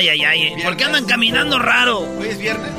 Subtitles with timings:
[0.00, 0.62] Ay, ay, ay.
[0.64, 1.98] ¿Por qué andan caminando raro?
[1.98, 2.70] Hoy es viernes.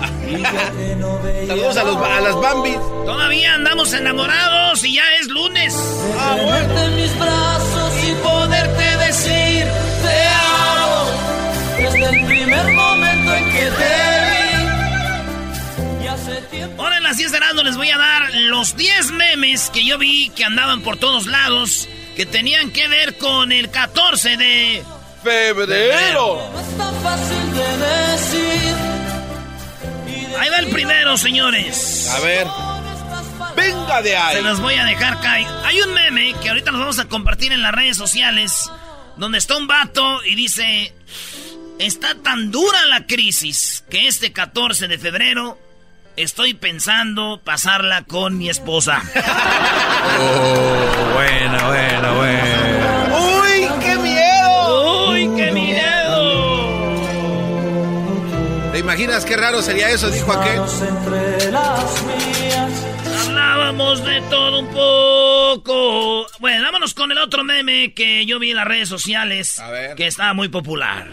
[1.45, 2.77] Saludos a, los, a las Bambis.
[3.05, 5.75] Todavía andamos enamorados y ya es lunes.
[6.17, 6.81] Ah, bueno.
[6.81, 9.67] en mis brazos y poderte decir
[10.01, 10.27] te
[10.73, 11.11] amo
[11.77, 13.93] desde el primer momento en que te
[15.99, 16.03] vi.
[16.03, 16.81] Y hace tiempo.
[16.81, 19.99] Ahora en las 10 de Erasmo les voy a dar los 10 memes que yo
[19.99, 24.83] vi que andaban por todos lados que tenían que ver con el 14 de.
[25.23, 26.49] Febrero.
[30.39, 32.09] Ahí va el primero, señores.
[32.09, 32.47] A ver.
[33.55, 34.41] Venga de Se ahí.
[34.43, 35.47] los voy a dejar caer.
[35.65, 38.69] Hay un meme que ahorita nos vamos a compartir en las redes sociales.
[39.17, 40.93] Donde está un vato y dice:
[41.79, 45.59] Está tan dura la crisis que este 14 de febrero
[46.15, 49.01] estoy pensando pasarla con mi esposa.
[50.13, 52.50] Oh, buena, buena, buena.
[59.01, 60.09] Imaginas qué raro sería eso?
[60.11, 60.59] Dijo aquel.
[60.59, 62.85] Entre las mías.
[63.25, 66.27] Hablábamos de todo un poco.
[66.39, 69.59] Bueno, vámonos con el otro meme que yo vi en las redes sociales.
[69.59, 69.95] A ver.
[69.95, 71.09] Que estaba muy popular.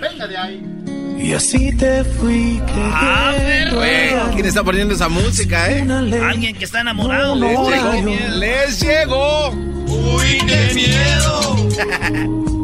[1.19, 2.63] Y así te fui
[2.95, 5.85] A ver, Güey, ¿quién está poniendo esa música, eh?
[6.23, 7.35] Alguien que está enamorado.
[7.37, 8.39] Les llegó.
[8.39, 9.51] Les llegó.
[9.51, 12.49] ¡Uy, qué miedo!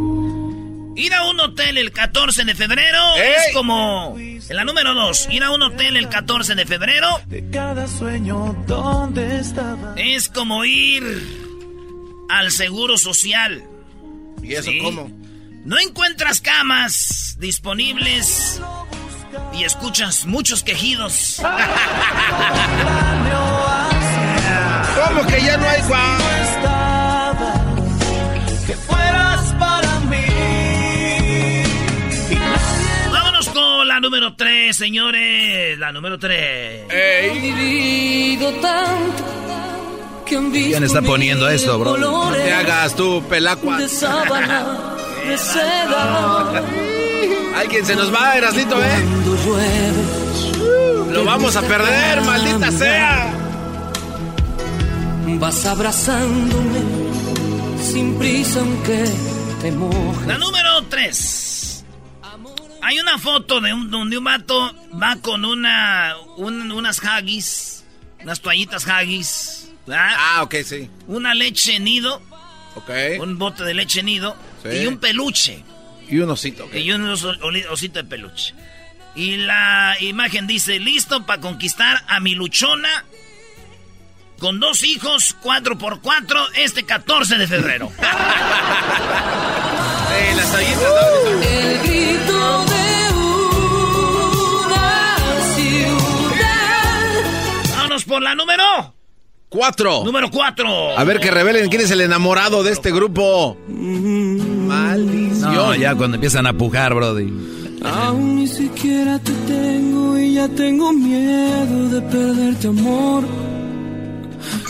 [0.97, 3.33] Ir a un hotel el 14 de febrero ¡Ey!
[3.49, 4.15] es como.
[4.19, 8.55] En la número 2, ir a un hotel el 14 de febrero De cada sueño
[8.67, 9.95] donde estaba.
[9.97, 11.03] es como ir
[12.29, 13.65] al seguro social.
[14.43, 14.79] ¿Y eso Sí.
[14.83, 15.11] cómo?
[15.65, 18.61] No encuentras camas disponibles
[19.55, 21.41] y escuchas muchos quejidos.
[25.07, 26.44] ¿Cómo que ya no hay guau?
[33.95, 35.79] La número 3, señores.
[35.79, 36.91] La número 3.
[36.91, 38.37] Ey.
[40.27, 41.97] ¿Quién está poniendo esto, bro?
[41.97, 43.79] No te hagas tú, pelacua.
[43.79, 44.67] de sábana,
[45.29, 46.63] de seda.
[47.57, 48.89] Alguien se nos va, Erasnito, ¿eh?
[48.99, 53.33] Cuando llueve, Lo vamos a perder, maldita sea.
[55.39, 56.81] vas abrazándome
[57.81, 59.05] sin prisa aunque
[59.63, 60.27] te mojes.
[60.27, 61.54] La número 3.
[62.85, 67.85] Hay una foto de un, donde un vato va con una, un- unas haggis,
[68.23, 70.11] unas toallitas haggis, ¿verdad?
[70.19, 70.91] Ah, ok, sí.
[71.07, 72.21] una leche nido,
[72.75, 72.91] Ok.
[73.21, 74.69] un bote de leche nido Sí.
[74.83, 75.65] y un peluche.
[76.09, 76.67] Y un osito.
[76.67, 76.75] ok.
[76.75, 77.37] Y un oso-
[77.71, 78.55] osito de peluche.
[79.15, 83.05] Y la imagen dice, listo para conquistar a mi luchona
[84.39, 87.91] con dos hijos, cuatro por cuatro, este 14 de febrero.
[90.17, 90.93] Eh, las toallitas.
[91.43, 91.74] El
[98.15, 98.63] Por la número.
[99.49, 100.05] Cuatro.
[100.05, 100.97] Número 4.
[100.97, 103.57] A ver que revelen quién es el enamorado de este grupo.
[103.67, 105.53] Maldición.
[105.53, 107.33] No, ya cuando empiezan a pujar, brody.
[107.83, 113.25] Aún ni siquiera te tengo y ya tengo miedo de perderte amor.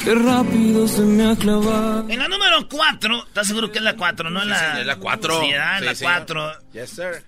[0.04, 2.08] Qué rápido se me ha clavado.
[2.08, 4.30] En la número 4, ¿estás seguro que es la 4?
[4.30, 4.76] No es la...
[4.76, 5.40] sí, la cuatro.
[5.40, 5.78] Sí, ¿verdad?
[5.78, 6.04] Sí, la sí.
[6.04, 6.52] 4.
[6.72, 7.24] Yes, sir.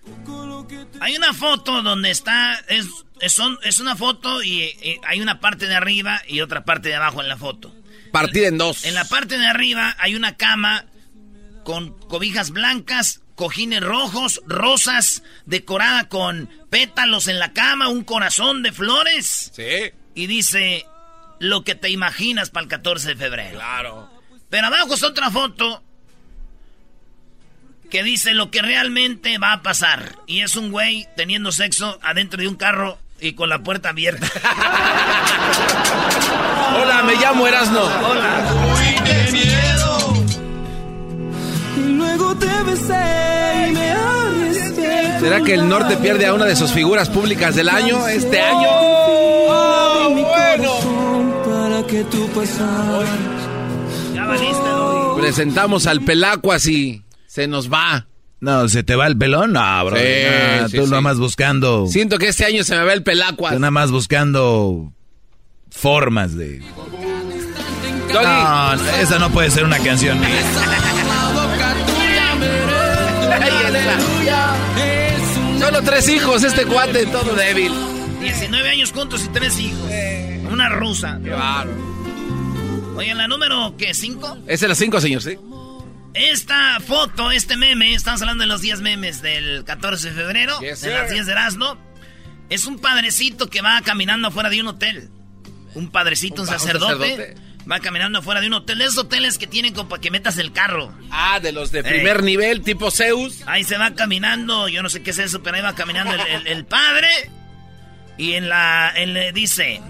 [1.00, 2.86] Hay una foto donde está, es,
[3.20, 7.22] es, una foto y, eh, hay una parte de arriba y otra parte de abajo
[7.22, 7.74] en la foto.
[8.12, 8.84] Partida en dos.
[8.84, 10.86] En la parte de arriba hay una cama
[11.64, 18.72] con cobijas blancas, cojines rojos, rosas, decorada con pétalos en la cama, un corazón de
[18.72, 19.52] flores.
[19.54, 19.92] Sí.
[20.14, 20.86] Y dice,
[21.38, 23.58] lo que te imaginas para el 14 de febrero.
[23.58, 24.10] Claro.
[24.48, 25.82] Pero abajo está otra foto
[27.90, 30.16] que dice lo que realmente va a pasar.
[30.26, 34.26] Y es un güey teniendo sexo adentro de un carro y con la puerta abierta.
[36.82, 37.84] Hola, me llamo Erasno.
[37.84, 38.44] Hola.
[41.76, 43.96] luego te besé y me.
[45.20, 48.68] ¿Será que el norte pierde a una de sus figuras públicas del año este año?
[48.68, 50.75] ¡Oh, bueno!
[51.88, 53.08] Que tú pasaras.
[54.14, 55.20] Ya valiste, Doggy.
[55.20, 58.06] Presentamos al Pelacuas y se nos va.
[58.40, 59.52] No, ¿se te va el pelón?
[59.52, 59.96] No, bro.
[59.96, 60.90] Sí, Ah, sí, tú sí.
[60.90, 61.86] nada más buscando...
[61.86, 63.54] Siento que este año se me va el Pelacuas.
[63.54, 64.92] Tú nada más buscando
[65.70, 66.58] formas de...
[68.12, 70.28] Doggy, No, no, esa no puede ser una canción mía.
[73.40, 73.98] ahí está.
[75.66, 77.72] Solo tres hijos, este cuate, todo débil.
[78.20, 79.90] 19 años juntos y tres hijos.
[80.56, 81.20] Una rusa.
[81.22, 81.32] Qué.
[82.96, 83.92] Oye, la número, ¿qué?
[83.92, 84.38] ¿Cinco?
[84.46, 85.36] Es de las cinco, señor, ¿sí?
[86.14, 90.80] Esta foto, este meme, estamos hablando de los 10 memes del 14 de febrero, Yes,
[90.80, 91.12] de las sir.
[91.14, 91.76] 10 de Erasmo.
[92.48, 95.10] Es un padrecito que va caminando afuera de un hotel.
[95.74, 97.34] Un padrecito, un, Un sacerdote, sacerdote.
[97.70, 98.80] Va caminando afuera de un hotel.
[98.80, 100.90] Esos hoteles que tienen como para que metas el carro.
[101.10, 103.42] Ah, de los de primer nivel, tipo Zeus.
[103.44, 106.20] Ahí se va caminando, yo no sé qué es eso, pero ahí va caminando el,
[106.20, 107.08] el- el padre.
[108.16, 108.90] Y en la.
[108.96, 109.82] en le dice.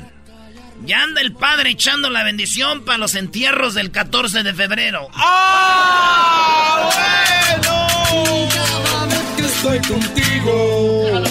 [0.85, 5.09] Ya anda el padre echando la bendición para los entierros del 14 de febrero.
[5.15, 6.91] ¡Ah!
[6.93, 8.49] ¡Bueno!
[8.55, 11.23] Cada vez que estoy contigo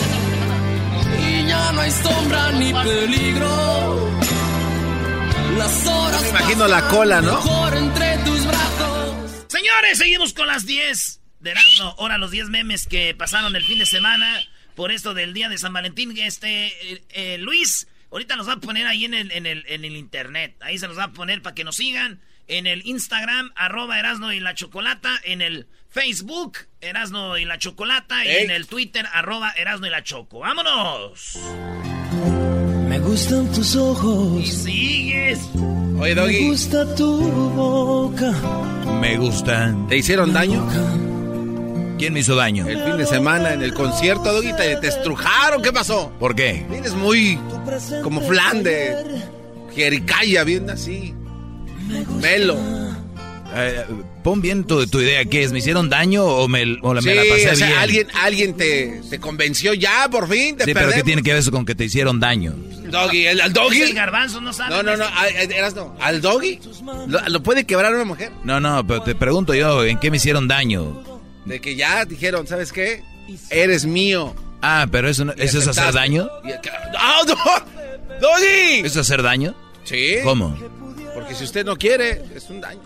[1.20, 4.12] y ya no hay sombra ni peligro.
[5.58, 7.36] Las horas Me imagino la cola, ¿no?
[7.36, 9.46] mejor entre tus brazos.
[9.48, 11.96] Señores, seguimos con las 10 de Erasmo.
[11.98, 14.42] Ahora los 10 memes que pasaron el fin de semana
[14.76, 16.18] por esto del día de San Valentín.
[16.18, 19.84] Este, eh, eh, Luis, ahorita los va a poner ahí en el, en, el, en
[19.84, 20.56] el internet.
[20.62, 22.22] Ahí se los va a poner para que nos sigan.
[22.48, 25.20] En el Instagram, arroba Erasno y la Chocolata.
[25.26, 28.24] En el Facebook, Erasno y la Chocolata.
[28.24, 30.40] Y en el Twitter, arroba Erasno y la Choco.
[30.40, 31.38] ¡Vámonos!
[32.88, 35.40] Me gustan tus Y ojos, sigues.
[36.00, 38.32] Oye, me Doggy, gusta tu boca.
[39.02, 39.88] Me gustan.
[39.90, 40.66] ¿te hicieron daño?
[41.98, 42.68] ¿Quién me hizo daño?
[42.68, 45.62] El fin de semana en el concierto, Doggy, ¿te, te estrujaron?
[45.62, 46.12] ¿Qué pasó?
[46.20, 46.66] ¿Por qué?
[46.70, 47.40] Vienes muy
[48.04, 48.96] como flan de
[49.74, 51.14] jericaya, bien así.
[52.22, 52.58] Melo.
[53.58, 53.86] Eh,
[54.24, 55.24] pon bien tu, tu idea.
[55.24, 55.52] ¿Qué es?
[55.54, 57.80] ¿Me hicieron daño o me, o la, Sí, me la pasé o sea, bien?
[57.80, 61.06] alguien, alguien te, te convenció ya, por fin, te Sí, pero ¿qué perdemos.
[61.06, 62.54] tiene que ver eso con que te hicieron daño?
[62.90, 63.82] Doggy, ¿el, al Doggy?
[63.84, 64.76] el garbanzo, no sabe.
[64.76, 65.06] No, no, no,
[65.56, 65.96] eras no.
[66.02, 66.60] ¿Al Doggy?
[67.08, 68.32] ¿Lo, lo puede quebrar una mujer?
[68.44, 71.02] No, no, pero te pregunto yo, ¿en qué me hicieron daño?
[71.46, 73.04] De que ya dijeron, ¿sabes qué?
[73.50, 74.36] Eres mío.
[74.62, 76.28] Ah, pero eso, no- ¿eso es hacer daño?
[76.98, 77.36] ¡Ah, no!
[78.20, 78.80] ¡Doggy!
[78.80, 79.54] ¿Eso es hacer daño?
[79.84, 80.16] Sí.
[80.24, 80.58] ¿Cómo?
[81.14, 82.82] Porque si usted no quiere, es un daño.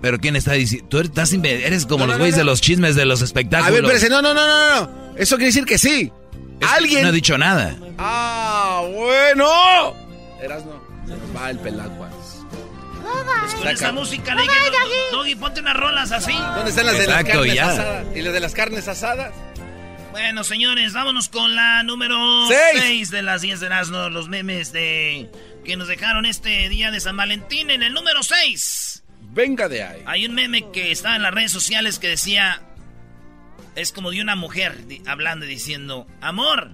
[0.00, 0.86] ¿Pero quién está diciendo?
[0.88, 3.68] Tú estás eres como No, los güeyes no, de los chismes de los espectáculos.
[3.68, 5.16] A ver, espérese, no, no, no, no, no.
[5.16, 6.12] Eso quiere decir que sí.
[6.60, 7.02] Es que Alguien.
[7.02, 7.76] No he dicho nada.
[7.98, 9.94] ¡Ah, bueno!
[10.42, 10.82] Eras no.
[11.06, 12.12] Se nos va el pelacuas.
[13.04, 13.70] Con Saca.
[13.72, 14.54] esa música, le dije,
[15.12, 16.32] Doggy, ponte unas rolas así.
[16.32, 17.68] ¿Dónde están las de las carnes ya.
[17.70, 18.06] asadas?
[18.16, 19.32] ¿Y las de las carnes asadas?
[20.10, 22.16] Bueno, señores, vámonos con la número
[22.48, 22.82] Seis.
[22.82, 25.28] 6 de las 10 de Erasmo, los memes de
[25.64, 27.70] que nos dejaron este día de San Valentín.
[27.70, 29.02] En el número 6
[29.32, 30.02] Venga de ahí.
[30.06, 32.62] hay un meme que estaba en las redes sociales que decía,
[33.74, 36.70] es como de una mujer hablando y diciendo, amor,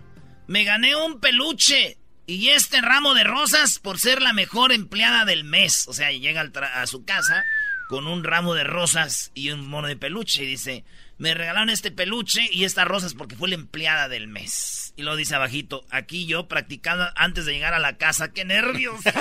[0.47, 1.97] me gané un peluche
[2.31, 5.89] y este ramo de rosas por ser la mejor empleada del mes.
[5.89, 7.45] O sea, llega a su casa
[7.89, 10.85] con un ramo de rosas y un mono de peluche y dice,
[11.19, 14.95] me regalaron este peluche y estas rosas porque fue la empleada del mes.
[14.97, 19.01] Y lo dice abajito, aquí yo practicando antes de llegar a la casa, qué nervios.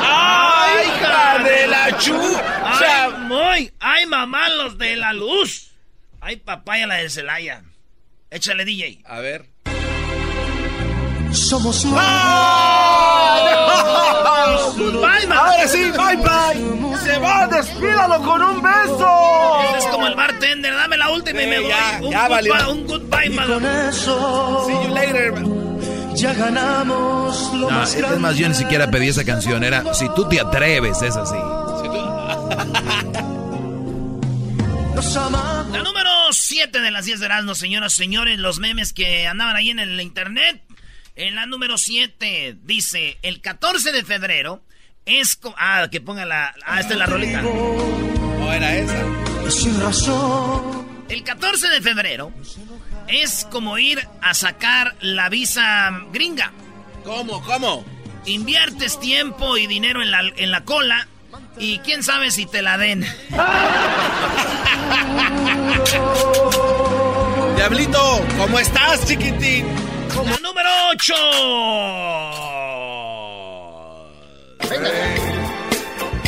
[0.00, 2.20] ¡Ay, hija de la chu!
[2.64, 3.72] ¡Ay, muy!
[3.78, 5.70] ¡Ay, mamá, los de la luz!
[6.20, 7.62] ¡Ay, papaya, la de Celaya!
[8.30, 9.02] Échale, DJ.
[9.04, 9.46] A ver.
[11.32, 11.90] Somos ¡Bye,
[15.26, 15.40] mamá!
[15.40, 16.98] Ahora sí, bye bye.
[17.04, 19.60] Se va, despídalo con un beso.
[19.64, 21.68] Este es como el bartender, dame la última y me voy.
[21.68, 22.70] ya, un, ya goodbye, valió.
[22.72, 23.54] un goodbye, Y mano.
[23.54, 25.34] con eso See you later.
[26.14, 29.62] ya ganamos lo No, más es más, yo ni siquiera pedí esa canción.
[29.64, 31.36] Era, si tú te atreves, es así.
[34.94, 35.68] Nos amamos.
[35.72, 39.56] La número 7 de las 10 de Erasmo, señoras y señores, los memes que andaban
[39.56, 40.60] ahí en el internet.
[41.20, 44.62] En la número 7 dice, el 14 de febrero
[45.04, 45.34] es...
[45.36, 46.54] co- Ah, que ponga la...
[46.64, 47.42] Ah, esta es la rolita.
[47.42, 49.04] No era esa.
[49.50, 50.86] Sin razón.
[51.08, 52.32] El 14 de febrero
[53.08, 56.52] es como ir a sacar la visa gringa.
[57.04, 57.42] ¿Cómo?
[57.42, 57.84] ¿Cómo?
[58.26, 61.08] inviertes tiempo y dinero en la, en la cola
[61.58, 63.06] y quién sabe si te la den.
[67.56, 69.64] Diablito, ¿cómo estás, chiquitín?
[70.24, 71.12] La número 8.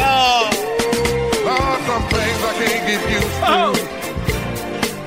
[0.03, 0.51] Oh.
[1.45, 3.47] Lord, some things I can't get used to.
[3.47, 3.73] Oh.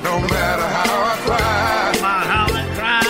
[0.02, 2.00] No matter how I try.
[2.02, 3.00] My, how I cry.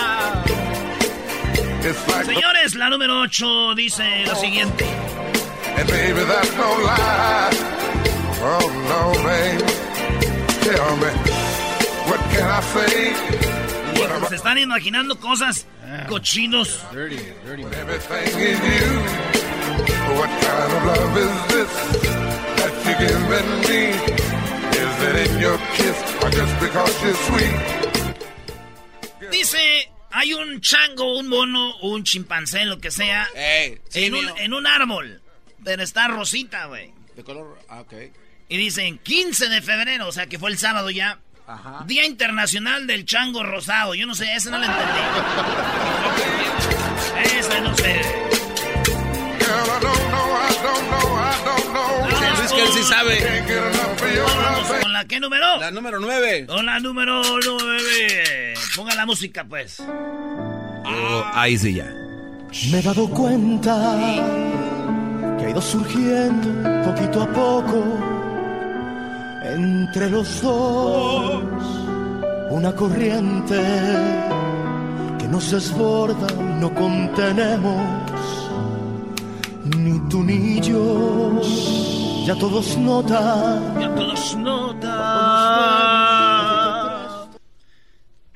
[1.87, 4.85] It's like, Señores, la número 8 dice lo siguiente.
[5.77, 7.51] and baby, that's no lie.
[8.47, 9.61] Oh no, babe.
[10.65, 11.11] Tell me,
[12.09, 13.13] what can I say?
[13.95, 15.65] What am Se están imaginando cosas
[16.07, 16.83] cochinos.
[16.91, 18.91] Everything is you.
[20.15, 21.73] What kind of love is this
[22.57, 23.81] that you're giving me?
[24.75, 27.55] Is it in your kiss or just because you're sweet?
[29.31, 33.27] Dice, hay un chango, un mono, un chimpancé, lo que sea,
[33.89, 34.35] sí, en, un, mío.
[34.37, 35.21] en un árbol.
[35.63, 36.93] Pero está rosita, güey.
[37.15, 37.57] De color.
[37.69, 37.93] Ah, ok.
[38.47, 41.19] Y dicen 15 de febrero, o sea que fue el sábado ya.
[41.47, 41.83] Ajá.
[41.85, 43.93] Día Internacional del Chango Rosado.
[43.93, 44.99] Yo no sé, ese no lo entendí.
[47.37, 48.01] ese no sé.
[52.37, 53.43] Luis, que él sí sabe.
[54.43, 55.57] Vamos con la qué número.
[55.59, 56.45] La número 9.
[56.47, 58.53] Con la número 9.
[58.75, 59.79] Ponga la música, pues.
[59.79, 61.85] Oh, ahí sí ya.
[62.71, 63.75] Me he dado cuenta
[65.37, 68.14] que ha ido surgiendo poquito a poco
[69.53, 71.43] entre los dos
[72.49, 73.55] una corriente
[75.19, 78.11] que nos desborda y no contenemos,
[79.77, 81.41] ni tú ni yo.
[82.25, 84.91] Ya todos notan Ya todos notan.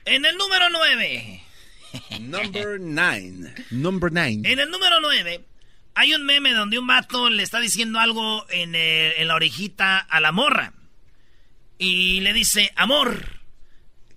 [0.05, 1.43] En el número 9.
[2.19, 3.55] Number 9.
[3.71, 4.41] Number 9.
[4.43, 5.45] En el número 9
[5.95, 9.97] hay un meme donde un vato le está diciendo algo en, el- en la orejita
[9.99, 10.73] a la morra.
[11.81, 13.39] Y le dice, amor,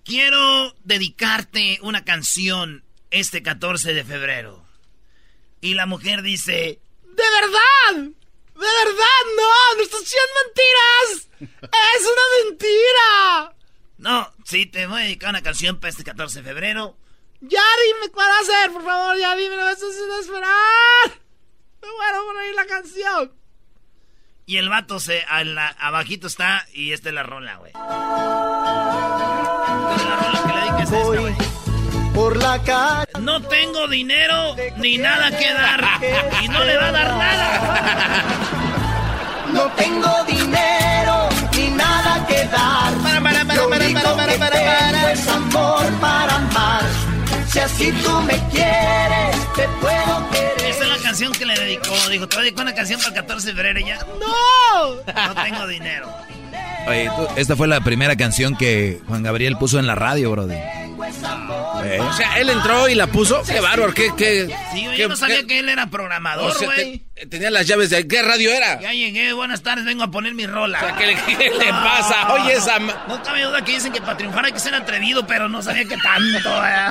[0.04, 4.66] quiero dedicarte una canción este 14 de febrero.
[5.60, 8.02] Y la mujer dice, ¿de verdad?
[8.02, 9.22] ¿De verdad?
[9.36, 11.28] No, no estás haciendo mentiras.
[11.96, 13.56] Es una mentira.
[13.98, 16.96] No, sí, te voy a dedicar una canción para este 14 de febrero.
[17.42, 21.20] Ya dime cuál va a ser, por favor, ya dime, no me estás haciendo esperar.
[21.80, 23.32] Me muero por oír la canción.
[24.52, 27.72] Y el vato se, a la- abajito está y esta es la rola, güey.
[32.14, 33.06] Por la calle.
[33.18, 35.82] No tengo dinero ni nada que dar.
[36.44, 38.24] Y no le va a dar nada.
[39.54, 42.92] No tengo dinero ni nada que dar.
[43.02, 45.34] Para, para, para, para, para, para, para, para.
[45.34, 46.36] amor para
[47.60, 47.68] amar.
[47.68, 50.70] Si así tú me quieres, te puedo querer.
[50.70, 51.94] Esta es la canción que le dedicó.
[52.10, 53.98] Dijo, te voy a dedicar una canción para el 14 de febrero y ya.
[54.20, 54.94] ¡No!
[54.94, 56.08] No tengo dinero.
[56.88, 60.56] Oye, esta fue la primera canción que Juan Gabriel puso en la radio, brody.
[61.84, 63.42] Eh, O sea, él entró y la puso.
[63.42, 64.46] Qué bárbaro, qué, qué.
[64.72, 67.02] Sí, qué- yo no sabía qué- que él era o programador, sea, güey.
[67.14, 68.80] te- tenía las llaves de qué radio era.
[68.80, 70.78] Ya llegué, buenas tardes, vengo a poner mi rola.
[70.78, 72.32] O sea, ¿qué le, qué le pasa?
[72.34, 72.78] Oye, esa.
[72.78, 75.84] No cabe duda que dicen que para triunfar hay que ser atrevido, pero no sabía
[75.84, 76.48] que tanto.
[76.66, 76.86] ¿eh?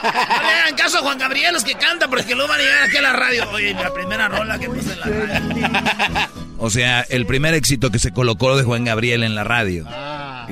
[0.00, 2.82] No le hagan caso a Juan Gabriel, los que cantan, porque luego van a llegar
[2.84, 3.50] aquí a la radio.
[3.50, 6.28] Oye, la primera rola que puse en la radio.
[6.58, 9.84] o sea, el primer éxito que se colocó de Juan Gabriel en la radio.
[9.84, 9.88] Y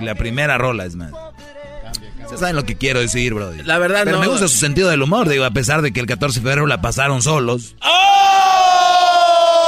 [0.03, 1.12] la primera rola, es más.
[2.23, 3.62] Ustedes saben lo que quiero decir, brody.
[3.62, 4.23] La verdad, Pero no.
[4.23, 6.67] me gusta su sentido del humor, digo, a pesar de que el 14 de febrero
[6.67, 7.76] la pasaron solos.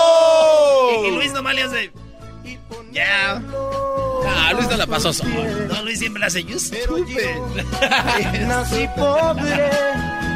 [0.09, 1.05] ¡Oh!
[1.07, 1.93] Y Luis nomás le hace.
[2.93, 3.41] Ya.
[4.37, 5.33] Ah, Luis no la pasó solo.
[5.69, 6.45] No, Luis siempre le hace.
[6.45, 7.17] You stupid.
[8.47, 9.71] Nací pobre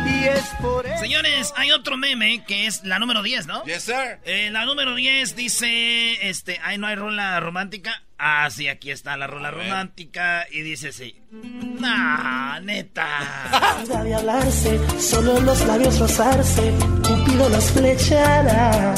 [0.06, 0.98] y es por eso.
[0.98, 3.64] Señores, hay otro meme que es la número 10, ¿no?
[3.64, 4.18] Yes, sir.
[4.24, 8.02] Eh, la número 10 dice, este, ay, no hay rola romántica.
[8.18, 11.16] Ah, sí, aquí está la rola romántica y dice así.
[11.32, 13.82] Nah, neta.
[14.04, 16.72] de hablarse, solo en los labios rozarse,
[17.02, 18.94] Cupido nos flechará.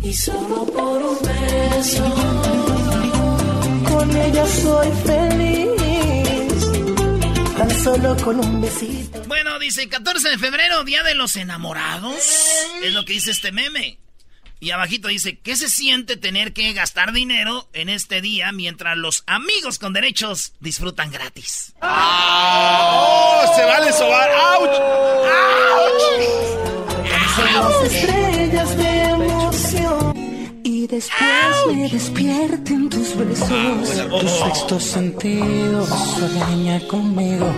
[0.00, 2.04] Y solo por un beso,
[3.94, 5.70] con ella soy feliz.
[7.56, 9.22] Tan solo con un besito.
[9.28, 12.18] Bueno, dice 14 de febrero, Día de los Enamorados.
[12.82, 13.98] Es lo que dice este meme.
[14.58, 19.22] Y abajito dice, ¿qué se siente tener que gastar dinero en este día mientras los
[19.26, 21.74] amigos con derechos disfrutan gratis?
[21.82, 23.52] ¡Oh!
[23.54, 24.30] Se vale sobar.
[24.30, 24.74] ¡Auch!
[27.36, 28.23] Son las
[31.72, 33.48] me despierten tus besos.
[34.20, 37.52] Tu sexto sentido sueña conmigo.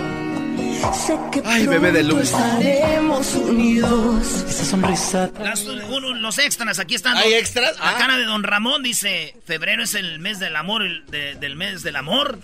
[0.93, 2.23] Sé que Ay, bebé de luz.
[2.25, 4.27] estaremos unidos.
[4.49, 5.31] Esa sonrisa.
[5.43, 7.17] Las- uno- los extras, aquí están.
[7.17, 7.79] ¿Hay Don- extras?
[7.79, 7.97] La Ah.
[7.99, 11.83] cara de Don Ramón dice, febrero es el mes del amor, el de- del mes
[11.83, 12.39] del amor.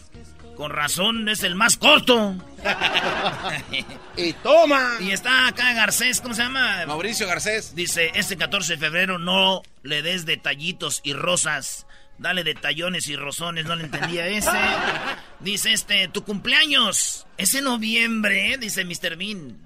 [0.57, 2.35] Con razón es el más corto.
[4.17, 4.97] Y toma.
[5.01, 6.85] Y está acá Garcés, ¿cómo se llama?
[6.87, 7.75] Mauricio Garcés.
[7.75, 11.87] Dice, este 14 de febrero no le des detallitos y rosas.
[12.19, 14.51] Dale detallones y rosones, no le entendía ese.
[15.41, 19.17] Dice este, tu cumpleaños es en noviembre, dice Mr.
[19.17, 19.59] Bean.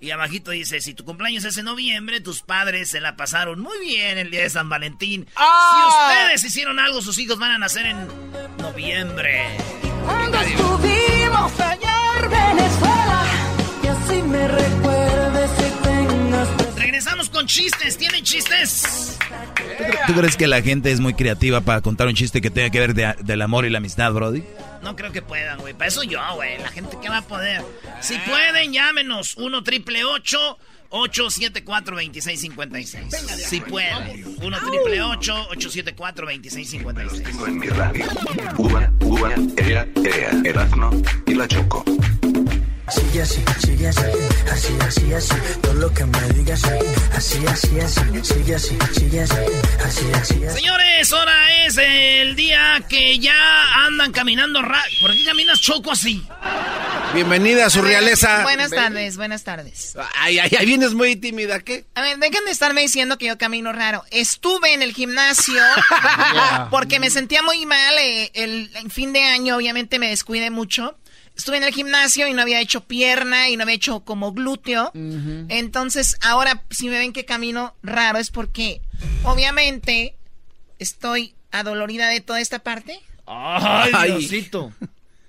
[0.00, 3.78] Y abajito dice, si tu cumpleaños es en noviembre, tus padres se la pasaron muy
[3.80, 5.28] bien el día de San Valentín.
[5.36, 5.70] ¡Ah!
[5.70, 8.08] Si ustedes hicieron algo, sus hijos van a nacer en
[8.56, 9.46] noviembre.
[10.04, 13.22] Cuando estuvimos allá en Venezuela.
[13.82, 15.50] Y así me recuerdes.
[16.76, 19.18] Regresamos con chistes, ¿tienen chistes?
[20.06, 22.78] ¿Tú crees que la gente es muy creativa para contar un chiste que tenga que
[22.80, 24.42] ver de- del amor y la amistad, Brody?
[24.82, 25.74] No creo que puedan, güey.
[25.74, 26.58] Para eso yo, güey.
[26.58, 27.62] La gente que va a poder.
[28.00, 29.34] Si pueden, llámenos.
[29.36, 34.24] 1 triple 874 2656 Si pueden.
[34.42, 38.04] 1 triple 874 2656 Tengo en mi radio.
[38.58, 40.90] Uva, uva, ea, ea, Erazno
[41.26, 41.84] y la Choco.
[42.88, 44.02] Sigue así, sigue así,
[44.52, 46.62] así, así, así, todo lo que me digas,
[47.14, 49.36] así, así, así, sigue así, sigue así,
[49.84, 50.56] así, así, así.
[50.56, 53.34] Señores, ahora es el día que ya
[53.86, 56.26] andan caminando ra ¿Por qué caminas choco así?
[57.14, 58.42] Bienvenida a su realeza.
[58.42, 59.94] Buenas tardes, buenas tardes.
[60.18, 61.84] Ay, ay, ay, vienes muy tímida, ¿qué?
[61.94, 64.02] A ver, dejen de estarme diciendo que yo camino raro.
[64.10, 65.62] Estuve en el gimnasio
[66.70, 67.94] porque me sentía muy mal.
[67.98, 70.96] eh, el, el fin de año, obviamente, me descuidé mucho.
[71.36, 74.92] Estuve en el gimnasio y no había hecho pierna y no había hecho como glúteo.
[74.94, 78.82] Entonces, ahora, si me ven que camino raro, es porque,
[79.24, 80.14] obviamente,
[80.78, 83.00] estoy adolorida de toda esta parte.
[83.26, 84.10] Ay, Ay.
[84.12, 84.72] Diosito.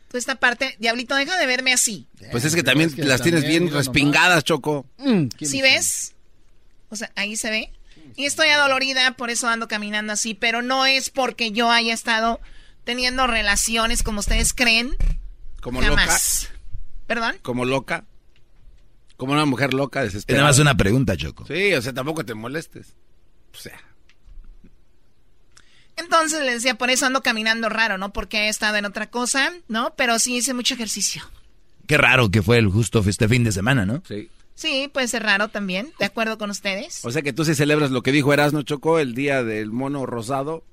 [0.08, 0.76] Toda esta parte.
[0.80, 2.06] Diablito, deja de verme así.
[2.32, 4.86] Pues es que también Es que las tienes bien respingadas, Choco.
[4.98, 6.14] Mm, ¿quién ¿Sí ves?
[6.90, 7.72] O sea, ahí se ve.
[8.16, 12.40] Y estoy adolorida, por eso ando caminando así, pero no es porque yo haya estado
[12.84, 14.96] teniendo relaciones como ustedes creen.
[15.64, 16.50] Como Jamás.
[16.52, 16.60] loca.
[17.08, 17.36] ¿Perdón?
[17.42, 18.06] Como loca.
[19.18, 20.42] Como una mujer loca, Es desesperada.
[20.44, 21.46] nada más una pregunta, Choco.
[21.48, 22.94] Sí, o sea, tampoco te molestes.
[23.54, 23.80] O sea.
[25.96, 28.12] Entonces les decía, por eso ando caminando raro, ¿no?
[28.12, 29.94] Porque he estado en otra cosa, ¿no?
[29.96, 31.24] Pero sí hice mucho ejercicio.
[31.88, 34.02] Qué raro que fue el justo este fin de semana, ¿no?
[34.08, 34.30] Sí.
[34.56, 37.04] Sí, puede ser raro también, de acuerdo con ustedes.
[37.04, 40.06] O sea que tú sí celebras lo que dijo Erasmo Choco el día del mono
[40.06, 40.64] rosado.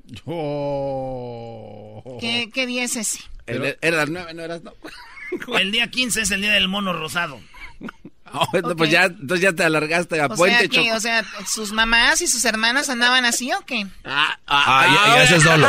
[0.94, 2.18] Oh.
[2.20, 3.20] ¿Qué, qué día es ese?
[3.46, 4.72] El- era las nueve, no eras no.
[5.58, 7.40] El día 15 es el día del mono rosado.
[8.32, 11.72] Oh, Pues ya, entonces ya te alargaste a O puente, sea, que, o sea, sus
[11.72, 13.88] mamás y sus hermanas andaban así o qué?
[14.04, 15.66] Ah, Ah, ya, ya eso es dolo.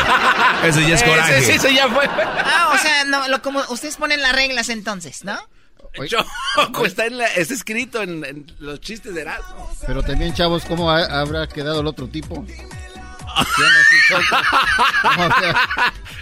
[0.63, 1.37] Eso ya es coraje.
[1.39, 2.05] Ese, sí, ese ya fue.
[2.07, 5.39] Ah, o sea, no, lo, como ustedes ponen las reglas entonces, ¿no?
[6.07, 9.69] Choco, está, en la- está escrito en, en los chistes de Erasmo.
[9.85, 12.45] Pero también, chavos, ¿cómo ha- habrá quedado el otro tipo?
[12.45, 13.87] ¿Quién es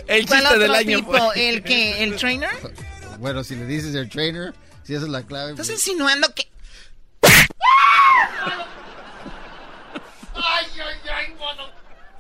[0.08, 0.98] el chiste del año.
[0.98, 1.12] tipo?
[1.14, 2.50] fue- ¿El que ¿El trainer?
[3.20, 4.54] bueno, si le dices el trainer,
[4.84, 5.52] si esa es la clave.
[5.52, 6.48] Estás pues- insinuando que...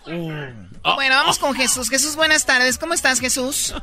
[0.06, 1.90] Bueno, vamos con Jesús.
[1.90, 2.78] Jesús, buenas tardes.
[2.78, 3.74] ¿Cómo estás, Jesús?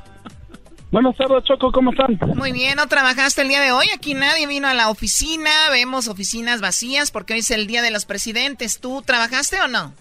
[0.97, 2.19] Buenas tardes, Choco, ¿cómo están?
[2.37, 3.85] Muy bien, ¿no trabajaste el día de hoy?
[3.95, 5.51] Aquí nadie vino a la oficina.
[5.71, 8.81] Vemos oficinas vacías porque hoy es el día de los presidentes.
[8.81, 9.93] ¿Tú trabajaste o no?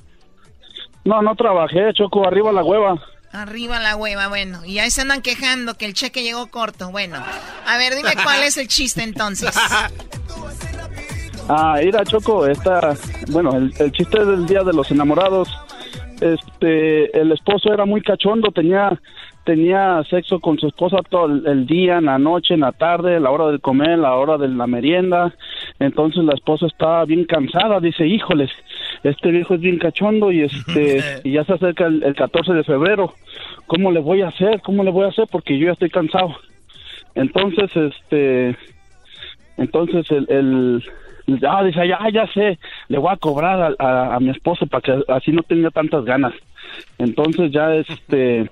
[1.03, 2.95] No, no trabajé, Choco, arriba la hueva.
[3.33, 4.63] Arriba la hueva, bueno.
[4.63, 6.91] Y ahí se andan quejando que el cheque llegó corto.
[6.91, 9.53] Bueno, a ver, dime cuál es el chiste entonces.
[11.47, 12.95] Ah, mira, Choco, esta,
[13.27, 15.47] bueno, el, el chiste del día de los enamorados,
[16.19, 18.99] este, el esposo era muy cachondo, tenía,
[19.45, 23.15] tenía sexo con su esposa todo el, el día, en la noche, en la tarde,
[23.15, 25.33] a la hora de comer, a la hora de la merienda,
[25.79, 28.51] entonces la esposa estaba bien cansada, dice, híjoles,
[29.03, 32.63] este viejo es bien cachondo y este, y ya se acerca el, el 14 de
[32.65, 33.13] febrero,
[33.67, 34.61] ¿cómo le voy a hacer?
[34.61, 35.25] ¿Cómo le voy a hacer?
[35.31, 36.35] Porque yo ya estoy cansado.
[37.13, 38.57] Entonces, este,
[39.57, 40.25] entonces el,
[41.27, 44.65] el ah, dice, ya, ya sé, le voy a cobrar a, a- a mi esposo
[44.67, 46.33] para que así no tenga tantas ganas.
[46.97, 48.49] Entonces ya este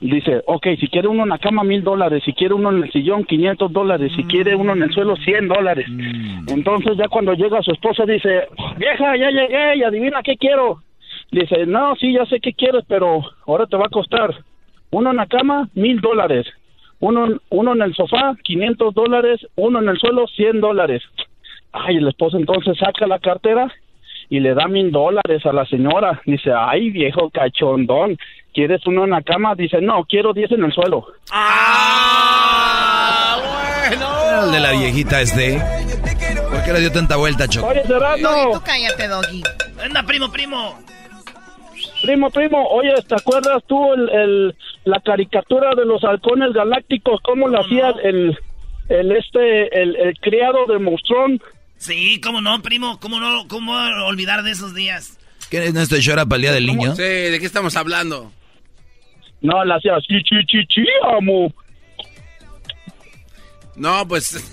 [0.00, 2.92] dice, ok, si quiere uno en la cama mil dólares, si quiere uno en el
[2.92, 5.86] sillón 500 dólares, si quiere uno en el suelo 100 dólares.
[6.48, 10.82] Entonces ya cuando llega su esposa dice, vieja, ya llegué y adivina qué quiero.
[11.30, 14.34] Dice, no, sí, ya sé qué quieres, pero ahora te va a costar
[14.90, 16.46] uno en la cama mil dólares,
[17.00, 21.02] uno, uno en el sofá 500 dólares, uno en el suelo 100 dólares.
[21.72, 23.70] Ay, el esposo entonces saca la cartera
[24.30, 26.20] y le da mil dólares a la señora.
[26.26, 28.16] Dice, ay, viejo cachondón,
[28.52, 29.54] ¿quieres uno en la cama?
[29.54, 31.06] Dice, no, quiero diez en el suelo.
[31.30, 33.38] ¡Ah!
[33.88, 34.44] Bueno.
[34.46, 35.58] el de la viejita este?
[36.50, 37.68] ¿Por qué le dio tanta vuelta, Choco?
[37.68, 39.42] Oye, Doggy, tú cállate, Doggy.
[39.82, 40.78] Anda, primo, primo.
[42.02, 47.20] Primo, primo, oye, ¿te acuerdas tú el, el- la caricatura de los halcones galácticos?
[47.22, 48.38] ¿Cómo lo hacía el,
[48.88, 51.40] el este, el, el criado de Monstrón?
[51.78, 53.72] Sí, cómo no, primo, cómo no, cómo
[54.04, 55.18] olvidar de esos días.
[55.48, 56.94] ¿Qué es nuestro show era para el día del niño?
[56.94, 58.32] Sí, ¿de qué estamos hablando?
[59.40, 60.84] No, la hacía así, chi, chi, chi,
[61.16, 61.52] amo.
[63.76, 64.52] No, pues.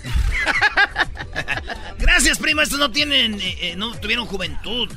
[1.98, 4.88] Gracias, primo, estos no tienen, eh, eh, no tuvieron juventud.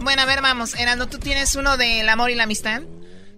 [0.00, 0.74] Bueno, a ver, vamos.
[0.74, 2.82] Erando, ¿tú tienes uno del amor y la amistad?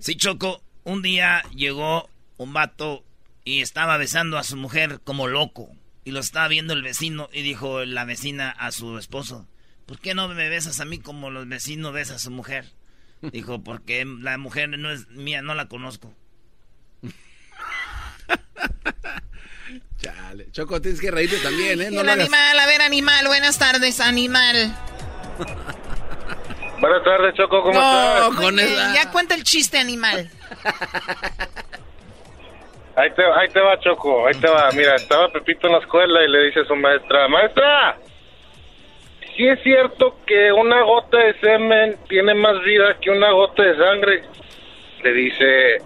[0.01, 3.05] Sí, Choco, un día llegó un vato
[3.45, 5.71] y estaba besando a su mujer como loco.
[6.07, 9.49] Y lo estaba viendo el vecino y dijo la vecina a su esposo,
[9.87, 12.67] ¿por qué no me besas a mí como los vecinos besan a su mujer?
[13.23, 16.15] Dijo, porque la mujer no es mía, no la conozco.
[20.01, 20.49] Chale.
[20.53, 21.91] Choco, tienes que reírte también, ¿eh?
[21.91, 24.73] No el animal, a ver, animal, buenas tardes, animal.
[26.79, 28.95] Buenas tardes, Choco, ¿cómo estás?
[28.95, 30.31] Ya cuenta el chiste, animal.
[32.97, 34.71] Ahí te, ahí te va, Choco, ahí te va.
[34.75, 37.99] Mira, estaba Pepito en la escuela y le dice a su maestra, maestra,
[39.37, 43.77] ¿sí es cierto que una gota de semen tiene más vida que una gota de
[43.77, 44.23] sangre?
[45.03, 45.77] Le dice,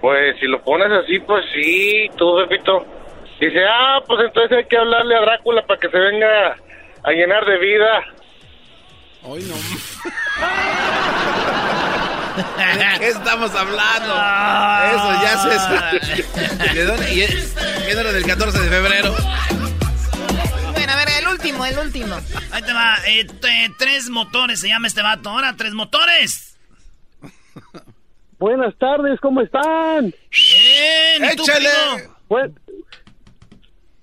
[0.00, 2.86] pues si lo pones así, pues sí, tú, Pepito.
[3.40, 6.56] Dice, ah, pues entonces hay que hablarle a Drácula para que se venga
[7.02, 8.04] a llenar de vida.
[9.24, 9.54] Hoy no.
[12.38, 14.14] ¿De qué estamos hablando?
[14.94, 16.74] Eso ya se.
[16.74, 17.14] ¿De dónde?
[17.14, 19.14] ¿Y es- ¿Qué era del 14 de febrero?
[20.72, 22.14] Bueno, a ver, el último, el último.
[22.52, 23.26] Ahí te va, eh,
[23.78, 25.30] tres motores se llama este vato.
[25.30, 26.56] Ahora, tres motores.
[28.38, 30.14] Buenas tardes, ¿cómo están?
[30.30, 31.68] Bien, ¿y tú, Échale.
[32.28, 32.52] Pues,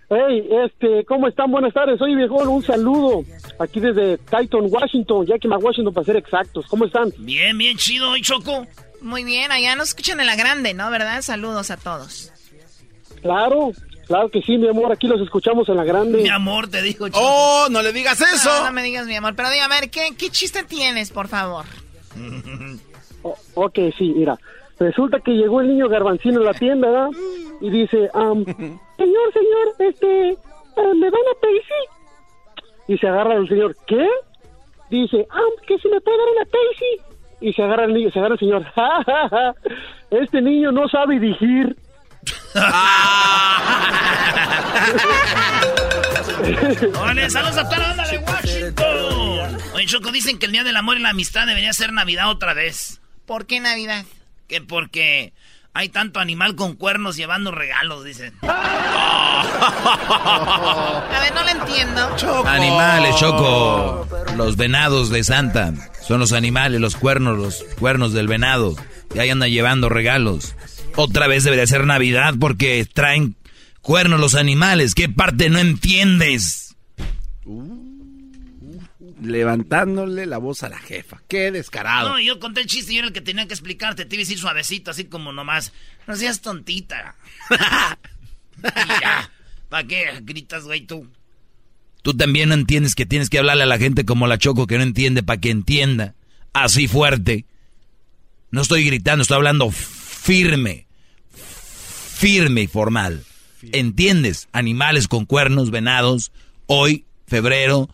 [0.09, 1.51] hey, este, ¿cómo están?
[1.51, 2.01] Buenas tardes.
[2.01, 3.23] Oye, viejón, un saludo
[3.59, 6.65] aquí desde Titan, Washington, Yakima, Washington, para ser exactos.
[6.67, 7.11] ¿Cómo están?
[7.19, 8.65] Bien, bien chido, ¿y Choco?
[9.01, 10.89] Muy bien, allá nos escuchan en la grande, ¿no?
[10.89, 11.21] ¿Verdad?
[11.21, 12.31] Saludos a todos.
[13.21, 13.71] Claro,
[14.07, 14.91] claro que sí, mi amor.
[14.91, 16.21] Aquí los escuchamos en la grande.
[16.23, 17.19] Mi amor, te digo, Choco.
[17.21, 18.49] ¡Oh, no le digas eso!
[18.49, 21.27] No, no me digas mi amor, pero dime, a ver, ¿qué, qué chiste tienes, por
[21.27, 21.65] favor?
[23.23, 24.37] O- ok, sí, mira.
[24.77, 27.09] Resulta que llegó el niño garbancino a la tienda, ¿verdad?
[27.61, 28.45] Y dice, am,
[28.97, 30.37] señor, señor, este, eh,
[30.95, 31.81] ¿me dan a Daisy?
[32.87, 34.05] Y se agarra el señor, ¿qué?
[34.89, 37.01] Dice, ah, que si me puede dar una Daisy.
[37.41, 39.55] Y se agarra el niño, se agarra el señor, ja, ja, ja,
[40.11, 41.75] este niño no sabe dirigir.
[46.99, 49.57] Órale, saludos a toda la banda de Washington.
[49.73, 52.53] Oye, Choco, dicen que el Día del Amor y la Amistad debería ser Navidad otra
[52.53, 53.01] vez.
[53.25, 54.05] ¿Por qué Navidad?
[54.47, 55.33] Que porque
[55.75, 58.33] hay tanto animal con cuernos llevando regalos, dicen.
[58.41, 59.43] A
[61.21, 62.15] ver, no lo entiendo.
[62.47, 64.07] Animales, Choco.
[64.37, 65.73] Los venados de Santa.
[66.01, 68.73] Son los animales, los cuernos, los cuernos del venado.
[69.13, 70.55] Y ahí andan llevando regalos.
[70.95, 73.35] Otra vez debería ser Navidad porque traen
[73.81, 74.95] cuernos los animales.
[74.95, 76.77] ¿Qué parte no entiendes?
[79.25, 81.21] Levantándole la voz a la jefa.
[81.27, 82.09] Qué descarado.
[82.09, 84.05] No, yo conté el chiste y yo era el que tenía que explicarte.
[84.05, 85.73] Te iba a decir suavecito, así como nomás.
[86.07, 87.15] No seas tontita.
[89.69, 91.07] ¿Para qué gritas, güey, tú?
[92.01, 94.77] Tú también no entiendes que tienes que hablarle a la gente como la Choco que
[94.77, 96.13] no entiende para que entienda.
[96.53, 97.45] Así fuerte.
[98.51, 100.85] No estoy gritando, estoy hablando firme.
[101.31, 103.25] Firme y formal.
[103.71, 104.47] ¿Entiendes?
[104.51, 106.31] Animales con cuernos, venados.
[106.67, 107.89] Hoy, febrero,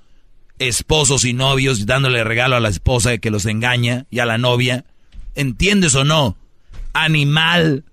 [0.68, 4.86] esposos y novios dándole regalo a la esposa que los engaña y a la novia.
[5.36, 6.38] ¿Entiendes o no?
[6.94, 7.84] Animal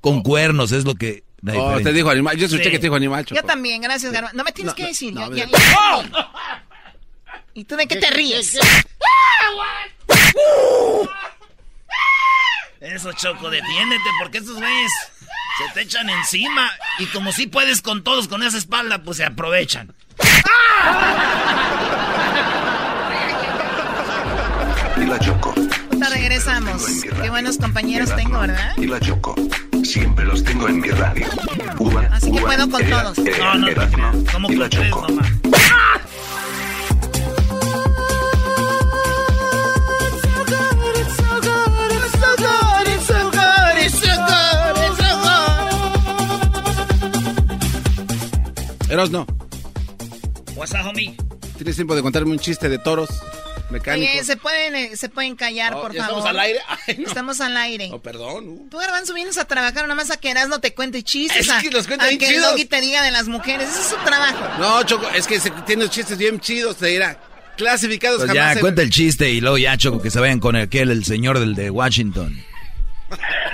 [0.00, 1.22] con cuernos es lo que...
[1.54, 2.36] Oh, te dijo animal.
[2.36, 2.70] Yo escuché Sí.
[2.70, 3.46] que te dijo animal, Yo Choco.
[3.46, 4.30] también, gracias, Garba.
[4.34, 5.12] No me tienes No, que no, decir.
[5.14, 5.58] no, ya- mira.
[5.58, 6.32] ya-
[7.54, 8.58] ¿Y tú de qué te ríes?
[12.80, 14.92] Eso, Choco, defiéndete, porque estos güeyes
[15.58, 16.70] se te echan encima.
[16.98, 19.94] Y como si puedes con todos con esa espalda, pues se aprovechan.
[20.18, 21.89] Y
[25.10, 25.54] la Choco.
[25.90, 26.82] Ahorita regresamos.
[27.22, 28.72] Qué buenos compañeros tengo, ¿verdad?
[28.76, 29.34] Y la Choco.
[29.84, 31.26] Siempre los tengo en mi radio.
[31.78, 33.18] Uva, Así que uva, puedo con ea, todos.
[33.26, 35.08] ea, No, no, Erasmo como y la con tres Choco.
[35.08, 35.30] nomás.
[48.88, 49.26] Eros no.
[50.56, 51.16] What's up, homie?
[51.56, 53.08] ¿Tienes tiempo de contarme un chiste de toros
[53.70, 54.14] mecánicos?
[54.14, 56.18] Oye, ¿se pueden, eh, se pueden callar, No, por ¿ya favor?
[56.18, 56.60] estamos al aire?
[56.86, 57.06] Ay, no.
[57.08, 57.90] Estamos al aire.
[57.92, 58.48] Oh, perdón.
[58.48, 58.68] uh.
[58.70, 61.38] Tú, Garbanzo, vienes a trabajar, nada más a que no te cuente chistes.
[61.46, 62.50] Es a- que los cuenta a bien que el chidos.
[62.52, 63.68] Doggy te diga de las mujeres.
[63.70, 64.38] Ese es su trabajo.
[64.58, 67.18] No, Choco, es que se, tiene chistes bien chidos, te dirá.
[67.56, 68.44] Clasificados Pues jamás.
[68.44, 71.04] ya, en- cuenta el chiste y luego ya, Choco, que se vayan con aquel, el
[71.04, 72.42] señor del de Washington.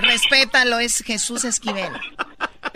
[0.01, 1.91] Respétalo, es Jesús Esquivel.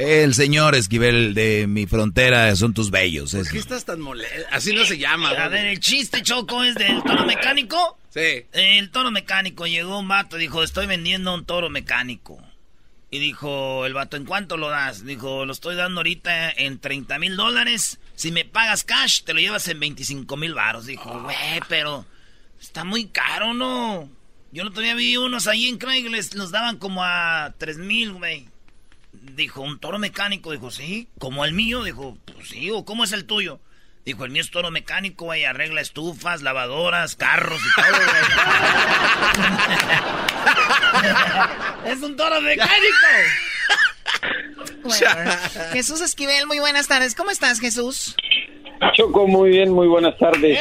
[0.00, 3.32] El señor Esquivel de mi frontera son tus bellos.
[3.34, 4.46] ¿Por qué estás tan molesto?
[4.50, 5.28] Así no se llama.
[5.28, 7.98] A ver, el chiste, Choco, es del toro mecánico.
[8.08, 8.46] Sí.
[8.52, 12.42] El toro mecánico llegó un vato, dijo, estoy vendiendo un toro mecánico.
[13.10, 15.04] Y dijo el vato, ¿en cuánto lo das?
[15.04, 18.00] Dijo, lo estoy dando ahorita en 30 mil dólares.
[18.14, 20.86] Si me pagas cash, te lo llevas en 25 mil baros.
[20.86, 21.36] Dijo, güey,
[21.68, 22.06] pero
[22.58, 24.08] está muy caro, ¿no?
[24.50, 28.48] Yo no todavía vi unos ahí en Craigslist, los daban como a 3 mil, güey.
[29.20, 30.52] Dijo, ¿un toro mecánico?
[30.52, 31.09] Dijo, sí.
[31.18, 31.85] ¿Como el mío?
[31.85, 32.70] Dijo, pues sí.
[32.70, 33.61] ¿O cómo es el tuyo?
[34.04, 35.44] Dijo, el mío es toro mecánico, güey.
[35.44, 38.22] Arregla estufas, lavadoras, carros y todo, güey.
[41.92, 42.96] es un toro mecánico.
[44.83, 45.06] Bueno,
[45.72, 47.14] Jesús Esquivel, muy buenas tardes.
[47.14, 48.16] ¿Cómo estás, Jesús?
[48.94, 50.59] Choco, muy bien, muy buenas tardes.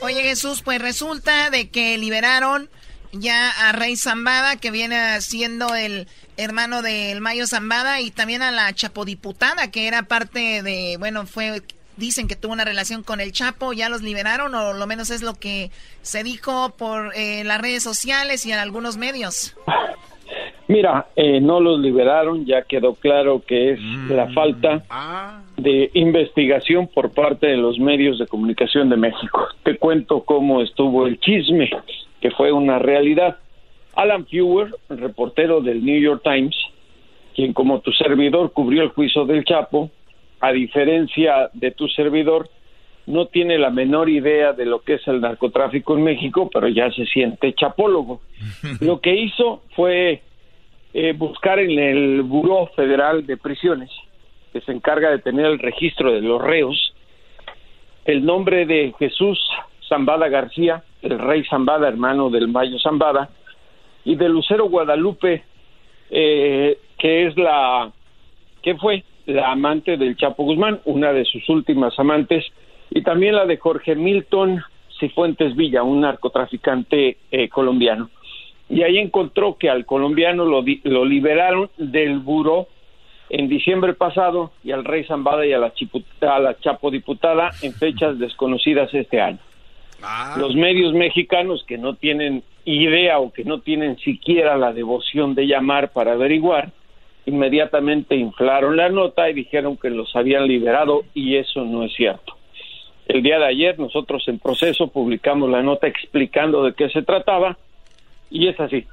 [0.00, 2.70] Oye, Jesús, pues resulta de que liberaron
[3.20, 8.50] ya a Rey Zambada, que viene siendo el hermano del Mayo Zambada, y también a
[8.50, 11.62] la Chapodiputada, que era parte de, bueno, fue,
[11.96, 15.22] dicen que tuvo una relación con el Chapo, ya los liberaron, o lo menos es
[15.22, 15.70] lo que
[16.02, 19.54] se dijo por eh, las redes sociales y en algunos medios.
[20.66, 24.82] Mira, eh, no los liberaron, ya quedó claro que es la falta
[25.58, 29.46] de investigación por parte de los medios de comunicación de México.
[29.62, 31.70] Te cuento cómo estuvo el chisme,
[32.24, 33.36] que fue una realidad.
[33.94, 36.56] Alan Fewer, reportero del New York Times,
[37.34, 39.90] quien como tu servidor cubrió el juicio del Chapo,
[40.40, 42.48] a diferencia de tu servidor,
[43.04, 46.90] no tiene la menor idea de lo que es el narcotráfico en México, pero ya
[46.92, 48.22] se siente chapólogo.
[48.80, 50.22] Lo que hizo fue
[50.94, 53.90] eh, buscar en el Buró Federal de Prisiones,
[54.50, 56.94] que se encarga de tener el registro de los reos,
[58.06, 59.38] el nombre de Jesús
[59.86, 63.28] Zambada García, el rey Zambada, hermano del Mayo Zambada,
[64.04, 65.44] y de Lucero Guadalupe,
[66.10, 67.90] eh, que es la,
[68.62, 72.44] que fue la amante del Chapo Guzmán, una de sus últimas amantes,
[72.90, 74.62] y también la de Jorge Milton
[75.00, 78.10] Cifuentes Villa, un narcotraficante eh, colombiano.
[78.68, 82.68] Y ahí encontró que al colombiano lo, lo liberaron del buró
[83.30, 87.50] en diciembre pasado y al rey Zambada y a la, chipu- a la Chapo diputada
[87.62, 89.38] en fechas desconocidas este año.
[90.36, 95.46] Los medios mexicanos que no tienen idea o que no tienen siquiera la devoción de
[95.46, 96.72] llamar para averiguar,
[97.26, 102.36] inmediatamente inflaron la nota y dijeron que los habían liberado y eso no es cierto.
[103.06, 107.58] El día de ayer nosotros en proceso publicamos la nota explicando de qué se trataba
[108.30, 108.86] y es así.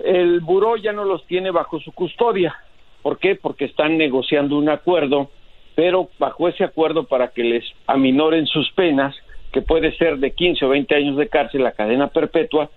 [0.00, 2.54] El buró ya no los tiene bajo su custodia.
[3.02, 3.36] ¿Por qué?
[3.36, 5.30] Porque están negociando un acuerdo,
[5.74, 9.14] pero bajo ese acuerdo para que les aminoren sus penas,
[9.54, 12.68] que puede ser de 15 o 20 años de cárcel, la cadena perpetua,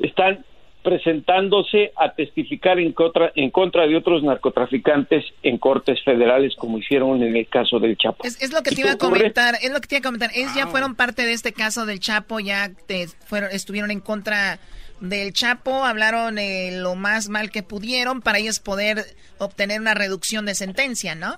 [0.00, 0.44] están
[0.82, 7.22] presentándose a testificar en contra, en contra de otros narcotraficantes en cortes federales, como hicieron
[7.22, 8.24] en el caso del Chapo.
[8.26, 10.02] Es, es lo que ¿Y te iba a comentar, es lo que te iba a
[10.02, 10.30] comentar.
[10.34, 14.58] Ellos ya fueron parte de este caso del Chapo, ya te fueron, estuvieron en contra
[15.00, 19.04] del Chapo, hablaron eh, lo más mal que pudieron para ellos poder
[19.38, 21.36] obtener una reducción de sentencia, ¿no?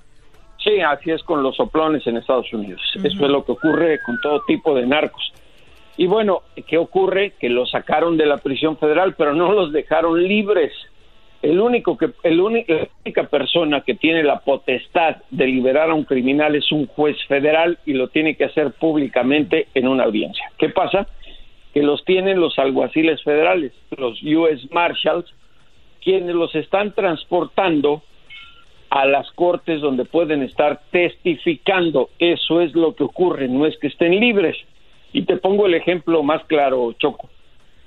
[0.62, 2.80] Sí, así es con los soplones en Estados Unidos.
[2.94, 5.32] Eso es lo que ocurre con todo tipo de narcos.
[5.96, 7.32] Y bueno, ¿qué ocurre?
[7.38, 10.72] Que los sacaron de la prisión federal, pero no los dejaron libres.
[11.42, 16.04] El único que, el la única persona que tiene la potestad de liberar a un
[16.04, 20.50] criminal es un juez federal y lo tiene que hacer públicamente en una audiencia.
[20.58, 21.06] ¿Qué pasa?
[21.72, 24.66] Que los tienen los alguaciles federales, los U.S.
[24.72, 25.32] Marshals,
[26.02, 28.02] quienes los están transportando
[28.90, 32.10] a las cortes donde pueden estar testificando.
[32.18, 34.56] Eso es lo que ocurre, no es que estén libres.
[35.12, 37.28] Y te pongo el ejemplo más claro, Choco.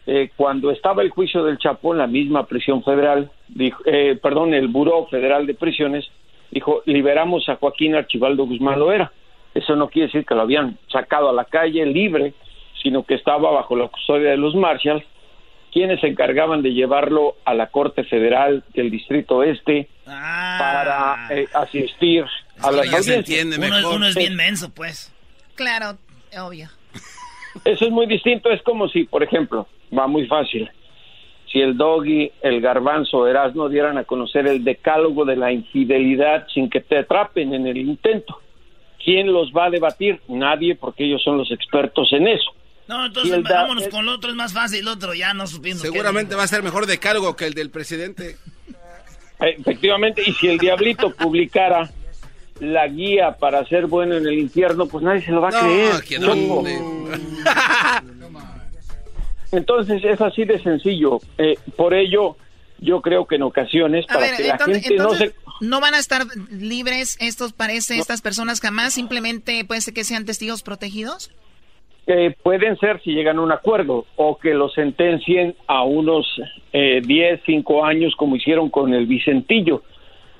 [0.07, 4.53] Eh, cuando estaba el juicio del Chapo en la misma prisión federal, dijo, eh, perdón,
[4.53, 6.09] el Buró Federal de Prisiones
[6.49, 9.11] dijo, liberamos a Joaquín Archibaldo Guzmán Loera.
[9.53, 12.33] Eso no quiere decir que lo habían sacado a la calle libre,
[12.81, 15.03] sino que estaba bajo la custodia de los Marshalls,
[15.71, 19.87] quienes se encargaban de llevarlo a la Corte Federal del Distrito Este
[20.61, 22.25] para eh, asistir
[22.59, 23.57] a las audiencias.
[23.57, 25.11] uno, uno es bien menso, pues.
[25.55, 25.97] Claro,
[26.37, 26.69] obvio.
[27.65, 30.69] Eso es muy distinto, es como si, por ejemplo, va muy fácil,
[31.51, 36.69] si el Doggy, el Garbanzo, Erasmo dieran a conocer el decálogo de la infidelidad sin
[36.69, 38.41] que te atrapen en el intento.
[39.03, 40.21] ¿quién los va a debatir?
[40.27, 42.51] Nadie, porque ellos son los expertos en eso.
[42.87, 45.81] No, entonces vámonos con el otro, es más fácil, el otro ya no supimos.
[45.81, 48.37] Seguramente va a ser mejor de cargo que el del presidente.
[49.41, 51.89] Efectivamente, y si el diablito publicara
[52.59, 55.91] la guía para ser bueno en el infierno, pues nadie se lo va a creer.
[59.51, 61.19] Entonces es así de sencillo.
[61.37, 62.37] Eh, por ello,
[62.79, 65.33] yo creo que en ocasiones, para que la gente no se...
[65.59, 68.93] ¿No van a estar libres estos, parece, estas personas jamás?
[68.93, 71.31] ¿Simplemente puede ser que sean testigos protegidos?
[72.07, 76.25] Eh, pueden ser si llegan a un acuerdo o que los sentencien a unos
[76.73, 79.83] eh, 10, 5 años como hicieron con el Vicentillo,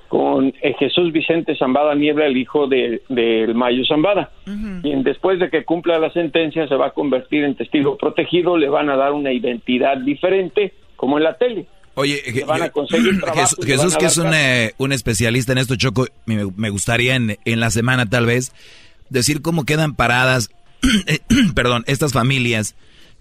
[0.08, 4.32] con eh, Jesús Vicente Zambada Niebla, el hijo del de, Mayo Zambada.
[4.84, 8.68] Y después de que cumpla la sentencia se va a convertir en testigo protegido, le
[8.68, 11.68] van a dar una identidad diferente como en la tele.
[11.94, 12.16] Oye,
[13.66, 18.06] Jesús, que es eh, un, especialista en esto, Choco, me, gustaría en, en, la semana
[18.06, 18.54] tal vez
[19.10, 20.61] decir cómo quedan paradas, eh,
[21.56, 22.76] perdón, estas familias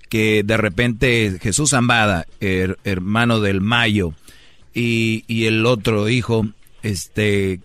[0.08, 4.14] que de repente Jesús Zambada, hermano del Mayo,
[4.72, 6.46] y, y, el otro hijo,
[6.82, 7.60] este,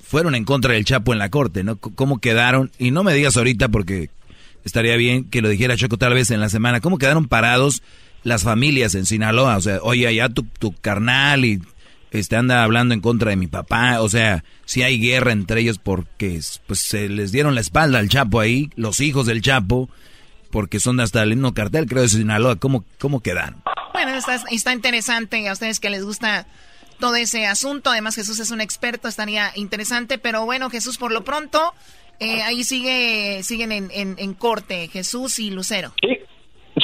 [0.00, 1.76] fueron en contra del Chapo en la corte, ¿no?
[1.76, 2.70] ¿Cómo quedaron?
[2.78, 4.10] Y no me digas ahorita porque
[4.64, 7.82] estaría bien que lo dijera Choco tal vez en la semana, ¿cómo quedaron parados?
[8.22, 11.60] las familias en Sinaloa, o sea, oye, allá tu, tu carnal y
[12.10, 15.78] este anda hablando en contra de mi papá, o sea, si hay guerra entre ellos
[15.78, 19.88] porque pues se les dieron la espalda al Chapo ahí, los hijos del Chapo,
[20.50, 23.62] porque son hasta el mismo cartel, creo, de Sinaloa, ¿cómo, cómo quedan?
[23.92, 26.46] Bueno, está, está interesante a ustedes que les gusta
[26.98, 31.22] todo ese asunto, además Jesús es un experto, estaría interesante, pero bueno, Jesús, por lo
[31.22, 31.72] pronto,
[32.18, 35.92] eh, ahí sigue, siguen en, en, en corte, Jesús y Lucero.
[36.02, 36.18] Sí,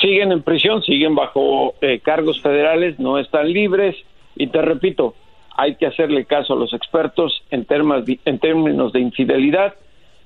[0.00, 3.96] siguen en prisión, siguen bajo eh, cargos federales, no están libres
[4.36, 5.14] y te repito,
[5.56, 9.74] hay que hacerle caso a los expertos en, termas, en términos de infidelidad,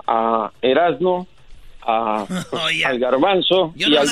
[0.06, 1.28] a Erasmo,
[1.82, 2.26] a,
[2.86, 4.08] al garbanzo y, al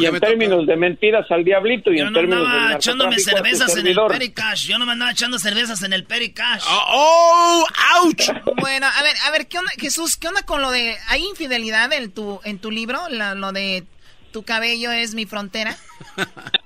[0.00, 3.18] y en términos de mentiras al diablito y yo en no términos andaba de echándome
[3.18, 4.66] cervezas en el Pericash.
[4.66, 6.64] Yo no me andaba echando cervezas en el Pericash.
[6.68, 8.30] Oh, oh ouch.
[8.60, 11.92] Bueno a ver a ver qué onda Jesús qué onda con lo de hay infidelidad
[11.92, 13.84] en tu en tu libro lo de
[14.34, 15.76] ¿Tu cabello es mi frontera?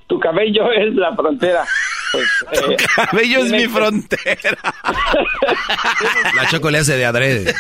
[0.07, 1.67] tu cabello es la frontera.
[2.13, 2.27] Pues,
[2.65, 4.59] tu eh, cabello es mi frontera.
[6.35, 7.53] la Choco le hace de adrede.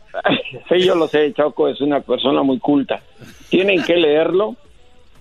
[0.70, 3.02] sí, yo lo sé, Choco es una persona muy culta.
[3.50, 4.56] Tienen que leerlo.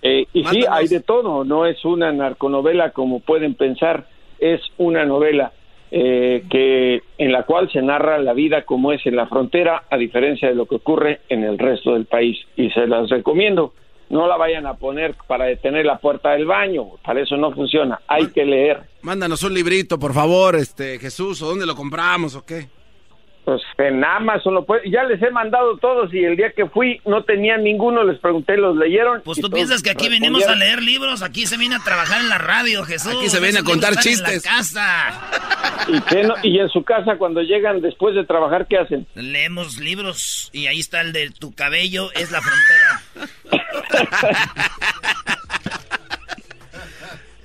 [0.02, 4.08] Eh, y sí, hay de todo, no es una narconovela como pueden pensar,
[4.40, 5.52] es una novela
[5.92, 9.98] eh, que en la cual se narra la vida como es en la frontera, a
[9.98, 12.38] diferencia de lo que ocurre en el resto del país.
[12.56, 13.74] Y se las recomiendo
[14.14, 18.00] no la vayan a poner para detener la puerta del baño, para eso no funciona,
[18.08, 18.82] hay que leer.
[19.02, 22.70] Mándanos un librito, por favor, este Jesús, ¿o dónde lo compramos o qué?
[23.46, 27.02] Pues en Amazon lo puede, ya les he mandado todos y el día que fui
[27.06, 29.22] no tenían ninguno, les pregunté, los leyeron.
[29.22, 32.30] Pues tú piensas que aquí venimos a leer libros, aquí se viene a trabajar en
[32.30, 33.14] la radio, Jesús.
[33.18, 34.46] Aquí se viene a contar chistes.
[34.46, 36.40] En la casa.
[36.44, 39.06] ¿Y, y en su casa cuando llegan después de trabajar, ¿qué hacen?
[39.16, 43.02] Leemos libros y ahí está el de tu cabello es la frontera.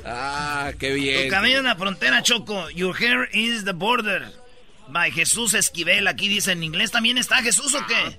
[0.04, 1.24] ah, qué bien.
[1.24, 2.70] Tu cabello es la frontera, Choco.
[2.70, 4.28] Your hair is the border.
[4.90, 6.90] By Jesús Esquivel, aquí dice en inglés.
[6.90, 8.16] ¿También está Jesús o qué?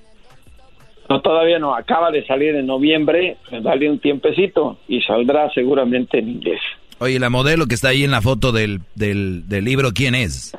[1.09, 1.75] No, todavía no.
[1.75, 3.37] Acaba de salir en noviembre.
[3.51, 6.61] Dale un tiempecito y saldrá seguramente en inglés.
[6.99, 10.55] Oye, la modelo que está ahí en la foto del, del, libro, ¿quién es?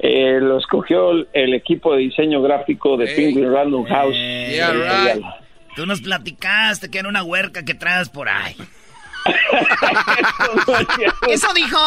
[0.00, 4.16] Eh, lo escogió el, equipo de diseño gráfico de Penguin Random House.
[5.74, 8.54] Tú nos platicaste que era una huerca que traes por ahí.
[11.28, 11.78] ¿Eso dijo?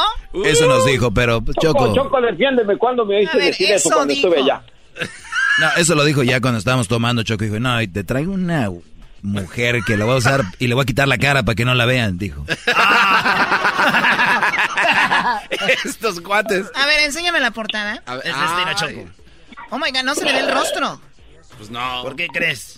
[0.45, 1.93] Eso nos dijo, pero pues, Choco.
[1.93, 4.61] Choco, defiéndeme cuando me dice decir eso, cuando estuve allá.
[5.59, 7.43] No, eso lo dijo ya cuando estábamos tomando, Choco.
[7.43, 8.69] Dijo, no, te traigo una
[9.21, 11.65] mujer que la voy a usar y le voy a quitar la cara para que
[11.65, 12.45] no la vean, dijo.
[15.85, 16.67] Estos cuates.
[16.73, 18.01] A ver, enséñame la portada.
[18.23, 19.09] es este, Choco.
[19.69, 20.99] Oh my god, no se le ve el rostro.
[21.57, 22.01] Pues no.
[22.03, 22.77] ¿Por qué crees?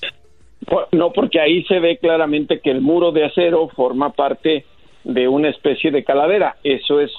[0.91, 4.65] No, porque ahí se ve claramente que el muro de acero forma parte
[5.03, 6.57] de una especie de calavera.
[6.63, 7.11] Eso es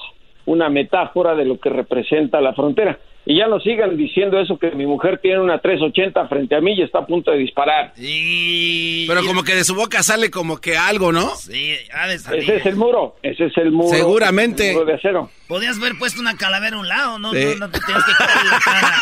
[0.45, 2.99] una metáfora de lo que representa la frontera.
[3.27, 6.73] Y ya no sigan diciendo eso que mi mujer tiene una 380 frente a mí
[6.73, 7.93] y está a punto de disparar.
[7.95, 11.35] Pero como que de su boca sale como que algo, ¿no?
[11.35, 12.43] Sí, ha de salir.
[12.43, 13.89] Ese es el muro, ese es el muro.
[13.89, 14.69] Seguramente.
[14.69, 15.31] El muro de acero.
[15.47, 17.33] Podías haber puesto una calavera a un lado, ¿no?
[17.33, 18.93] No, te tienes que quitar la cara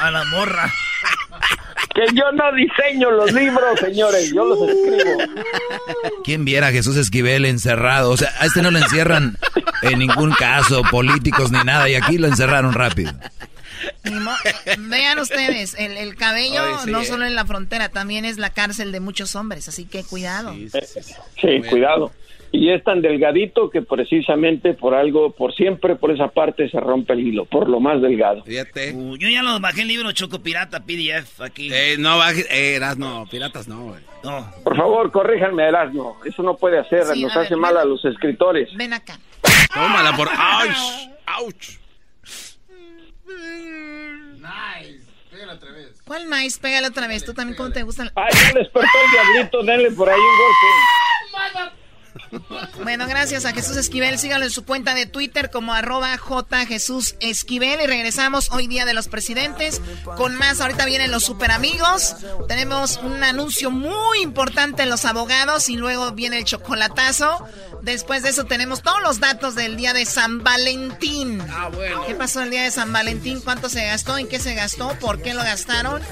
[0.00, 0.72] a la morra.
[1.96, 5.18] Que yo no diseño los libros, señores, yo los escribo.
[6.24, 8.10] ¿Quién viera a Jesús Esquivel encerrado?
[8.10, 9.38] O sea, a este no lo encierran
[9.80, 13.12] en ningún caso, políticos ni nada, y aquí lo encerraron rápido.
[14.78, 17.06] Vean ustedes, el, el cabello Ay, sí, no eh.
[17.06, 20.54] solo en la frontera, también es la cárcel de muchos hombres, así que cuidado.
[20.54, 22.12] Sí, cuidado.
[22.56, 27.12] Y es tan delgadito que precisamente por algo, por siempre por esa parte se rompe
[27.12, 28.42] el hilo, por lo más delgado.
[28.44, 28.92] Fíjate.
[28.94, 31.68] Uh, yo ya lo bajé el libro Choco Pirata PDF aquí.
[31.70, 34.00] Eh, no, bajes, eh, eras, no, piratas no, güey.
[34.24, 34.50] No.
[34.64, 36.18] Por favor, corríjanme, Erasmo.
[36.24, 37.82] Eso no puede hacer, Sí, nos hace ver, mal ven.
[37.82, 38.74] a los escritores.
[38.74, 39.18] Ven acá.
[39.74, 40.28] Tómala por...
[40.28, 41.10] ¡Auch!
[41.26, 41.78] ¡Auch!
[46.06, 46.58] ¿Cuál maíz?
[46.58, 47.22] Pégale otra vez.
[47.22, 48.10] ¿Tú también cómo te gustan?
[48.14, 51.75] Ay, ya despertó el diablito, denle por ahí un golpe.
[52.82, 54.18] Bueno, gracias a Jesús Esquivel.
[54.18, 57.80] Síganlo en su cuenta de Twitter como arroba J Jesús Esquivel.
[57.80, 59.80] Y regresamos hoy día de los presidentes
[60.16, 60.60] con más.
[60.60, 62.16] Ahorita vienen los super amigos.
[62.48, 67.46] Tenemos un anuncio muy importante en los abogados y luego viene el chocolatazo.
[67.82, 71.42] Después de eso tenemos todos los datos del día de San Valentín.
[71.50, 72.04] Ah, bueno.
[72.06, 73.40] ¿Qué pasó el día de San Valentín?
[73.40, 74.18] ¿Cuánto se gastó?
[74.18, 74.96] ¿En qué se gastó?
[74.98, 76.02] ¿Por qué lo gastaron?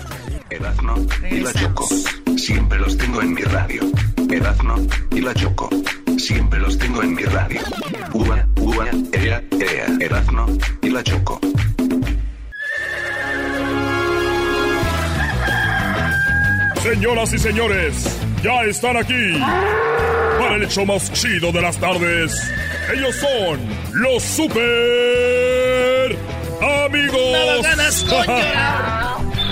[0.51, 0.95] Erazno
[1.31, 1.89] y la Choco.
[2.37, 3.83] Siempre los tengo en mi radio.
[4.31, 4.77] Erazno
[5.11, 5.71] y la Choco.
[6.19, 7.61] Siempre los tengo en mi radio.
[8.13, 9.87] Ua, ua, ea, ea.
[10.01, 10.47] Erazno
[10.83, 11.41] y la Choco.
[16.83, 19.39] Señoras y señores, ya están aquí
[20.39, 22.53] para el hecho más chido de las tardes.
[22.95, 23.61] Ellos son
[23.95, 26.19] los super
[26.85, 27.33] amigos.
[27.33, 28.05] Daba ganas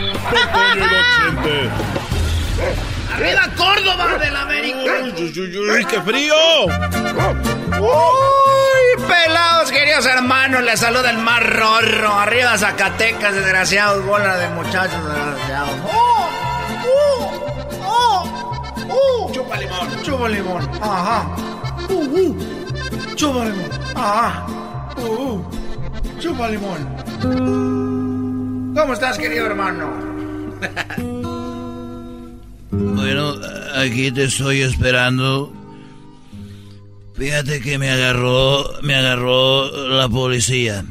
[3.15, 4.79] ¡Arriba Córdoba del América!
[5.03, 6.35] ¡Uy, uy, uy, qué frío!
[7.81, 12.15] Uy, pelados, queridos hermanos, les saluda el más rorro.
[12.15, 15.71] Arriba Zacatecas, desgraciados, bola de muchachos desgraciados.
[15.93, 16.29] ¡Oh!
[16.87, 17.33] ¡Oh!
[17.85, 18.25] ¡Oh!
[18.89, 19.31] ¡Oh!
[19.33, 20.03] Chupa limón.
[20.03, 20.71] Chupa limón.
[20.81, 21.27] Ajá.
[21.89, 22.37] Uh, uh.
[23.15, 23.71] Chupa limón.
[23.95, 24.47] Ajá.
[24.97, 25.45] Uh, uh.
[26.19, 26.89] Chupa limón.
[28.75, 30.12] ¿Cómo estás, querido hermano?
[32.75, 33.35] Bueno,
[33.75, 35.53] aquí te estoy esperando.
[37.15, 40.83] Fíjate que me agarró, me agarró la policía.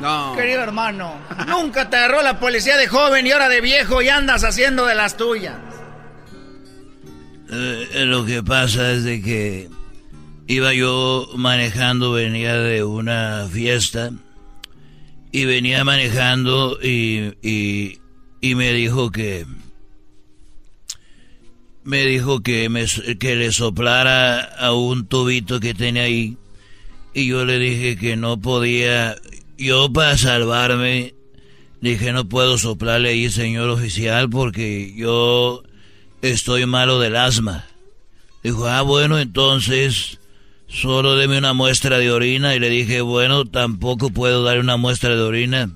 [0.00, 0.34] No.
[0.36, 1.16] Querido hermano,
[1.48, 4.94] nunca te agarró la policía de joven y ahora de viejo y andas haciendo de
[4.94, 5.56] las tuyas.
[7.50, 9.68] Eh, lo que pasa es de que
[10.46, 14.10] iba yo manejando, venía de una fiesta
[15.32, 17.98] y venía manejando y, y,
[18.40, 19.46] y me dijo que
[21.84, 22.84] me dijo que me
[23.18, 26.36] que le soplara a un tubito que tenía ahí.
[27.14, 29.16] Y yo le dije que no podía
[29.56, 31.14] yo para salvarme
[31.80, 35.62] dije no puedo soplarle ahí señor oficial porque yo
[36.22, 37.64] estoy malo del asma.
[38.42, 40.18] Dijo ah bueno entonces
[40.68, 42.54] solo deme una muestra de orina.
[42.54, 45.70] Y le dije bueno tampoco puedo dar una muestra de orina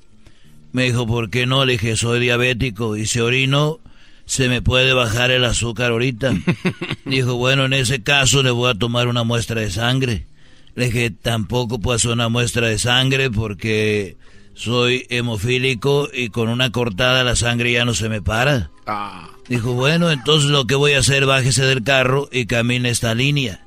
[0.72, 3.80] me dijo por qué no le dije soy diabético y si orino
[4.24, 6.32] se me puede bajar el azúcar ahorita.
[7.04, 10.26] Dijo, bueno, en ese caso le voy a tomar una muestra de sangre.
[10.74, 14.16] Le dije, tampoco puedo hacer una muestra de sangre porque
[14.54, 18.70] soy hemofílico y con una cortada la sangre ya no se me para.
[18.86, 19.28] Ah.
[19.48, 23.61] Dijo, bueno, entonces lo que voy a hacer, bájese del carro y camine esta línea.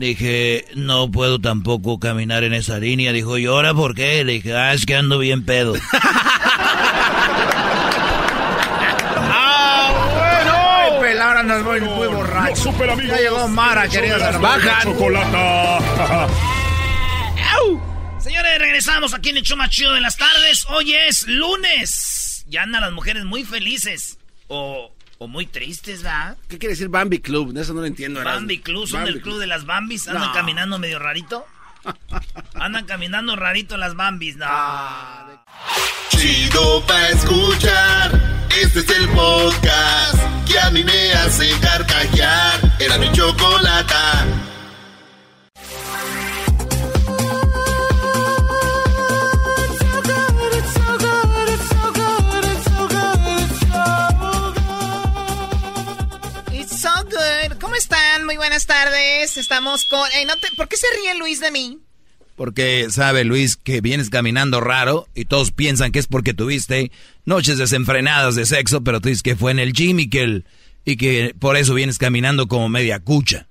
[0.00, 3.12] Dije, no puedo tampoco caminar en esa línea.
[3.12, 4.24] Dijo, ¿y ahora por qué?
[4.24, 5.74] Le dije, ah, es que ando bien pedo.
[9.30, 12.48] Ay, pelado, andas muy, muy borracho.
[12.48, 13.14] Los super amigos.
[13.14, 14.64] Ya llegó Mara, queridos la hermanos.
[14.84, 15.78] Chocolata.
[18.20, 20.64] Señores, regresamos aquí en el show más chido de las tardes.
[20.70, 22.46] Hoy es lunes.
[22.48, 24.16] Ya andan las mujeres muy felices.
[24.48, 24.92] O,
[25.22, 26.38] o muy tristes, ¿verdad?
[26.48, 27.54] ¿Qué quiere decir Bambi Club?
[27.58, 28.22] Eso no lo entiendo.
[28.22, 28.40] Erasmo.
[28.40, 30.08] Bambi Club, son Bambi del club de las Bambis.
[30.08, 30.32] Andan No.
[30.32, 31.44] caminando medio rarito.
[32.54, 34.36] Andan caminando rarito las Bambis.
[34.36, 34.46] No.
[36.08, 38.48] Chido pa' escuchar.
[38.62, 40.18] Este es el podcast
[40.50, 42.58] que a mí me hace carcajear.
[42.78, 44.24] Era mi chocolata.
[58.30, 59.36] Muy buenas tardes.
[59.36, 60.08] Estamos con...
[60.12, 61.80] eh, no te- ¿Por qué se ríe Luis de mí?
[62.36, 66.92] Porque sabe Luis que vienes caminando raro y todos piensan que es porque tuviste
[67.24, 70.44] noches desenfrenadas de sexo, pero tú dices que fue en el gym y que, el,
[70.84, 73.48] y que por eso vienes caminando como media cucha.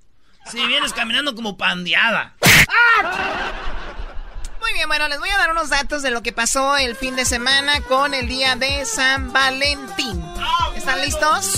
[0.50, 2.34] Sí, vienes caminando como pandeada.
[4.60, 7.16] Muy bien, bueno, les voy a dar unos datos de lo que pasó el fin
[7.16, 10.22] de semana con el día de San Valentín.
[10.76, 11.54] ¿Están listos?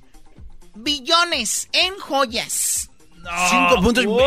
[0.74, 2.90] billones en joyas.
[3.16, 3.30] No.
[3.48, 4.04] Cinco puntos.
[4.08, 4.20] ¡Oh!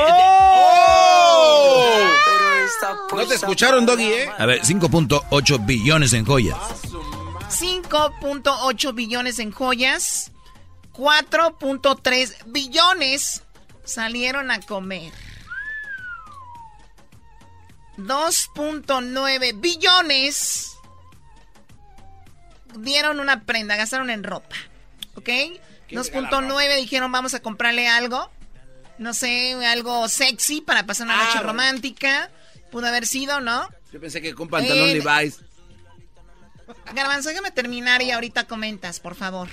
[3.12, 4.30] No te escucharon, Doggy, ¿eh?
[4.38, 6.58] A ver, 5.8 billones en joyas.
[7.50, 10.32] 5.8 billones en joyas.
[10.94, 13.44] 4.3 billones
[13.84, 15.12] salieron a comer.
[17.98, 20.74] 2.9 billones
[22.78, 24.56] dieron una prenda, gastaron en ropa.
[25.16, 25.30] ¿Ok?
[25.90, 28.32] 2.9 dijeron vamos a comprarle algo.
[28.98, 32.32] No sé, algo sexy para pasar una noche romántica.
[32.72, 33.68] Pudo haber sido, ¿no?
[33.92, 35.40] Yo pensé que con pantalón eh, Levi's.
[36.94, 39.50] Garbanzo, déjame terminar y ahorita comentas, por favor.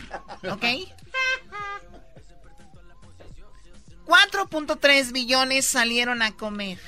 [0.51, 0.65] ¿Ok?
[4.11, 6.79] 4.3 billones salieron a comer.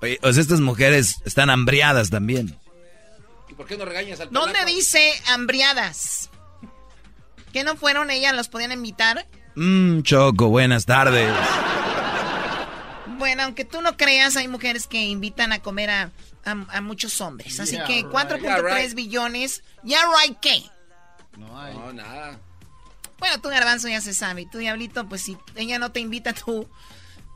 [0.00, 2.56] Oye, o sea, estas mujeres están hambriadas también.
[3.56, 6.30] ¿Por qué no regañas al ¿Dónde dice hambriadas?
[7.52, 8.32] ¿Que no fueron ellas?
[8.36, 9.26] ¿Los podían invitar?
[9.56, 11.34] Mmm, Choco, buenas tardes.
[13.18, 16.12] Bueno, aunque tú no creas, hay mujeres que invitan a comer a,
[16.80, 17.58] muchos hombres.
[17.58, 19.64] Así que 4.3 billones.
[19.82, 20.62] ¿Ya right qué?
[21.36, 21.74] No hay.
[21.74, 22.38] No, nada.
[23.18, 24.46] Bueno, tú, Garbanzo, ya se sabe.
[24.50, 26.68] Tú, Diablito, pues si ella no te invita, tú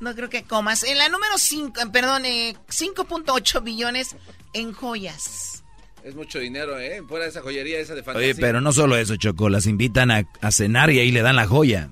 [0.01, 0.83] no creo que comas.
[0.83, 4.16] En la número 5, perdón, 5.8 eh, billones
[4.53, 5.64] en joyas.
[6.05, 7.03] Es mucho dinero, ¿eh?
[7.09, 8.33] Fuera de esa joyería esa de fantasía.
[8.33, 9.49] Oye, pero no solo eso, Choco.
[9.49, 11.91] Las invitan a, cenar y ahí le dan la joya.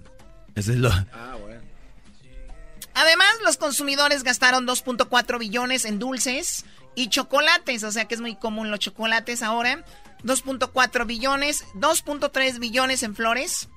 [0.57, 0.91] Eso es lo...
[0.91, 1.61] Ah, bueno.
[2.95, 6.65] Además, los consumidores gastaron 2.4 billones en dulces
[6.97, 7.85] y chocolates.
[7.85, 9.85] O sea que es muy común los chocolates ahora.
[10.25, 13.69] 2.4 billones, 2.3 billones en flores.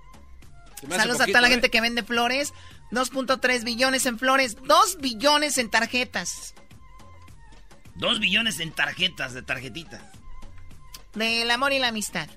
[0.90, 1.72] Saludos a toda la gente ¿eh?
[1.72, 2.54] que vende flores.
[2.92, 6.54] 2.3 billones en flores, 2 billones en tarjetas.
[7.96, 10.02] 2 billones en tarjetas, de tarjetitas.
[11.16, 12.30] Del amor y la amistad.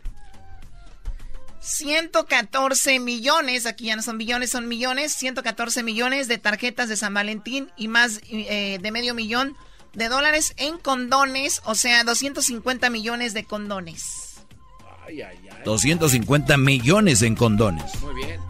[1.61, 7.13] 114 millones, aquí ya no son billones, son millones, 114 millones de tarjetas de San
[7.13, 9.57] Valentín y más eh, de medio millón
[9.93, 14.26] de dólares en condones, o sea, 250 millones de condones.
[15.07, 15.63] Ay, ay, ay.
[15.65, 18.01] 250 millones en condones.
[18.01, 18.41] Muy bien.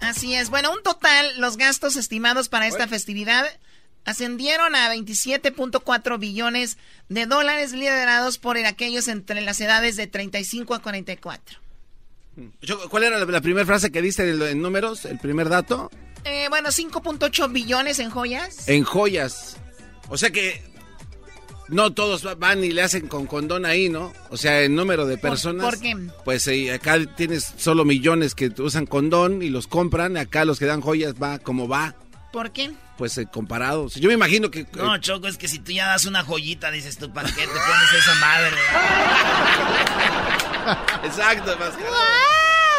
[0.00, 0.50] Así es.
[0.50, 3.46] Bueno, un total, los gastos estimados para esta festividad
[4.04, 6.78] ascendieron a 27.4 billones
[7.08, 11.58] de dólares liderados por aquellos entre las edades de 35 a 44.
[12.88, 15.04] ¿Cuál era la, primera frase que diste en números?
[15.04, 15.90] ¿El primer dato?
[16.24, 18.68] Eh, bueno, 5.8 billones en joyas.
[18.68, 19.56] En joyas.
[20.08, 20.62] O sea que
[21.70, 24.12] no todos van y le hacen con condón ahí, ¿no?
[24.30, 25.64] O sea, el número de personas.
[25.64, 25.96] ¿Por, qué?
[26.24, 30.16] Pues eh, acá tienes solo millones que usan condón y los compran.
[30.16, 31.94] Acá los que dan joyas va como va.
[32.32, 32.72] ¿Por qué?
[32.96, 33.94] Pues eh, comparados.
[33.96, 34.66] Yo me imagino que...
[34.76, 37.48] No, Choco, es que si tú ya das una joyita, dices tú, ¿para qué te
[37.48, 38.56] pones esa madre?
[41.06, 41.74] Exacto, más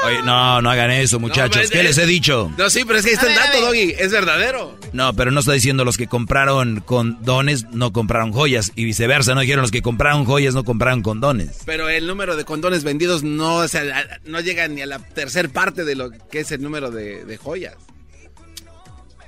[0.05, 1.69] Oye, no, no hagan eso, muchachos.
[1.69, 2.51] ¿Qué les he dicho?
[2.57, 3.95] No, sí, pero es que ahí está el dato, Doggy.
[3.97, 4.77] Es verdadero.
[4.93, 9.35] No, pero no está diciendo los que compraron condones no compraron joyas y viceversa.
[9.35, 11.59] No dijeron los que compraron joyas no compraron condones.
[11.65, 15.49] Pero el número de condones vendidos no, o sea, no llega ni a la tercer
[15.49, 17.75] parte de lo que es el número de joyas.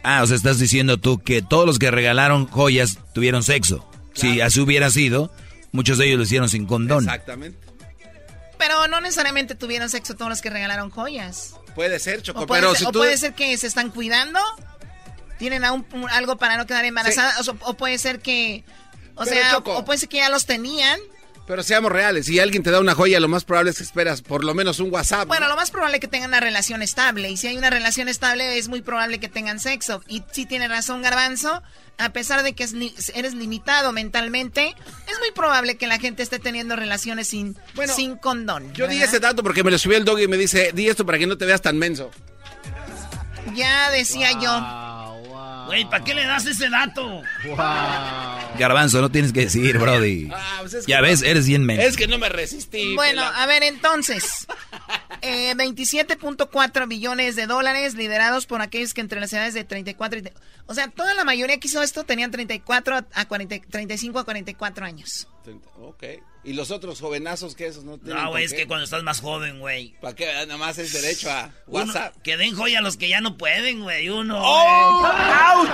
[0.03, 3.89] Ah, o sea, estás diciendo tú que todos los que regalaron joyas tuvieron sexo.
[4.13, 5.31] Si así hubiera sido,
[5.71, 7.05] muchos de ellos lo hicieron sin condón.
[7.05, 7.57] Exactamente.
[8.73, 11.55] Pero no necesariamente tuvieron sexo todos los que regalaron joyas.
[11.75, 12.89] Puede ser, Choco, pero si tú...
[12.89, 14.39] O puede ser que se están cuidando,
[15.37, 18.63] tienen algo para no quedar embarazadas, o, puede ser que...
[19.15, 20.99] O sea, o puede ser que ya los tenían
[21.45, 24.21] pero seamos reales, si alguien te da una joya, lo más probable es que esperas
[24.21, 25.27] por lo menos un WhatsApp.
[25.27, 27.29] Bueno, lo más probable es que tengan una relación estable.
[27.29, 30.01] Y si hay una relación estable, es muy probable que tengan sexo.
[30.07, 31.61] Y si tiene razón Garbanzo,
[31.97, 32.63] a pesar de que
[33.13, 34.75] eres limitado mentalmente,
[35.07, 37.57] es muy probable que la gente esté teniendo relaciones sin,
[37.93, 38.73] sin condón.
[38.73, 41.05] Yo di ese dato porque me lo subió el dog y me dice, di esto
[41.05, 42.09] para que no te veas tan menso.
[43.53, 44.92] Ya decía yo.
[45.67, 47.21] Güey, ¿para qué le das ese dato?
[48.57, 50.29] Garbanzo, no tienes que decir, Brody.
[50.33, 51.79] Ah, pues es que ya no- ves, eres bien men.
[51.79, 52.95] Es que no me resistí.
[52.95, 54.45] Bueno, a ver, entonces,
[55.21, 60.21] eh, 27.4 billones de dólares liderados por aquellos que entre las edades de 34 y...
[60.21, 60.33] de-
[60.67, 64.85] O sea, toda la mayoría que hizo esto tenían 34 a 40, 35 a 44
[64.85, 65.27] años.
[65.79, 66.03] Ok.
[66.45, 69.21] ¿Y los otros jovenazos que esos no tienen No, güey, es que cuando estás más
[69.21, 69.95] joven, güey.
[70.01, 70.25] ¿Para qué?
[70.25, 72.15] Nada más es derecho a Uno- WhatsApp.
[72.21, 74.09] que den joya a los que ya no pueden, güey.
[74.09, 74.39] Uno.
[74.41, 75.01] ¡Oh!
[75.61, 75.71] güey.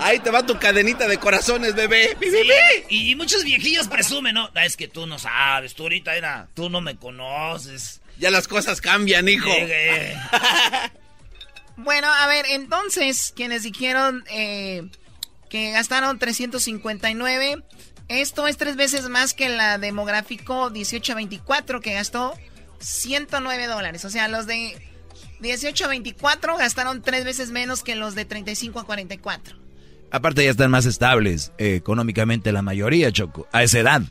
[0.00, 2.16] Ahí te va tu cadenita de corazones, bebé.
[2.20, 4.50] ¡Bi, bi, Sí, y, y muchos viejillos presumen, ¿no?
[4.54, 8.00] Ah, Es que tú no sabes, tú ahorita era, tú no me conoces.
[8.18, 9.48] Ya las cosas cambian, hijo.
[9.48, 10.16] Llegué.
[11.74, 14.82] Bueno, a ver, entonces, quienes dijeron eh,
[15.48, 17.62] que gastaron 359,
[18.12, 22.34] esto es tres veces más que la demográfico 1824, que gastó
[22.80, 24.04] 109 dólares.
[24.04, 24.76] O sea, los de
[25.40, 29.56] 18 a 24 gastaron tres veces menos que los de 35 a 44.
[30.10, 34.02] Aparte ya están más estables eh, económicamente la mayoría, Choco, a esa edad.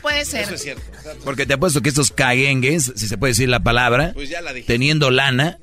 [0.00, 0.44] Puede ser.
[0.44, 0.82] Eso es cierto.
[1.22, 4.54] Porque te apuesto que estos caguengues, si se puede decir la palabra, Pues ya la
[4.54, 4.66] dije.
[4.66, 5.58] teniendo lana,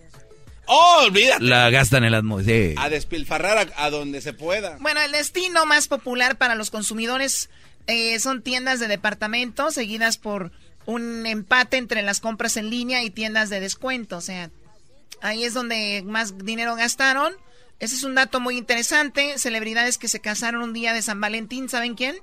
[0.72, 1.43] ¡Oh, olvídate!
[1.43, 2.78] la gastan en las mujeres.
[2.78, 4.78] A despilfarrar a, a donde se pueda.
[4.80, 7.49] Bueno, el destino más popular para los consumidores
[7.88, 10.51] eh, son tiendas de departamento, seguidas por
[10.86, 14.17] un empate entre las compras en línea y tiendas de descuento.
[14.17, 14.51] O sea,
[15.22, 17.34] ahí es donde más dinero gastaron.
[17.80, 19.39] Ese es un dato muy interesante.
[19.39, 22.15] Celebridades que se casaron un día de San Valentín, ¿saben quién?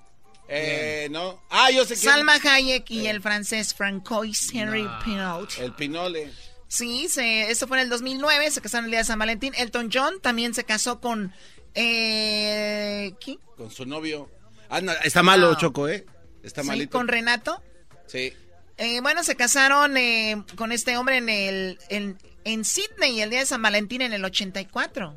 [0.49, 1.41] Eh, no.
[1.51, 2.01] Ah, yo sé que.
[2.01, 5.59] Salma Hayek y el francés Francois Henry Pinault.
[5.59, 6.31] El pinole.
[6.69, 9.53] Sí, se, esto fue en el 2009, se casaron el día de San Valentín.
[9.57, 11.33] Elton John también se casó con...
[11.75, 13.39] Eh, ¿Quién?
[13.57, 14.31] Con su novio.
[14.69, 15.59] Ah, no, está malo, No.
[15.59, 16.05] Choco, ¿eh?
[16.43, 16.97] Está Sí, malito.
[16.97, 17.63] con Renato.
[18.07, 18.33] Sí.
[18.79, 23.41] Eh, bueno, se casaron eh, con este hombre en el en, en Sydney el día
[23.41, 25.17] de San Valentín en el 84.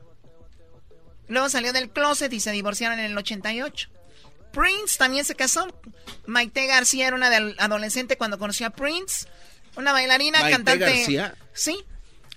[1.27, 3.89] Luego salió del closet y se divorciaron en el 88.
[4.51, 5.67] Prince también se casó.
[6.25, 7.27] Maite García era una
[7.59, 9.27] adolescente cuando conoció a Prince.
[9.79, 10.85] Una bailarina, Maite cantante.
[10.85, 11.35] García.
[11.53, 11.83] Sí.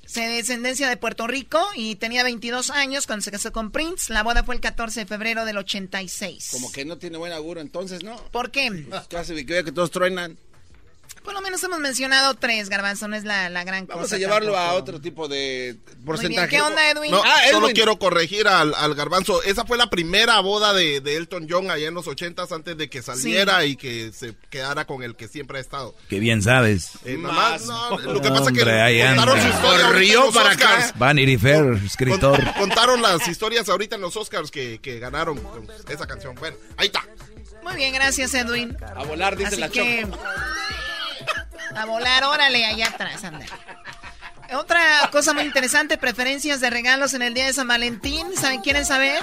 [0.07, 4.13] Se de descendencia de Puerto Rico y tenía 22 años cuando se casó con Prince.
[4.13, 6.51] La boda fue el 14 de febrero del 86.
[6.53, 8.17] Como que no tiene buen auguro entonces, ¿no?
[8.31, 8.87] ¿Por qué?
[9.09, 10.39] Casi que veo que todos truenan.
[11.25, 13.97] Por lo menos hemos mencionado tres, Garbanzo, no es la, la gran cosa.
[13.97, 16.49] Vamos a llevarlo a otro tipo de Muy porcentaje.
[16.49, 17.13] bien, ¿qué onda, Edwin?
[17.13, 19.41] No, Ah, solo quiero corregir al, al garbanzo.
[19.45, 22.91] Esa fue la primera boda de, de Elton John allá en los ochentas antes de
[22.91, 25.95] que saliera y que se quedara con el que siempre ha estado.
[26.09, 26.91] Que bien sabes.
[27.05, 30.85] Eh, más, no, lo que pasa es que contaron su historia los para Oscars.
[30.89, 30.95] acá.
[30.99, 32.43] Vanity Fair, escritor.
[32.43, 36.35] Con- contaron las historias ahorita en los Oscars que, que ganaron con esa canción.
[36.35, 37.07] Bueno, ahí está.
[37.63, 38.77] Muy bien, gracias, Edwin.
[38.97, 40.03] A volar, dice Así la que.
[40.03, 40.19] Choco.
[41.77, 43.47] A volar, órale, allá atrás, anda.
[44.55, 48.27] Otra cosa muy interesante, preferencias de regalos en el día de San Valentín.
[48.37, 48.61] ¿Saben?
[48.61, 49.19] ¿Quieren saber?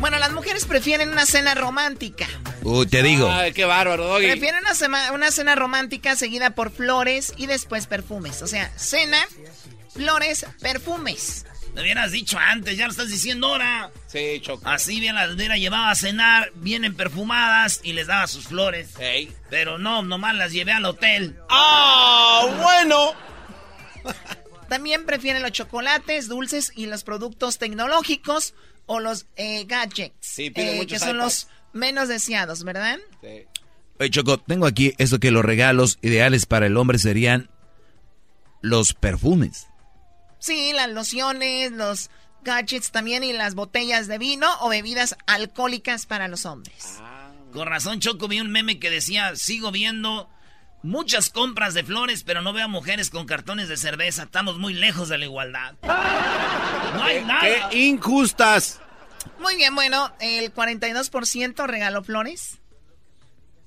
[0.00, 2.26] Bueno, las mujeres prefieren una cena romántica.
[2.62, 3.30] Uy, te digo.
[3.30, 4.26] Ay, qué bárbaro, Doggy.
[4.26, 8.42] Prefieren una, sema- una cena romántica seguida por flores y después perfumes.
[8.42, 9.18] O sea, cena,
[9.94, 11.46] flores, perfumes.
[11.74, 13.90] Me hubieras dicho antes, ya lo estás diciendo ahora.
[14.14, 14.62] Sí, Choco.
[14.68, 18.90] Así bien las hubiera llevado a cenar, vienen perfumadas y les daba sus flores.
[19.00, 19.32] Ey.
[19.50, 21.36] Pero no, nomás las llevé al hotel.
[21.50, 23.12] ¡Ah, bueno!
[24.68, 28.54] También prefieren los chocolates, dulces y los productos tecnológicos
[28.86, 31.24] o los eh, gadgets, Sí, piden eh, muchos que son iPads.
[31.24, 32.98] los menos deseados, ¿verdad?
[33.20, 33.46] Sí.
[33.98, 37.50] Oye, Choco, tengo aquí esto que los regalos ideales para el hombre serían
[38.60, 39.66] los perfumes.
[40.38, 42.10] Sí, las lociones, los
[42.44, 47.00] gadgets también y las botellas de vino o bebidas alcohólicas para los hombres.
[47.52, 50.28] Con razón, Choco, vi un meme que decía, sigo viendo
[50.82, 54.24] muchas compras de flores, pero no veo a mujeres con cartones de cerveza.
[54.24, 55.74] Estamos muy lejos de la igualdad.
[56.94, 57.70] No hay nada.
[57.70, 58.80] ¡Qué injustas!
[59.40, 62.58] Muy bien, bueno, el 42% regaló flores.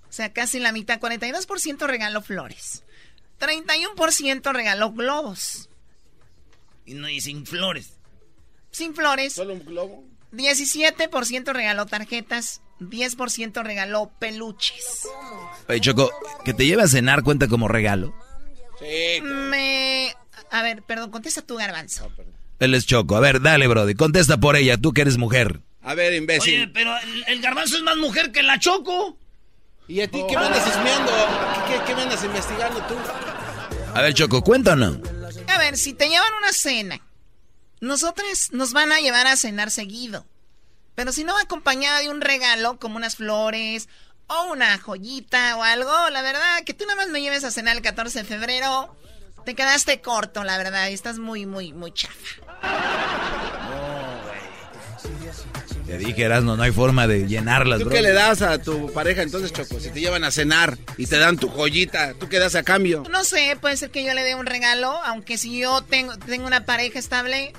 [0.08, 2.84] O sea, casi la mitad, 42% regaló flores.
[3.40, 5.70] 31% regaló globos.
[6.86, 7.97] Y, no, y sin flores.
[8.78, 9.34] Sin flores.
[9.34, 10.04] ¿Solo un globo?
[10.34, 12.62] 17% regaló tarjetas.
[12.80, 15.08] 10% regaló peluches.
[15.68, 16.12] Oye, Choco,
[16.46, 18.14] que te lleve a cenar cuenta como regalo.
[18.80, 19.20] Sí.
[19.24, 20.14] Me...
[20.52, 22.12] A ver, perdón, contesta tu garbanzo.
[22.60, 23.16] Él es Choco.
[23.16, 23.96] A ver, dale, Brody.
[23.96, 25.62] Contesta por ella, tú que eres mujer.
[25.82, 26.54] A ver, imbécil.
[26.54, 29.18] Oye, pero el, el garbanzo es más mujer que la Choco.
[29.88, 31.12] ¿Y a ti qué me andas esmeando?
[31.68, 32.94] ¿Qué, qué, qué me andas investigando tú?
[33.96, 35.02] A ver, Choco, ¿cuenta o no?
[35.48, 37.02] A ver, si te llevan una cena,
[37.80, 40.26] nosotros nos van a llevar a cenar seguido.
[40.96, 43.88] Pero si no va acompañada de un regalo, como unas flores
[44.28, 47.76] o una joyita o algo, la verdad, que tú nada más me lleves a cenar
[47.76, 48.96] el 14 de febrero,
[49.46, 50.90] Te quedaste corto, la verdad.
[50.90, 53.54] Estás muy, muy, muy chafa.
[55.88, 57.96] Te dije, Erasmo, no hay forma de llenarlas, ¿Tú bro.
[57.96, 59.80] qué le das a tu pareja entonces, Choco?
[59.80, 63.04] Si te llevan a cenar y te dan tu joyita, ¿tú qué das a cambio?
[63.10, 66.46] No sé, puede ser que yo le dé un regalo, aunque si yo tengo, tengo
[66.46, 67.54] una pareja estable,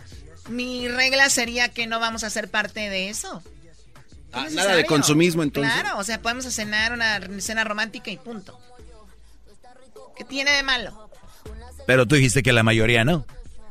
[0.51, 3.43] mi regla sería que no vamos a ser parte de eso.
[4.33, 5.73] Ah, Es nada de consumismo entonces.
[5.73, 8.61] Claro, o sea, podemos cenar una cena romántica y punto.
[10.19, 11.11] ¿Qué tiene de malo?
[11.87, 13.25] Pero tú dijiste que la mayoría no.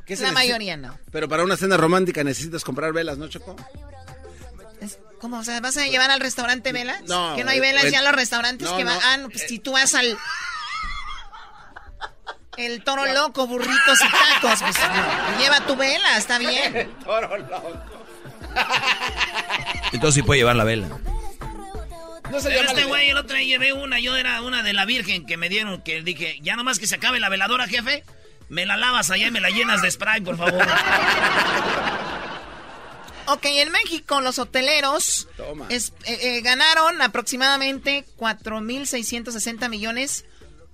[0.08, 0.98] ¿Qué se La mayoría no.
[1.12, 3.56] Pero para una cena romántica necesitas comprar velas, ¿no, Choco?
[5.20, 5.40] ¿Cómo?
[5.40, 7.02] O sea, ¿vas a llevar al restaurante velas?
[7.04, 8.96] No, Que no hay velas ya en los restaurantes no, que van.
[8.96, 9.02] no.
[9.04, 10.18] Ah, no, pues si tú vas al.
[12.58, 14.12] El toro loco, burritos y
[14.42, 14.60] tacos.
[14.62, 16.92] Pues, no, lleva tu vela, está bien.
[17.04, 17.74] Toro loco.
[19.92, 20.88] Entonces sí puede llevar la vela.
[22.32, 24.74] No se Pero llama este güey, el otro día llevé una, yo era una de
[24.74, 28.04] la Virgen que me dieron, que dije, ya nomás que se acabe la veladora, jefe,
[28.50, 30.68] me la lavas allá y me la llenas de spray, por favor.
[33.28, 35.66] Ok, en México los hoteleros Toma.
[35.70, 40.26] es- eh, eh, ganaron aproximadamente 4.660 millones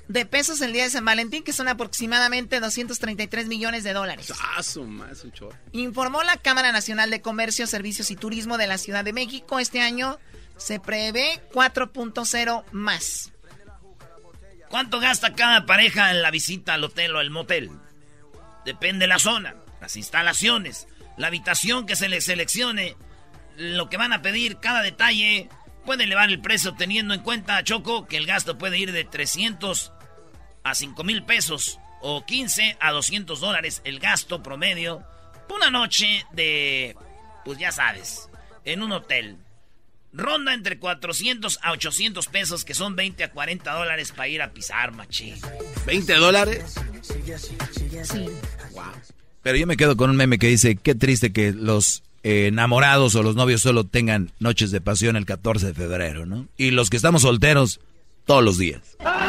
[0.08, 4.32] de pesos el día de San Valentín, que son aproximadamente 233 millones de dólares.
[4.40, 4.62] Ah.
[5.72, 9.60] Informó la Cámara Nacional de Comercio, Servicios y Turismo de la Ciudad de México.
[9.60, 10.20] Este año
[10.58, 13.32] se prevé 4.0 más.
[14.70, 17.72] ¿Cuánto gasta cada pareja en la visita al hotel o al motel?
[18.66, 20.88] Depende de la zona, las instalaciones,
[21.18, 22.96] la habitación que se les seleccione,
[23.56, 25.50] lo que van a pedir, cada detalle
[25.86, 29.92] puede elevar el precio teniendo en cuenta, Choco, que el gasto puede ir de 300
[30.64, 35.04] a 5 mil pesos o 15 a 200 dólares el gasto promedio
[35.48, 36.96] por una noche de,
[37.46, 38.30] pues ya sabes,
[38.66, 39.38] en un hotel.
[40.14, 44.54] Ronda entre 400 a 800 pesos, que son 20 a 40 dólares para ir a
[44.54, 45.40] pisar, machín.
[45.88, 46.76] ¿20 dólares?
[48.04, 48.26] Sí.
[49.44, 53.14] Pero yo me quedo con un meme que dice, qué triste que los eh, enamorados
[53.16, 56.48] o los novios solo tengan noches de pasión el 14 de febrero, ¿no?
[56.58, 57.82] Y los que estamos solteros,
[58.26, 58.80] todos los días.
[59.02, 59.28] A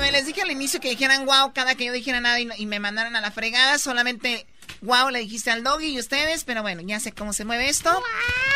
[0.00, 2.78] ver, les dije al inicio que dijeran wow cada que yo dijera nada y me
[2.78, 3.78] mandaron a la fregada.
[3.78, 4.46] Solamente
[4.82, 7.90] wow le dijiste al doggy y ustedes, pero bueno, ya sé cómo se mueve esto.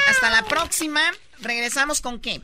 [0.09, 1.01] Hasta la próxima.
[1.41, 2.41] Regresamos con qué?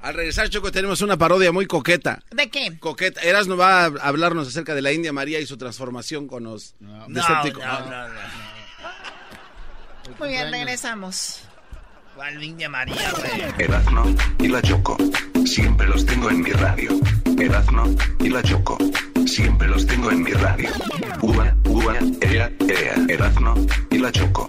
[0.00, 2.22] Al regresar, Choco, tenemos una parodia muy coqueta.
[2.30, 2.78] ¿De qué?
[2.78, 3.20] Coqueta.
[3.22, 6.74] Eras no va a hablarnos acerca de la India María y su transformación con los
[7.08, 7.66] Decepticons.
[10.18, 11.40] Muy bien, regresamos.
[12.14, 13.54] ¿Cuál India María, güey?
[13.58, 14.96] Erazno y la Choco.
[15.44, 16.90] Siempre los tengo en mi radio.
[17.38, 18.78] Erazno y la Choco.
[19.26, 20.70] Siempre los tengo en mi radio.
[21.20, 22.94] Ua, ua, ea, ea.
[23.08, 23.54] Erazno
[23.90, 24.48] y la Choco.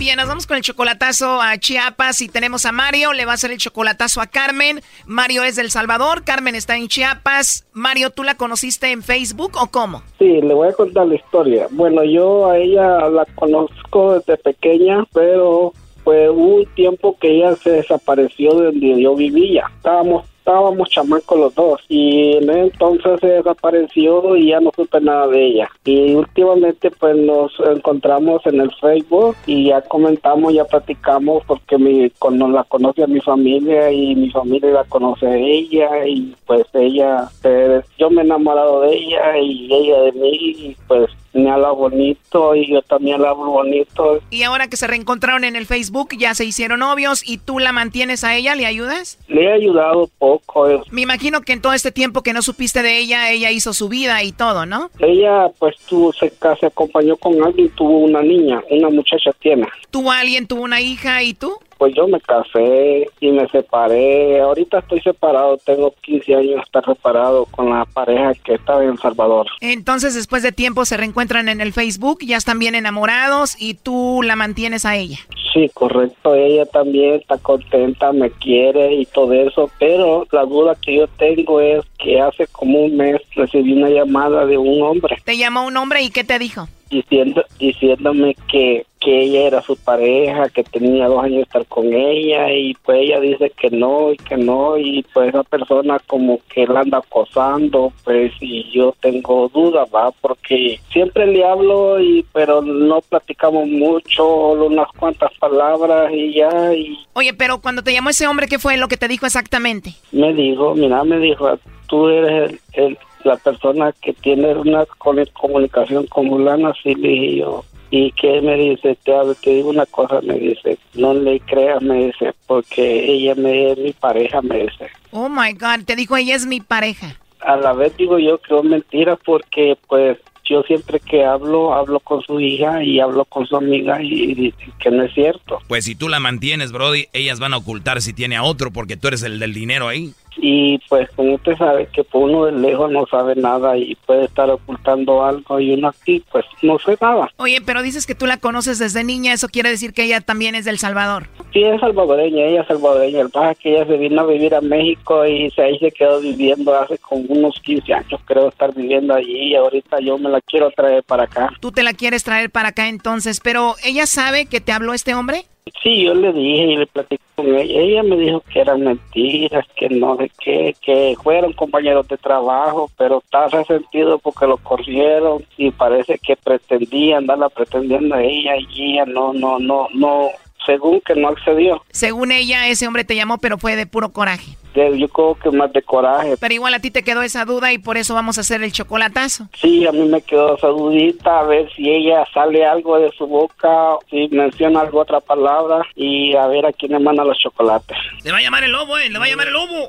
[0.00, 3.34] Bien, nos vamos con el chocolatazo a Chiapas y tenemos a Mario, le va a
[3.34, 4.80] hacer el chocolatazo a Carmen.
[5.04, 7.66] Mario es del Salvador, Carmen está en Chiapas.
[7.74, 10.02] Mario, ¿tú la conociste en Facebook o cómo?
[10.18, 11.66] Sí, le voy a contar la historia.
[11.70, 17.72] Bueno, yo a ella la conozco desde pequeña, pero fue un tiempo que ella se
[17.72, 19.70] desapareció de donde yo vivía.
[19.76, 25.28] Estábamos estábamos chamacos los dos y en entonces se desapareció y ya no supe nada
[25.28, 25.70] de ella.
[25.84, 32.10] Y últimamente pues nos encontramos en el Facebook y ya comentamos ya platicamos porque mi
[32.18, 36.66] con, la conoce a mi familia y mi familia la conoce a ella y pues
[36.72, 41.50] ella pues, yo me he enamorado de ella y ella de mí y pues me
[41.50, 45.66] habla bonito y yo también la hablo bonito Y ahora que se reencontraron en el
[45.66, 49.18] Facebook, ya se hicieron novios y tú la mantienes a ella, ¿le ayudas?
[49.28, 50.80] le he ayudado poco eh.
[50.90, 53.88] Me imagino que en todo este tiempo que no supiste de ella, ella hizo su
[53.88, 54.90] vida y todo, ¿no?
[54.98, 59.66] Ella pues tuvo, se, se acompañó con alguien, tuvo una niña, una muchacha tiene.
[59.90, 61.52] ¿Tuvo alguien, tuvo una hija y tú?
[61.80, 64.38] Pues yo me casé y me separé.
[64.38, 68.90] Ahorita estoy separado, tengo 15 años de estar separado con la pareja que estaba en
[68.90, 69.46] El Salvador.
[69.62, 74.20] Entonces, después de tiempo se reencuentran en el Facebook, ya están bien enamorados y tú
[74.22, 75.20] la mantienes a ella.
[75.54, 80.96] Sí, correcto, ella también está contenta, me quiere y todo eso, pero la duda que
[80.96, 85.16] yo tengo es que hace como un mes recibí una llamada de un hombre.
[85.24, 86.68] Te llamó un hombre y ¿qué te dijo?
[86.90, 91.92] Diciendo, diciéndome que, que ella era su pareja, que tenía dos años de estar con
[91.94, 96.40] ella y pues ella dice que no y que no y pues esa persona como
[96.52, 102.24] que la anda acosando pues y yo tengo dudas, va, porque siempre le hablo y
[102.32, 107.92] pero no platicamos mucho, solo unas cuantas palabras y ya y Oye, pero cuando te
[107.92, 109.94] llamó ese hombre, ¿qué fue lo que te dijo exactamente?
[110.12, 111.48] me dijo, mira, me dijo,
[111.86, 114.84] tú eres el, el- la persona que tiene una
[115.32, 117.64] comunicación con fulana, así le dije yo.
[117.92, 119.12] Y que me dice, te,
[119.42, 123.78] te digo una cosa, me dice, no le creas, me dice, porque ella me es
[123.78, 124.88] mi pareja, me dice.
[125.10, 127.16] Oh my God, te dijo ella es mi pareja.
[127.40, 130.18] A la vez digo yo que es mentira porque pues
[130.50, 134.72] yo siempre que hablo, hablo con su hija y hablo con su amiga y dicen
[134.80, 135.60] que no es cierto.
[135.68, 138.96] Pues si tú la mantienes, Brody, ellas van a ocultar si tiene a otro porque
[138.96, 140.12] tú eres el del dinero ahí.
[140.36, 144.50] Y pues como usted sabe que uno de lejos no sabe nada y puede estar
[144.50, 147.30] ocultando algo y uno aquí pues no sé nada.
[147.36, 150.54] Oye, pero dices que tú la conoces desde niña, eso quiere decir que ella también
[150.54, 151.28] es del Salvador.
[151.52, 153.20] Sí, es salvadoreña, ella es salvadoreña.
[153.20, 155.90] El pasa es que ella se vino a vivir a México y se, ahí se
[155.90, 160.30] quedó viviendo hace como unos 15 años, creo estar viviendo allí y ahorita yo me
[160.30, 161.50] la quiero traer para acá.
[161.60, 165.14] Tú te la quieres traer para acá entonces, pero ¿ella sabe que te habló este
[165.14, 165.44] hombre?
[165.82, 167.80] Sí, yo le dije y le platiqué con ella.
[167.80, 172.90] Ella me dijo que eran mentiras, que no sé qué, que fueron compañeros de trabajo,
[172.98, 178.92] pero está resentido porque lo corrieron y parece que pretendía andarla pretendiendo a ella y
[178.92, 180.30] ella no, no, no, no,
[180.66, 181.82] según que no accedió.
[181.90, 184.56] Según ella, ese hombre te llamó, pero fue de puro coraje.
[184.74, 186.36] De- Yo creo que más de coraje.
[186.38, 188.70] Pero igual a ti te quedó esa duda y por eso vamos a hacer el
[188.72, 189.48] chocolatazo.
[189.60, 193.26] Sí, a mí me quedó esa dudita, a ver si ella sale algo de su
[193.26, 197.96] boca, si menciona algo otra palabra y a ver a quién le manda los chocolates.
[198.22, 199.88] Le va a llamar el lobo, eh, le va a llamar el lobo.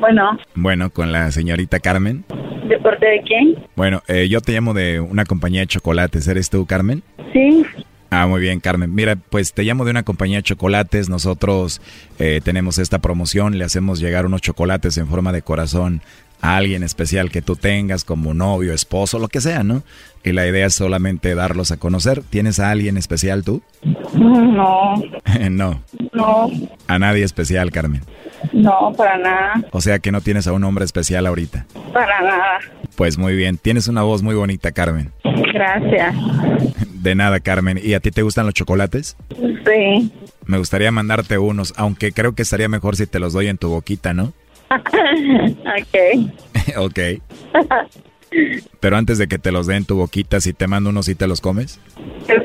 [0.00, 2.24] Bueno, Bueno, con la señorita Carmen.
[2.68, 3.54] ¿de parte de quién?
[3.76, 6.26] Bueno, eh, yo te llamo de una compañía de chocolates.
[6.28, 7.02] ¿Eres tú, Carmen?
[7.32, 7.64] Sí.
[8.10, 8.94] Ah, muy bien, Carmen.
[8.94, 11.08] Mira, pues te llamo de una compañía de chocolates.
[11.08, 11.80] Nosotros
[12.18, 13.58] eh, tenemos esta promoción.
[13.58, 16.02] Le hacemos llegar unos chocolates en forma de corazón
[16.40, 19.82] a alguien especial que tú tengas, como novio, esposo, lo que sea, ¿no?
[20.22, 22.22] Y la idea es solamente darlos a conocer.
[22.22, 23.62] ¿Tienes a alguien especial tú?
[24.14, 24.94] No,
[25.50, 25.82] no,
[26.12, 26.50] no,
[26.86, 28.02] a nadie especial, Carmen.
[28.56, 31.66] No, para nada, O sea que no tienes a un hombre especial ahorita.
[31.92, 32.58] para nada.
[32.96, 35.12] Pues muy bien, tienes una voz muy bonita, Carmen.
[35.52, 36.14] Gracias.
[36.94, 37.78] De nada, Carmen.
[37.82, 39.16] ¿Y a ti te gustan los chocolates?
[39.38, 40.12] Sí.
[40.46, 43.68] Me gustaría mandarte unos, aunque creo que estaría mejor si te los doy en tu
[43.68, 44.32] boquita, ¿no?
[44.70, 46.30] ok.
[46.78, 46.98] ok.
[48.80, 51.14] Pero antes de que te los dé en tu boquita, si te mando unos, ¿sí
[51.14, 51.80] te los comes?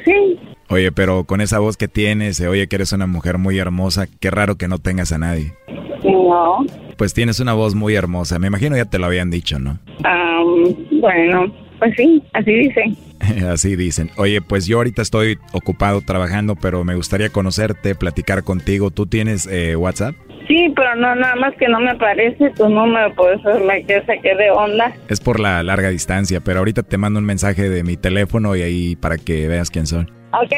[0.06, 0.40] Sí.
[0.72, 4.08] Oye, pero con esa voz que tienes, se oye que eres una mujer muy hermosa,
[4.22, 5.54] qué raro que no tengas a nadie.
[6.02, 6.66] No.
[6.98, 9.80] Pues tienes una voz muy hermosa, me imagino ya te lo habían dicho, ¿no?
[10.06, 12.96] Am, bueno, pues sí, así dicen.
[13.52, 14.10] Así dicen.
[14.18, 18.90] Oye, pues yo ahorita estoy ocupado trabajando, pero me gustaría conocerte, platicar contigo.
[18.90, 20.16] ¿Tú tienes eh, WhatsApp?
[20.48, 24.02] Sí, pero no, nada más que no me aparece tu número, por eso me que
[24.06, 24.92] saqué de onda.
[25.08, 28.64] Es por la larga distancia, pero ahorita te mando un mensaje de mi teléfono y
[28.64, 30.08] ahí para que veas quién soy.
[30.34, 30.54] Ok,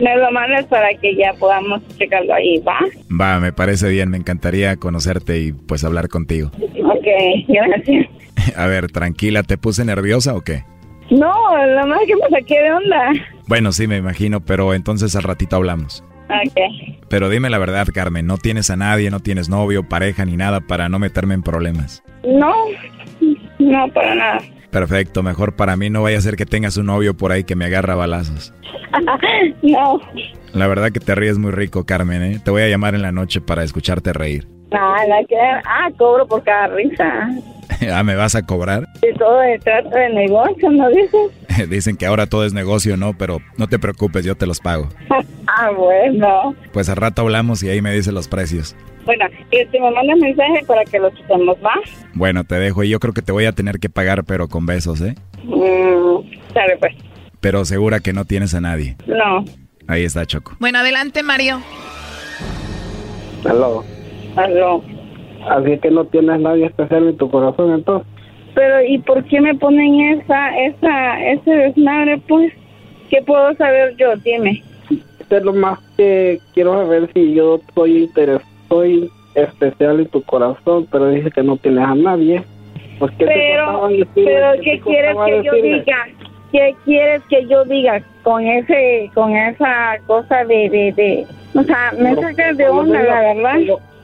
[0.00, 2.78] me lo mandas para que ya podamos checarlo ahí, ¿va?
[3.08, 6.50] Va, me parece bien, me encantaría conocerte y pues hablar contigo.
[6.54, 7.06] Ok,
[7.48, 8.06] gracias.
[8.56, 10.64] A ver, tranquila, ¿te puse nerviosa o qué?
[11.10, 13.12] No, nada más que me saqué de onda.
[13.46, 16.04] Bueno, sí, me imagino, pero entonces al ratito hablamos.
[16.28, 16.58] Ok.
[17.08, 20.60] Pero dime la verdad, Carmen, no tienes a nadie, no tienes novio, pareja ni nada
[20.60, 22.02] para no meterme en problemas.
[22.24, 22.52] No,
[23.60, 24.38] no, para nada.
[24.70, 27.56] Perfecto, mejor para mí no vaya a ser que tengas un novio por ahí que
[27.56, 28.52] me agarra balazos.
[29.62, 30.00] no,
[30.52, 32.40] La verdad que te ríes muy rico, Carmen, ¿eh?
[32.42, 34.55] Te voy a llamar en la noche para escucharte reír.
[34.70, 37.28] Nada que Ah, cobro por cada risa.
[37.92, 38.86] ah, ¿me vas a cobrar?
[39.00, 41.68] De todo el trato de negocio, ¿no dices?
[41.70, 43.14] Dicen que ahora todo es negocio, ¿no?
[43.16, 44.88] Pero no te preocupes, yo te los pago.
[45.46, 46.54] ah, bueno.
[46.72, 48.76] Pues al rato hablamos y ahí me dices los precios.
[49.04, 51.74] Bueno, y te me mandas mensaje para que lo quitemos, ¿va?
[52.14, 54.66] Bueno, te dejo y yo creo que te voy a tener que pagar, pero con
[54.66, 55.14] besos, ¿eh?
[55.44, 56.94] Mm, sabe pues.
[57.40, 58.96] Pero segura que no tienes a nadie.
[59.06, 59.44] No.
[59.86, 60.56] Ahí está Choco.
[60.58, 61.60] Bueno, adelante, Mario.
[63.44, 63.84] Aló.
[64.36, 64.82] Aló.
[65.48, 68.08] Así que no tienes nadie especial en tu corazón entonces.
[68.54, 72.52] Pero, ¿y por qué me ponen esa, esa, ese desmadre, pues?
[73.10, 74.16] ¿Qué puedo saber yo?
[74.16, 74.62] Dime.
[75.28, 80.86] Es lo más que quiero saber si yo soy interes soy especial en tu corazón,
[80.90, 82.42] pero dice que no tienes a nadie.
[82.98, 84.12] Pues, ¿qué te Pero, decirle?
[84.14, 85.96] pero, te ¿qué quieres que yo diga?
[86.52, 91.92] ¿Qué quieres que yo diga con ese, con esa cosa de, de, de, o sea,
[91.98, 93.58] me Pero, sacas de onda, la verdad.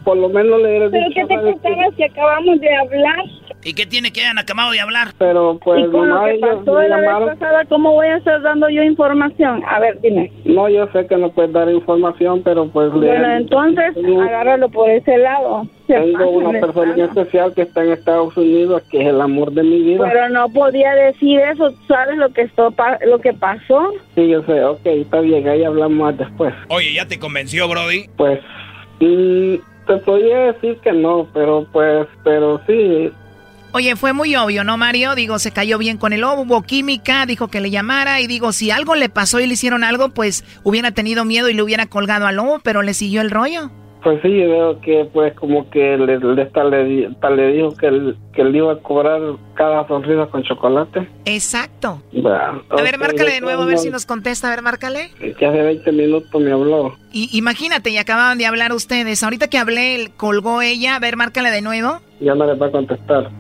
[0.05, 1.61] Por lo menos le hubiera ¿Pero dicho, qué te ¿sabes qué?
[1.69, 3.25] contaba si acabamos de hablar?
[3.65, 5.13] ¿Y qué tiene que hayan acabado de hablar?
[5.19, 7.29] Pero pues y con lo que pasó me la vez llamaron.
[7.39, 9.63] pasada, ¿cómo voy a estar dando yo información?
[9.69, 10.33] A ver, dime.
[10.45, 14.91] No, yo sé que no puedes dar información, pero pues le Bueno, entonces, agárralo por
[14.91, 15.65] ese lado.
[15.87, 17.05] Se tengo una de persona espada.
[17.23, 20.09] especial que está en Estados Unidos, que es el amor de mi vida.
[20.13, 22.75] Pero no podía decir eso, ¿sabes lo que, esto,
[23.07, 23.93] lo que pasó?
[24.17, 26.53] Sí, yo sé, ok, está bien, ahí hablamos más después.
[26.69, 28.07] Oye, ¿ya te convenció, Brody?
[28.17, 28.41] Pues,
[29.01, 29.55] mm,
[29.87, 33.13] te podría decir que no, pero pues, pero sí,
[33.75, 35.15] Oye, fue muy obvio, ¿no, Mario?
[35.15, 38.53] Digo, se cayó bien con el lobo, hubo química, dijo que le llamara y digo,
[38.53, 41.87] si algo le pasó y le hicieron algo, pues hubiera tenido miedo y le hubiera
[41.87, 43.71] colgado al lobo, pero le siguió el rollo.
[44.03, 48.59] Pues sí, veo que pues como que le, le, le, le dijo que, que le
[48.59, 49.21] iba a cobrar
[49.55, 51.09] cada sonrisa con chocolate.
[51.25, 52.03] Exacto.
[52.13, 54.49] Bueno, A ver, márcale de nuevo, a ver si nos contesta.
[54.49, 55.11] A ver, márcale.
[55.19, 56.97] Que hace 20 minutos me habló.
[57.13, 59.23] Y imagínate, y acababan de hablar ustedes.
[59.23, 60.97] Ahorita que hablé, colgó ella.
[60.97, 62.01] A ver, márcale de nuevo.
[62.21, 63.31] Ya no le va a contestar.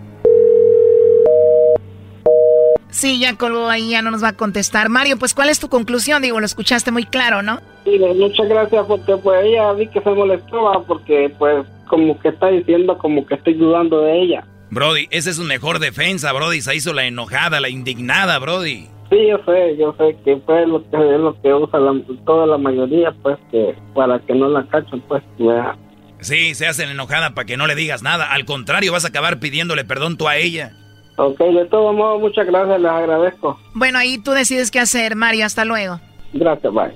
[2.92, 4.88] Sí, ya colgó ahí, ya no nos va a contestar.
[4.90, 6.22] Mario, pues, ¿cuál es tu conclusión?
[6.22, 7.56] Digo, lo escuchaste muy claro, ¿no?
[7.84, 12.28] Sí, pues, muchas gracias porque pues ella vi que se molestaba porque pues como que
[12.28, 14.44] está diciendo como que estoy dudando de ella.
[14.70, 16.60] Brody, esa es su mejor defensa, Brody.
[16.60, 18.88] Se hizo la enojada, la indignada, Brody.
[19.10, 22.46] Sí, yo sé, yo sé que pues lo que es lo que usa la- toda
[22.46, 25.76] la mayoría pues que para que no la cachen pues ya.
[26.20, 28.32] Sí, se hace la enojada para que no le digas nada.
[28.32, 30.72] Al contrario, vas a acabar pidiéndole perdón tú a ella.
[31.16, 33.58] Ok, de todos modos muchas gracias, les agradezco.
[33.74, 35.46] Bueno, ahí tú decides qué hacer, Mario.
[35.46, 36.00] Hasta luego.
[36.32, 36.92] Gracias, bye.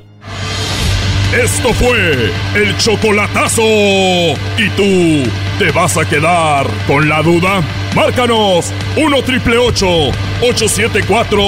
[1.32, 3.62] Esto fue el chocolatazo.
[3.62, 7.62] ¿Y tú te vas a quedar con la duda?
[7.94, 11.38] Márcanos 1 triple 874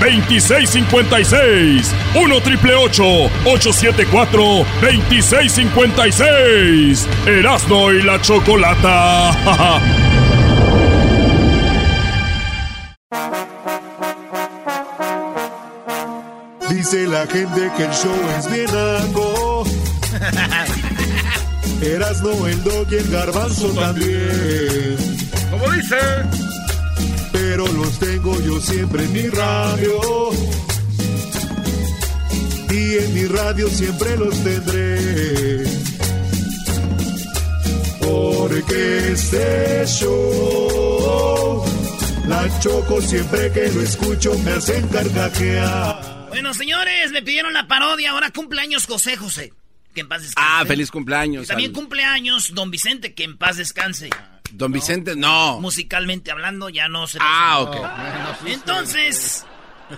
[0.00, 1.94] 2656.
[2.14, 4.40] 1 triple 874
[4.80, 7.06] 2656.
[7.26, 9.32] Erasno y la chocolata.
[16.76, 19.64] Dice la gente que el show es bien algo.
[21.80, 24.94] Erasno, el dog y el garbanzo también.
[25.50, 25.96] Como dice.
[27.32, 30.30] Pero los tengo yo siempre en mi radio.
[32.68, 35.64] Y en mi radio siempre los tendré.
[38.02, 41.64] Porque este show,
[42.26, 46.15] la choco siempre que lo escucho me hacen carcajear.
[46.36, 48.10] Bueno, señores, me pidieron la parodia.
[48.10, 49.52] Ahora cumpleaños José José.
[49.94, 50.48] Que en paz descanse.
[50.52, 51.44] Ah, feliz cumpleaños.
[51.44, 54.10] Y también al- cumpleaños Don Vicente, que en paz descanse.
[54.52, 55.58] Don Vicente, no.
[55.60, 57.18] Musicalmente hablando, ya no se.
[57.22, 58.46] Ah, ok.
[58.48, 59.46] Entonces,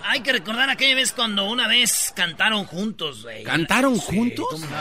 [0.05, 3.43] hay que recordar aquella vez cuando una vez cantaron juntos, güey.
[3.43, 4.47] ¿Cantaron Sí, juntos?
[4.49, 4.71] ¿Cómo, no?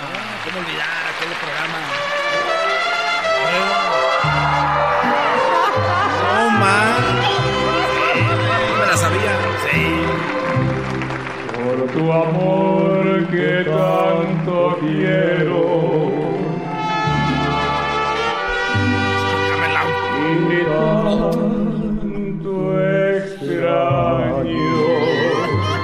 [0.44, 1.78] ¿Cómo olvidar aquel programa?
[6.22, 7.27] No, man.
[11.92, 16.18] Tu amor que tanto quiero.
[20.30, 21.72] Y tanto
[23.16, 24.48] extraño.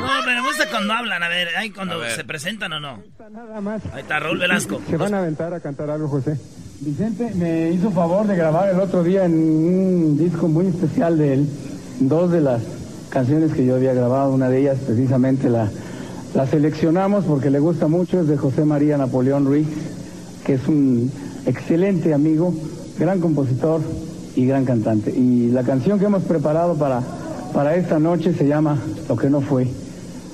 [0.01, 3.03] No, pero me gusta cuando hablan, a ver, ahí cuando se presentan o no.
[3.93, 4.81] Ahí está Raúl Velasco.
[4.89, 6.39] Se van a aventar a cantar algo, José.
[6.81, 11.35] Vicente me hizo favor de grabar el otro día en un disco muy especial de
[11.35, 11.49] él,
[12.01, 12.63] dos de las
[13.09, 15.71] canciones que yo había grabado, una de ellas precisamente la,
[16.35, 19.69] la seleccionamos porque le gusta mucho, es de José María Napoleón Ruiz,
[20.45, 21.11] que es un
[21.47, 22.53] excelente amigo,
[22.99, 23.81] gran compositor
[24.35, 25.11] y gran cantante.
[25.11, 27.03] Y la canción que hemos preparado para,
[27.53, 28.79] para esta noche se llama
[29.09, 29.69] Lo que no fue,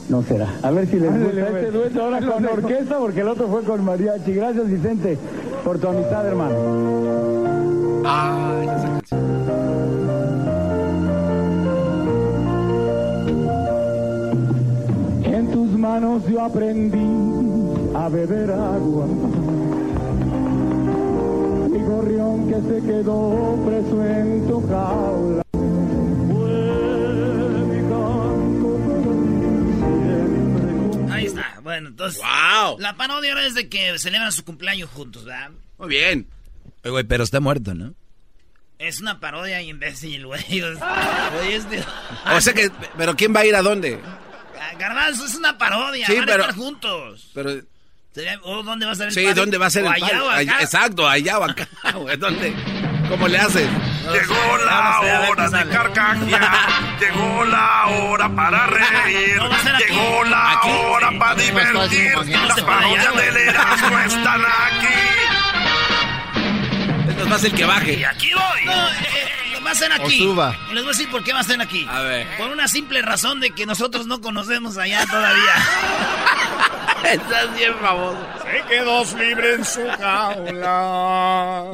[0.08, 0.48] no será.
[0.62, 3.84] A ver si les gusta este dueto ahora con orquesta, porque el otro fue con
[3.84, 4.32] mariachi.
[4.32, 5.18] Gracias, Vicente,
[5.64, 6.56] por tu amistad, hermano.
[8.00, 9.39] Esa canción.
[15.80, 17.08] Manos yo aprendí
[17.96, 19.06] a beber agua.
[21.72, 25.42] Mi gorrión que se quedó preso en tu jaula.
[31.10, 31.58] Ahí está.
[31.62, 32.20] Bueno, entonces.
[32.20, 32.78] ¡Wow!
[32.78, 35.50] La parodia ahora es de que celebran su cumpleaños juntos, ¿verdad?
[35.78, 36.26] Muy bien.
[36.82, 37.94] Oye, güey, pero está muerto, ¿no?
[38.78, 40.42] Es una parodia imbécil, güey.
[40.62, 41.84] Oye, este-
[42.34, 43.98] O sea que, pero ¿quién va a ir a dónde?
[44.78, 46.06] Garbanzo, es una parodia.
[46.06, 47.30] Sí, van pero- a estar juntos.
[47.34, 47.50] Pero,
[48.42, 49.24] ¿O dónde va a ser el sí?
[49.34, 50.18] ¿dónde va a ser ¿O el allá party?
[50.20, 50.38] o acá?
[50.38, 51.68] Allá- exacto, allá o acá.
[51.94, 52.52] güey, ¿Dónde?
[53.08, 53.68] ¿Cómo le haces?
[54.12, 56.68] Llegó la hora de carcajear,
[57.00, 58.66] llegó la hora para
[59.04, 59.40] reír,
[59.78, 62.14] llegó la hora para divertir.
[62.46, 64.94] Las parodias del Erasmo están aquí.
[67.20, 67.92] Es más el que baje.
[67.94, 68.74] Y aquí voy.
[68.74, 69.28] Eh, eh,
[69.72, 70.20] va a aquí.
[70.20, 70.56] O suba.
[70.72, 71.86] Les voy a decir por qué va a ser aquí.
[71.88, 72.26] A ver.
[72.38, 75.52] Por una simple razón de que nosotros no conocemos allá todavía.
[77.12, 78.26] Estás bien famoso.
[78.44, 81.64] Se quedó libre en su jaula.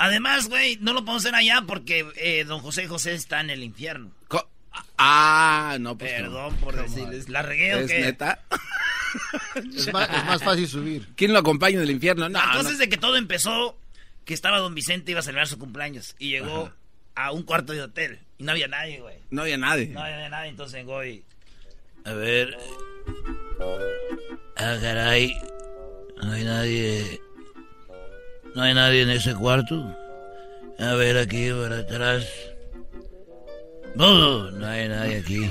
[0.00, 3.62] Además, güey, no lo podemos hacer allá porque eh, don José José está en el
[3.62, 4.10] infierno.
[4.28, 4.48] Co-
[4.96, 6.12] Ah, no, pues.
[6.12, 7.28] Perdón por decirles.
[7.28, 8.00] ¿La regué o ¿Es qué?
[8.00, 8.40] neta?
[9.76, 11.08] Es más, es más fácil subir.
[11.16, 12.28] ¿Quién lo acompaña en el infierno?
[12.28, 12.78] No, Entonces, no.
[12.78, 13.76] de que todo empezó,
[14.28, 16.14] que estaba don Vicente, iba a celebrar su cumpleaños.
[16.18, 16.70] Y llegó
[17.14, 18.18] a un cuarto de hotel.
[18.36, 19.16] Y no había nadie, güey.
[19.30, 19.86] No había nadie.
[19.86, 21.24] No había nadie, entonces llegó y...
[22.04, 22.58] A ver...
[24.58, 25.34] Ah, caray.
[26.22, 27.20] No hay nadie...
[28.54, 29.96] No hay nadie en ese cuarto.
[30.78, 32.26] A ver, aquí, para atrás.
[33.94, 35.50] No, no hay nadie aquí.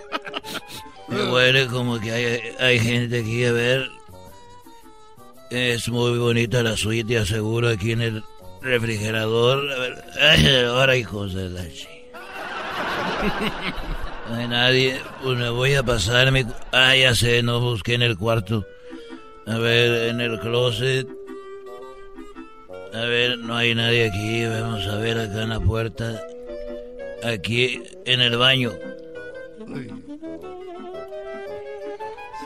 [1.08, 3.90] Me huele como que hay, hay gente aquí, a ver.
[5.52, 8.24] Es muy bonita la suite, te aseguro, aquí en el
[8.62, 9.70] refrigerador.
[9.70, 11.86] A ver, ay, ahora hijos de la chi.
[14.30, 16.46] No hay nadie, pues me voy a pasar mi...
[16.70, 18.64] Ah, ya sé, no busqué en el cuarto.
[19.46, 21.06] A ver, en el closet.
[22.94, 24.46] A ver, no hay nadie aquí.
[24.46, 26.18] Vamos a ver acá en la puerta.
[27.24, 28.72] Aquí en el baño.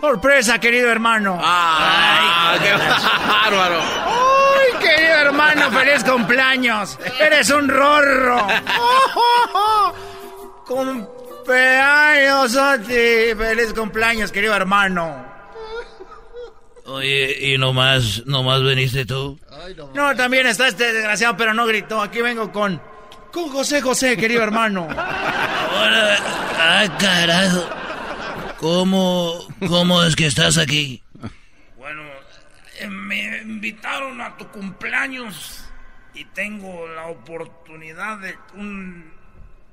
[0.01, 1.39] Sorpresa, querido hermano.
[1.41, 2.06] ¡Ah!
[2.63, 3.81] ¡Qué bárbaro!
[3.81, 5.71] ¡Ay, querido hermano!
[5.71, 6.99] ¡Feliz cumpleaños!
[7.21, 8.47] ¡Eres un rorro!
[10.67, 13.35] ¡Cumpleaños a ti!
[13.37, 15.37] ¡Feliz cumpleaños, querido hermano!
[16.87, 19.39] Oye, y nomás, nomás veniste tú.
[19.95, 22.01] No, también está este desgraciado, pero no gritó.
[22.01, 22.81] Aquí vengo con...
[23.33, 24.87] Con José José, querido hermano.
[24.89, 26.17] Ahora,
[26.59, 27.69] ah, carajo.
[28.59, 31.03] ¿Cómo, cómo es que estás aquí?
[32.79, 35.65] Eh, me invitaron a tu cumpleaños
[36.15, 39.13] y tengo la oportunidad de un,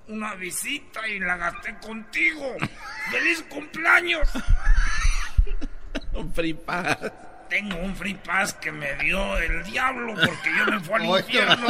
[0.07, 2.55] una visita y la gasté contigo.
[3.11, 4.29] ¡Feliz cumpleaños!
[6.13, 6.97] Un free pass.
[7.49, 11.19] Tengo un free pass que me dio el diablo porque yo me fui al Oye,
[11.21, 11.67] infierno.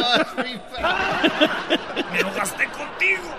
[2.14, 3.36] Me lo gasté contigo.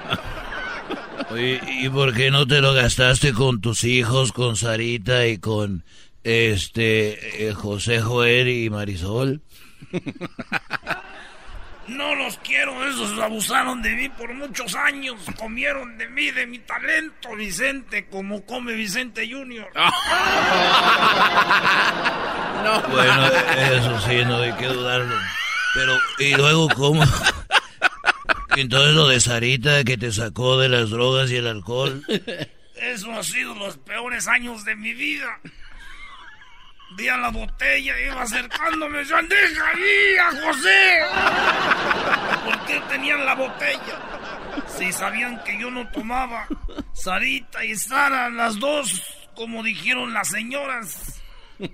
[1.31, 5.85] Oye, ¿y por qué no te lo gastaste con tus hijos, con Sarita y con
[6.25, 9.43] este eh, José Joel y Marisol?
[11.87, 16.59] No los quiero, esos abusaron de mí por muchos años, comieron de mí, de mi
[16.61, 19.69] talento, Vicente, como come Vicente Junior.
[22.65, 25.15] No, Bueno, eso sí, no hay que dudarlo.
[25.75, 27.05] Pero, ¿y luego cómo?
[28.57, 32.03] Entonces lo de Sarita que te sacó de las drogas y el alcohol.
[32.77, 35.41] Eso ha sido los peores años de mi vida.
[36.97, 41.01] Vi a la botella, iba acercándome, yo deja ahí a José.
[42.45, 43.99] ¿Por qué tenían la botella?
[44.69, 46.47] Si sabían que yo no tomaba.
[46.93, 49.03] Sarita y Sara, las dos,
[49.35, 51.21] como dijeron las señoras.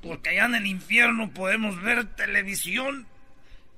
[0.03, 3.07] Porque allá en el infierno podemos ver televisión.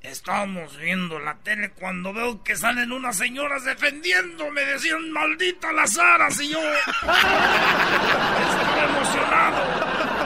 [0.01, 4.61] Estábamos viendo la tele cuando veo que salen unas señoras defendiéndome.
[4.63, 6.41] Decían, maldita las aras.
[6.41, 10.22] Y yo estaba emocionado.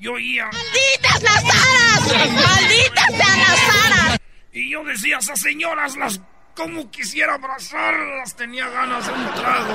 [0.00, 0.46] Yo oía...
[0.46, 2.32] ¡Malditas las aras!
[2.32, 4.18] ¡Malditas sean las aras!
[4.52, 6.20] Y yo decía, esas señoras, las...
[6.56, 9.74] Como quisiera abrazarlas, tenía ganas de un trago.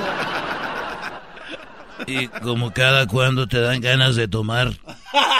[2.06, 4.68] Y como cada cuando te dan ganas de tomar.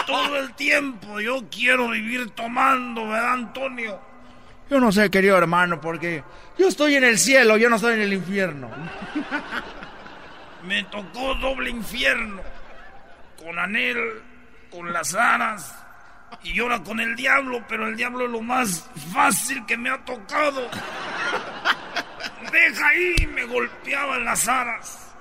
[0.07, 4.01] Todo el tiempo, yo quiero vivir tomando, ¿verdad, Antonio?
[4.69, 6.23] Yo no sé, querido hermano, porque
[6.57, 8.69] yo estoy en el cielo, yo no estoy en el infierno.
[10.63, 12.41] Me tocó doble infierno.
[13.47, 14.21] Con Anel,
[14.69, 15.73] con las aras.
[16.43, 20.03] Y ahora con el diablo, pero el diablo es lo más fácil que me ha
[20.03, 20.69] tocado.
[22.51, 25.15] Deja ahí, me golpeaban las aras.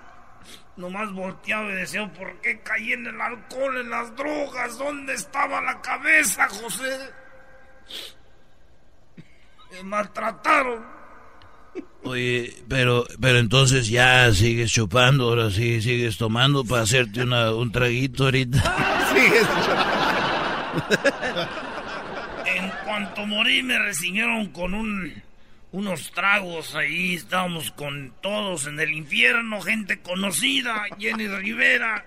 [0.76, 4.76] Nomás volteaba y decía, ¿por qué caí en el alcohol, en las drogas?
[4.76, 6.98] ¿Dónde estaba la cabeza, José?
[9.70, 10.95] Me maltrataron.
[12.04, 17.72] Oye, pero, pero entonces ya sigues chupando, ahora sí sigues tomando para hacerte una, un
[17.72, 18.58] traguito ahorita.
[19.14, 19.46] Sigues
[22.46, 25.22] En cuanto morí me recibieron con un,
[25.72, 32.04] unos tragos ahí, estábamos con todos en el infierno, gente conocida, Jenny Rivera,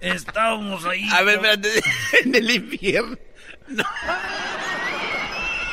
[0.00, 1.08] estábamos ahí.
[1.12, 1.68] A ver, espérate.
[2.24, 3.16] En el infierno.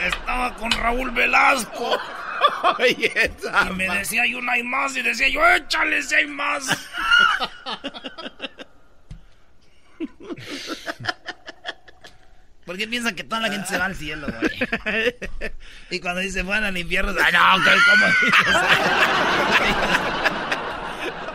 [0.06, 1.98] Estaba con Raúl Velasco.
[3.70, 4.96] Y me decía yo, no hay más.
[4.96, 6.66] Y decía yo, échale si hay más.
[12.66, 15.16] ¿Por qué piensan que toda la gente se va al cielo, güey?
[15.92, 17.40] Y cuando dice van al infierno, ¡ay, no!
[17.64, 18.06] ¿Cómo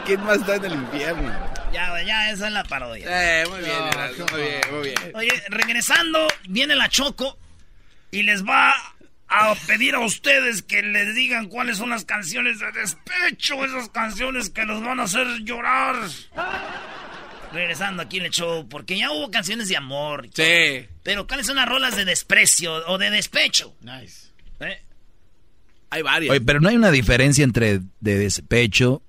[0.04, 1.32] ¿Quién más está en el infierno?
[1.72, 3.06] Ya, güey, ya, esa es la parodia.
[3.08, 3.76] Eh, muy bien,
[4.32, 5.12] muy bien, muy bien.
[5.14, 7.38] Oye, regresando, viene la Choco
[8.10, 8.74] y les va
[9.30, 14.50] a pedir a ustedes que les digan cuáles son las canciones de despecho, esas canciones
[14.50, 15.96] que los van a hacer llorar.
[17.52, 20.28] Regresando aquí en el show, porque ya hubo canciones de amor.
[20.34, 20.86] Sí.
[21.02, 23.74] Pero ¿cuáles son las rolas de desprecio o de despecho?
[23.80, 24.28] Nice.
[24.60, 24.82] ¿Eh?
[25.90, 26.30] Hay varias.
[26.30, 29.02] Oye, pero no hay una diferencia entre de despecho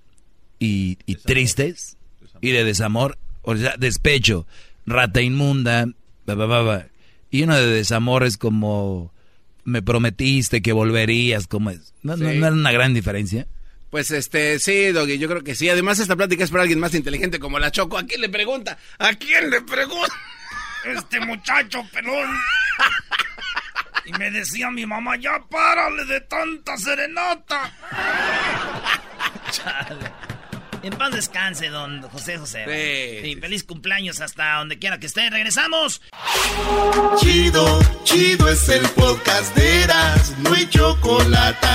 [0.59, 1.97] y, y tristes
[2.41, 3.17] y de desamor.
[3.43, 4.47] O sea, despecho,
[4.85, 5.87] rata inmunda,
[7.29, 9.11] y uno de desamor es como
[9.63, 11.93] me prometiste que volverías, como es.
[12.03, 13.47] ¿No, no, no era una gran diferencia?
[13.89, 15.69] Pues este, sí, Doggy, yo creo que sí.
[15.69, 17.97] Además, esta plática es para alguien más inteligente como la Choco.
[17.97, 18.77] ¿A quién le pregunta?
[18.97, 20.13] ¿A quién le pregunta?
[20.85, 22.29] Este muchacho pelón.
[24.05, 27.71] Y me decía mi mamá, ya párale de tanta serenata.
[29.51, 30.30] Chale.
[30.83, 33.21] En paz descanse, don José José.
[33.23, 35.29] Sí, feliz cumpleaños hasta donde quiera que esté.
[35.29, 36.01] Regresamos.
[37.19, 41.67] Chido, chido es el podcast de Eras, no hay chocolate.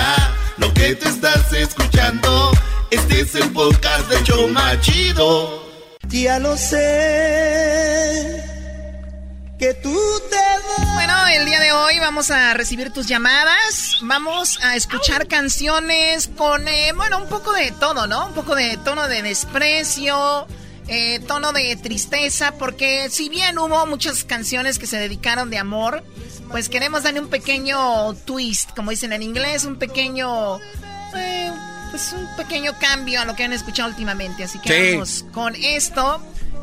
[0.58, 2.50] Lo que te estás escuchando,
[2.90, 5.64] este es el podcast de Choma Chido.
[6.08, 8.45] Ya lo sé
[9.58, 9.98] que tú
[10.30, 10.36] te
[10.94, 13.98] Bueno, el día de hoy vamos a recibir tus llamadas.
[14.02, 18.26] Vamos a escuchar canciones con, eh, bueno, un poco de todo, ¿no?
[18.26, 20.46] Un poco de tono de desprecio,
[20.88, 26.04] eh, tono de tristeza, porque si bien hubo muchas canciones que se dedicaron de amor,
[26.50, 30.58] pues queremos darle un pequeño twist, como dicen en inglés, un pequeño,
[31.16, 31.50] eh,
[31.90, 34.44] pues un pequeño cambio a lo que han escuchado últimamente.
[34.44, 34.92] Así que Sí.
[34.92, 36.20] vamos con esto.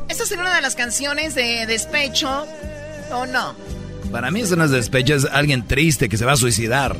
[0.08, 2.46] Esta sería una de las canciones de despecho,
[3.12, 3.54] ¿o no?
[4.10, 6.96] Para mí eso no es despecho, es alguien triste que se va a suicidar.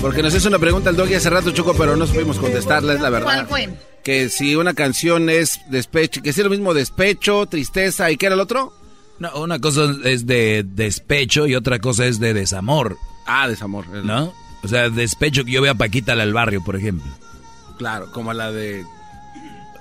[0.00, 3.00] Porque nos hizo una pregunta el Doggy hace rato, Choco, pero no supimos contestarla, es
[3.00, 3.46] la verdad.
[3.46, 3.68] ¿Cuál fue?
[4.02, 8.26] Que si una canción es despecho, que si es lo mismo despecho, tristeza, ¿y qué
[8.26, 8.72] era el otro?
[9.18, 12.98] No, una cosa es de despecho y otra cosa es de desamor.
[13.26, 13.88] Ah, desamor.
[13.88, 14.32] ¿No?
[14.62, 17.10] O sea, despecho que yo veo a Paquita la del barrio, por ejemplo.
[17.78, 18.84] Claro, como la de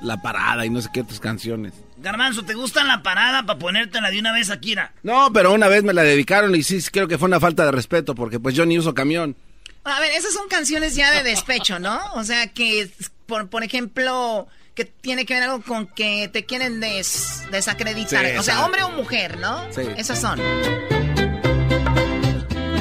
[0.01, 1.73] La Parada y no sé qué otras canciones.
[2.05, 4.65] Garbanzo, ¿te gusta la parada para ponértela de una vez aquí?
[4.69, 4.93] Kira?
[5.03, 7.71] No, pero una vez me la dedicaron y sí, creo que fue una falta de
[7.71, 9.35] respeto porque pues yo ni uso camión.
[9.83, 11.99] A ver, esas son canciones ya de despecho, ¿no?
[12.13, 12.89] O sea, que,
[13.25, 18.25] por, por ejemplo, que tiene que ver algo con que te quieren des- desacreditar.
[18.25, 19.63] Sí, o sea, hombre o mujer, ¿no?
[19.71, 19.81] Sí.
[19.97, 20.39] Esas son.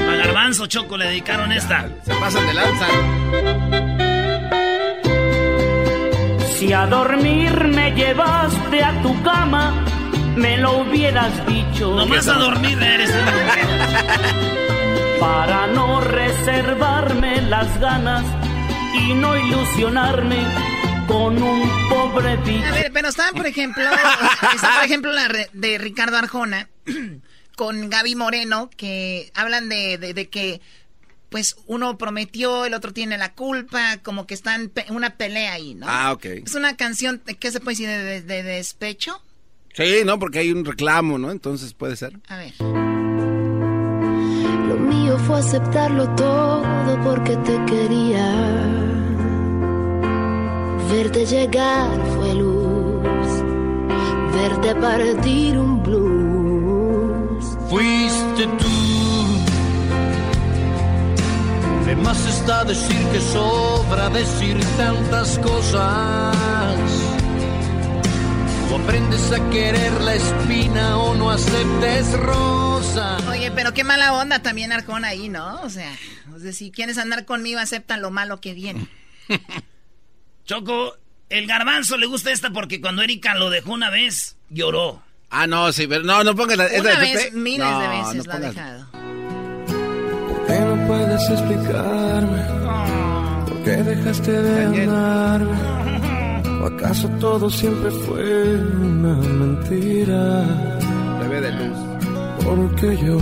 [0.01, 1.89] A Garbanzo Choco le dedicaron esta.
[2.05, 4.04] Se pasan de lanza.
[6.59, 9.85] Si a dormir me llevaste a tu cama,
[10.37, 11.95] me lo hubieras dicho.
[11.95, 13.11] Nomás a dormir eres
[15.21, 18.25] Para no reservarme las ganas
[18.95, 20.39] y no ilusionarme
[21.09, 22.67] con un pobre bicho.
[22.67, 23.83] A ver, pero está, por ejemplo,
[24.55, 26.69] está, por ejemplo, la re- de Ricardo Arjona
[27.57, 30.61] con Gaby Moreno, que hablan de, de- de que,
[31.35, 35.75] pues, uno prometió, el otro tiene la culpa, como que están pe- una pelea ahí,
[35.75, 35.85] ¿no?
[35.89, 36.27] Ah, ok.
[36.27, 37.89] Es una canción, ¿qué se puede decir?
[37.89, 39.21] ¿De, de- de despecho?
[39.73, 41.33] Sí, no, porque hay un reclamo, ¿no?
[41.33, 42.21] Entonces puede ser.
[42.29, 42.53] A ver.
[44.69, 48.31] Lo mío fue aceptarlo todo porque te quería.
[50.93, 53.43] Verte llegar fue luz,
[54.37, 57.59] verte partir un blues.
[57.69, 58.74] Fuiste tú.
[62.03, 66.37] Más está decir que sobra decir tantas cosas.
[68.71, 73.17] O aprendes a querer la espina o no aceptes rosa.
[73.31, 75.61] Oye, pero qué mala onda también Arjona ahí, ¿no?
[75.63, 75.93] O sea,
[76.35, 78.87] o sea, si quieres andar conmigo, acepta lo malo que viene.
[80.45, 80.97] Choco,
[81.31, 85.03] el garbanzo le gusta esta porque cuando Erika lo dejó una vez, lloró.
[85.31, 86.67] Ah, no, sí, pero no, no pongas la...
[86.67, 89.04] ¿es Una de vez, miles No, de veces no lo ha dejado.
[91.15, 92.43] ¿Por qué no puedes explicarme?
[93.49, 95.59] ¿Por qué dejaste de amarme?
[96.61, 100.45] ¿O acaso todo siempre fue una mentira?
[101.21, 101.79] Bebé de luz.
[102.45, 103.19] Porque yo,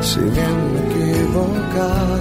[0.00, 2.18] si bien me equivocaba,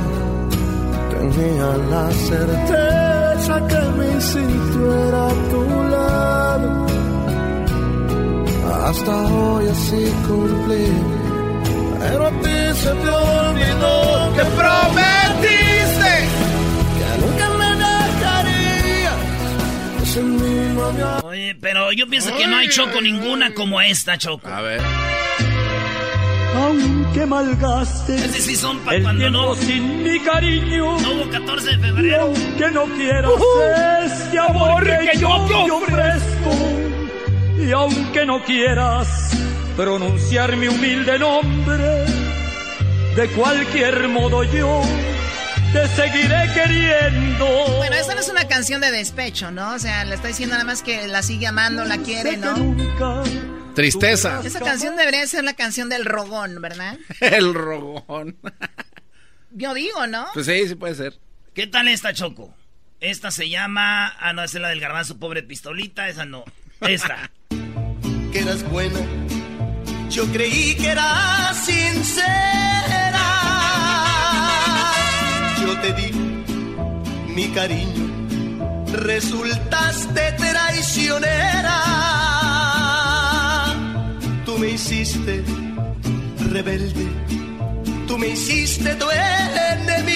[1.12, 6.70] tenía la certeza que mi instinto era a tu lado.
[8.88, 10.86] Hasta hoy así cumplí,
[12.00, 16.14] pero a ti se te olvidó que prometiste
[16.98, 19.20] que nunca me dejarías.
[21.24, 24.48] Oye, pero yo pienso que no hay Choco ninguna como esta, Choco.
[24.50, 24.82] A ver.
[26.56, 31.00] aunque malgaste Ese sí son pa' el cuando tiempo no- sin mi cariño.
[31.00, 32.22] No hubo 14 de Y febrero.
[32.24, 33.46] aunque no quieras Ujú.
[34.06, 36.52] este amor que yo te ofrezco,
[37.60, 39.32] y aunque no quieras
[39.76, 42.06] pronunciar mi humilde nombre,
[43.16, 44.82] de cualquier modo yo
[45.74, 47.46] te seguiré queriendo.
[47.78, 49.74] Bueno, esta no es una canción de despecho, ¿no?
[49.74, 52.56] O sea, le está diciendo nada más que la sigue amando, la quiere, ¿no?
[53.76, 54.42] Tristeza.
[54.44, 56.98] Esa canción debería ser la canción del rogón, ¿verdad?
[57.22, 58.38] El rogón.
[59.52, 60.28] Yo digo, ¿no?
[60.34, 61.20] Pues sí, sí puede ser.
[61.54, 62.54] ¿Qué tal esta, Choco?
[63.00, 64.08] Esta se llama...
[64.20, 66.10] Ah, no, esa es la del garbanzo, pobre pistolita.
[66.10, 66.44] Esa no.
[66.82, 67.32] Esta.
[68.32, 69.00] Que eras buena.
[70.10, 73.26] Yo creí que eras sincera.
[75.62, 76.12] Yo te di
[77.36, 78.06] mi cariño.
[78.94, 81.78] Resultaste traicionera.
[84.46, 85.44] Tú me hiciste
[86.52, 87.08] rebelde.
[88.08, 90.09] Tú me hiciste tu enemigo.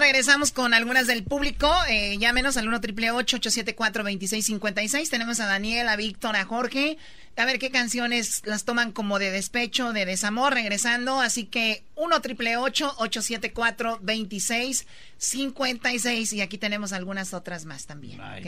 [0.00, 1.72] Regresamos con algunas del público.
[1.88, 6.98] Eh, llámenos al 1 triple 874 2656 Tenemos a Daniel, a Víctor, a Jorge.
[7.36, 11.20] A ver qué canciones las toman como de despecho, de desamor, regresando.
[11.20, 18.20] Así que 1 triple 874 2656 Y aquí tenemos algunas otras más también.
[18.20, 18.46] ¿Ok?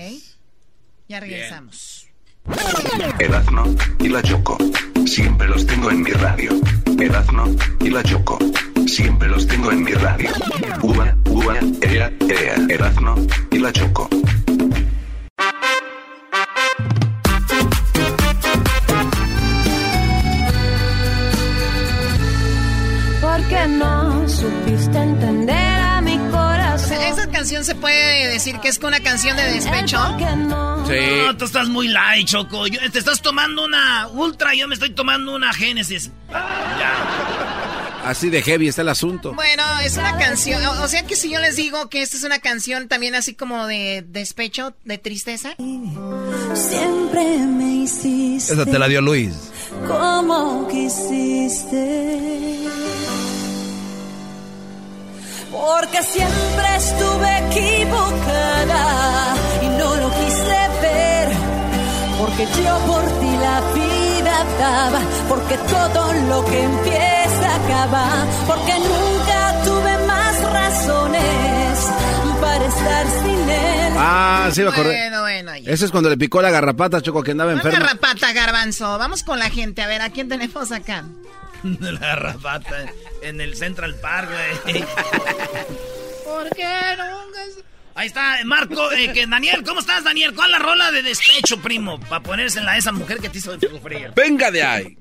[1.08, 2.06] Ya regresamos.
[3.18, 4.58] Erazno y la Choco.
[5.06, 6.52] Siempre los tengo en mi radio.
[6.98, 8.38] Erazno y la Choco.
[8.86, 10.30] Siempre los tengo en mi radio.
[10.82, 12.54] Ua, ua, ea, ea.
[12.68, 13.14] Erazno
[13.50, 14.08] y la Choco.
[23.20, 26.98] Porque no supiste entender a mi corazón.
[27.00, 29.98] ¿Esa canción se puede decir que es una canción de despecho?
[30.46, 32.66] No, tú estás muy light, Choco.
[32.66, 36.10] Yo- te estás tomando una Ultra, yo me estoy tomando una Génesis.
[38.04, 39.32] Así de heavy está el asunto.
[39.34, 40.64] Bueno, es una canción.
[40.66, 43.34] O, o sea que si yo les digo que esta es una canción también así
[43.34, 45.54] como de despecho, de tristeza.
[46.54, 49.34] Siempre me hiciste Esa te la dio Luis.
[49.86, 52.58] como quisiste.
[55.50, 61.28] Porque siempre estuve equivocada y no lo quise ver.
[62.18, 65.00] Porque yo por ti la vida daba.
[65.28, 67.23] Porque todo lo que empieza
[67.54, 68.26] acaba.
[68.46, 71.88] Porque nunca tuve más razones
[72.40, 73.92] para estar sin él.
[73.96, 74.96] Ah, sí me acordé.
[74.96, 75.56] Bueno, bueno.
[75.56, 75.70] ya.
[75.70, 77.78] Ese es cuando le picó la garrapata, Choco, que andaba enfermo.
[77.78, 78.98] garrapata, garbanzo.
[78.98, 79.82] Vamos con la gente.
[79.82, 81.04] A ver, ¿a quién tenemos acá?
[81.62, 84.28] La garrapata en el Central Park,
[84.64, 84.82] güey.
[86.24, 86.64] ¿Por qué
[86.98, 87.40] nunca?
[87.94, 90.34] Ahí está, Marco, eh, que Daniel, ¿cómo estás, Daniel?
[90.34, 92.00] ¿Cuál es la rola de despecho, primo?
[92.00, 94.10] Para ponérsela a esa mujer que te hizo sufrir.
[94.16, 94.98] Venga de ahí.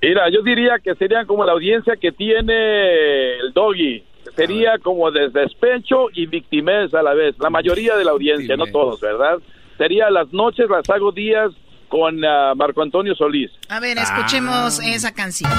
[0.00, 4.04] Mira, yo diría que serían como la audiencia que tiene el doggy.
[4.36, 7.36] Sería como de despecho y victimez a la vez.
[7.38, 9.38] La mayoría de la audiencia, no todos, ¿verdad?
[9.76, 11.50] Sería las noches, las hago días
[11.88, 13.50] con ah, Marco Antonio Solís.
[13.68, 15.50] A ver, escuchemos esa canción.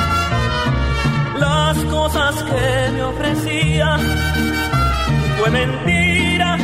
[1.39, 3.97] Las cosas que me ofrecía
[5.37, 6.57] fue mentira,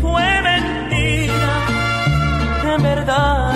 [0.00, 1.66] fue mentira.
[2.74, 3.54] En verdad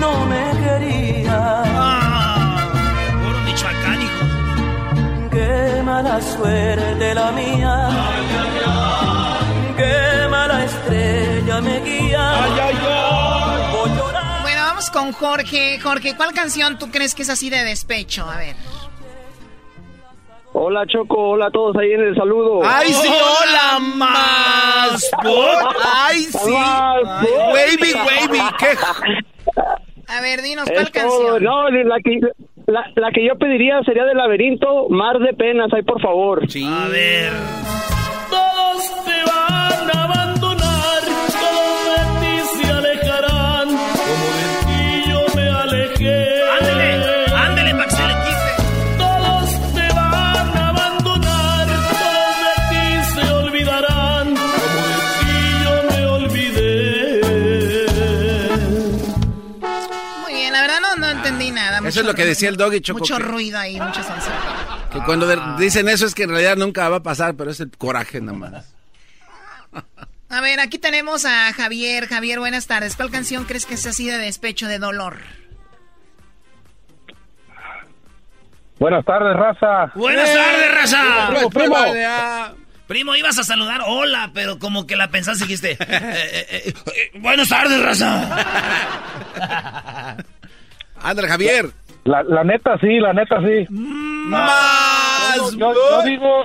[0.00, 1.62] no me quería.
[1.66, 2.05] Puro
[3.66, 5.30] Michoacán, hijo.
[5.30, 7.88] Qué mala suerte la mía.
[9.76, 12.32] Qué mala estrella me guía.
[13.72, 13.90] Voy.
[14.42, 15.80] Bueno, vamos con Jorge.
[15.80, 18.28] Jorge, ¿cuál canción tú crees que es así de despecho?
[18.28, 18.56] A ver.
[20.58, 22.62] Hola Choco, hola a todos ahí en el saludo.
[22.64, 23.08] ¡Ay, sí!
[23.08, 25.10] ¡Hola, más!
[25.84, 26.50] ¡Ay, sí!
[26.50, 28.40] ¡Wavy, wavy!
[28.58, 28.68] ¿Qué?
[30.08, 31.02] A ver, dinos, ¿cuál Es todo.
[31.02, 31.44] canción?
[31.44, 32.20] No, la que,
[32.66, 36.46] la, la que yo pediría sería de laberinto, Mar de Penas, ahí por favor.
[36.64, 37.32] A ver.
[61.96, 62.98] Eso es lo que decía el doggy, Choco.
[63.00, 64.30] Mucho que- ruido ahí, mucho sonso.
[64.92, 67.60] Que cuando de- dicen eso es que en realidad nunca va a pasar, pero es
[67.60, 68.74] el coraje nada más.
[70.28, 72.08] A ver, aquí tenemos a Javier.
[72.08, 72.96] Javier, buenas tardes.
[72.96, 75.18] ¿Cuál canción crees que es así de despecho, de dolor?
[78.78, 79.92] Buenas tardes, raza.
[79.94, 81.28] Buenas tardes, raza.
[81.30, 81.76] Primo, primo.
[82.88, 86.74] Primo, ibas a saludar, hola, pero como que la pensaste y dijiste, eh, eh, eh,
[86.86, 88.44] eh, buenas tardes, raza.
[91.02, 91.70] Ándale, Javier.
[92.06, 93.66] La, la neta sí, la neta sí.
[93.70, 95.52] Más.
[95.58, 96.44] Yo, yo digo,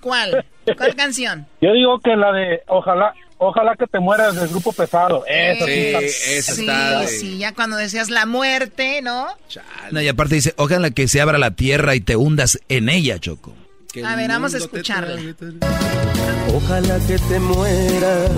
[0.00, 0.44] ¿Cuál?
[0.76, 1.46] ¿Cuál canción?
[1.60, 5.24] yo digo que la de ojalá, ojalá que te mueras del grupo pesado.
[5.26, 6.06] Eso sí, Eh,
[6.38, 9.26] está- sí, sí, ya cuando decías la muerte, ¿no?
[9.90, 13.18] No, y aparte dice, ojalá que se abra la tierra y te hundas en ella,
[13.18, 13.54] Choco.
[14.04, 15.18] A ver, vamos a escucharla.
[16.54, 18.30] Ojalá que te mueras,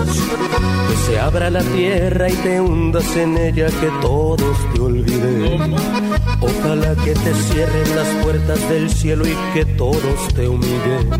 [0.89, 5.75] que se abra la tierra y te hundas en ella, que todos te olviden.
[6.41, 11.11] Ojalá que te cierren las puertas del cielo y que todos te humillen.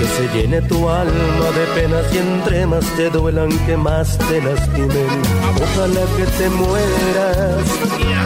[0.00, 4.40] Que se llene tu alma de penas y entre más te duelan, que más te
[4.40, 5.22] lastimen.
[5.62, 7.64] Ojalá que te mueras,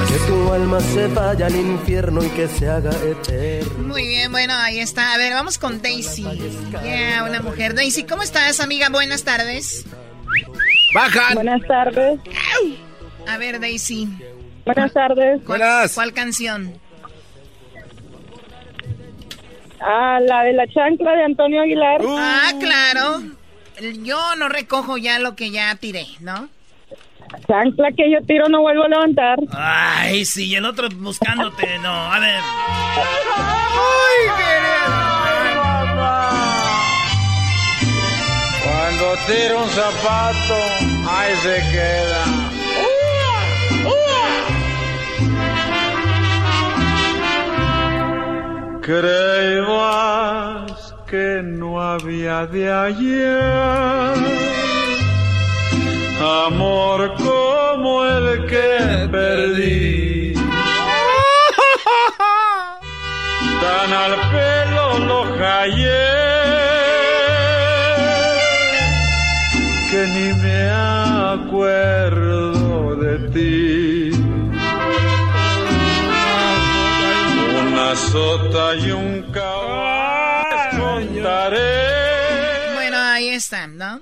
[0.09, 3.89] que tu alma se vaya al infierno y que se haga eterno.
[3.89, 5.15] Muy bien, bueno, ahí está.
[5.15, 6.25] A ver, vamos con Daisy.
[6.85, 7.75] Yeah, una mujer.
[7.75, 8.89] Daisy, ¿cómo estás, amiga?
[8.89, 9.85] Buenas tardes.
[10.95, 11.35] Bajan.
[11.35, 12.21] Buenas tardes.
[13.27, 14.09] A ver, Daisy.
[14.65, 15.43] Buenas tardes.
[15.45, 15.61] ¿Cuál,
[15.93, 16.79] ¿Cuál canción?
[19.87, 22.01] Ah, la de la chancla de Antonio Aguilar.
[22.07, 23.23] Ah, claro.
[24.03, 26.49] Yo no recojo ya lo que ya tiré, ¿no?
[27.47, 29.39] Chancla que yo tiro no vuelvo a levantar.
[29.53, 32.41] Ay, sí, y el otro buscándote, no, a ver.
[38.63, 40.55] Cuando tira un zapato,
[41.11, 42.54] ahí se queda.
[48.85, 54.13] Creías que no había de ayer
[56.21, 60.35] amor como el que perdí.
[63.63, 66.13] Tan al pelo lo hallé
[69.91, 70.61] que ni me
[71.33, 73.84] acuerdo de ti.
[78.15, 82.75] Sota y un caballo contaré.
[82.75, 84.01] Bueno, ahí está, ¿no?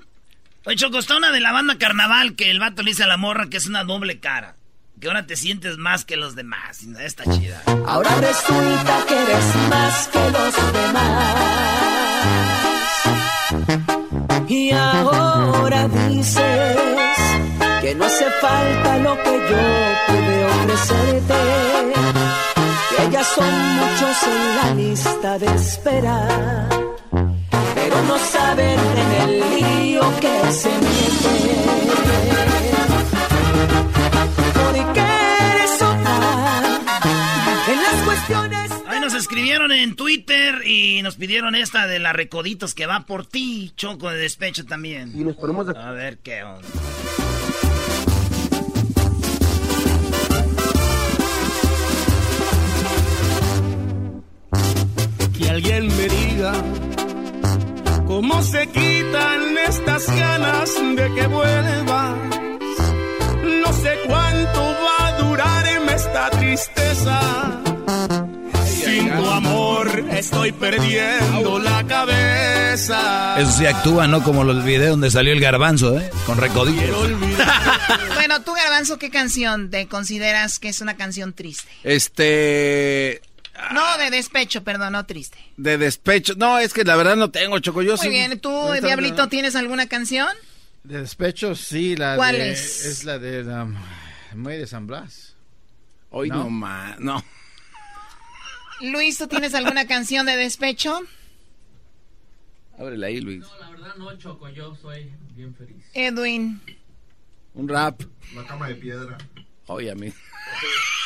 [0.65, 3.17] Oye, Choco, está una de la banda Carnaval que el vato le dice a la
[3.17, 4.55] morra que es una doble cara.
[5.01, 6.83] Que ahora te sientes más que los demás.
[6.83, 7.63] Y Está chida.
[7.87, 11.35] Ahora resulta que eres más que los demás.
[14.47, 16.77] Y ahora dices
[17.81, 19.57] que no hace falta lo que yo
[20.07, 22.02] pude ofrecerte.
[23.03, 26.69] Que ya son muchos en la lista de espera.
[27.75, 31.55] Pero no saben en el lío que se mete.
[34.53, 36.61] Porque eres otra
[37.67, 38.71] en las cuestiones.
[38.87, 43.25] Ahí nos escribieron en Twitter y nos pidieron esta de la Recoditos que va por
[43.25, 45.11] ti, Choco de despecho también.
[45.13, 45.77] Y nos ponemos de...
[45.77, 46.69] A ver qué onda.
[55.37, 56.53] Que alguien me diga
[58.05, 62.17] cómo se quitan estas ganas de que vuelvas.
[63.61, 67.19] No sé cuánto va a durarme esta tristeza.
[68.65, 73.35] Sin tu amor estoy perdiendo la cabeza.
[73.39, 74.23] Eso sí actúa, ¿no?
[74.23, 76.09] Como los videos donde salió el garbanzo, ¿eh?
[76.25, 77.07] Con recodillo.
[78.15, 81.69] Bueno, tú, Garbanzo, ¿qué canción te consideras que es una canción triste?
[81.83, 83.21] Este.
[83.71, 85.37] No, de despecho, perdón, no triste.
[85.57, 86.33] De despecho.
[86.35, 87.81] No, es que la verdad no tengo, Choco.
[87.81, 88.51] Yo Muy bien, ¿tú,
[88.81, 90.29] Diablito, tienes alguna canción?
[90.83, 92.85] De despecho, sí, la ¿Cuál de, es?
[92.85, 93.67] Es la de la
[94.35, 95.35] Muelle de San Blas.
[96.09, 97.23] Hoy no, más, no.
[98.81, 100.99] Luis, ¿tú tienes alguna canción de despecho?
[102.77, 103.45] Ábrele ahí, Luis.
[103.59, 105.85] La verdad no, Choco, yo soy bien feliz.
[105.93, 106.59] Edwin.
[107.53, 108.01] Un rap.
[108.35, 109.17] La cama de piedra.
[109.67, 110.11] Oye, a mí.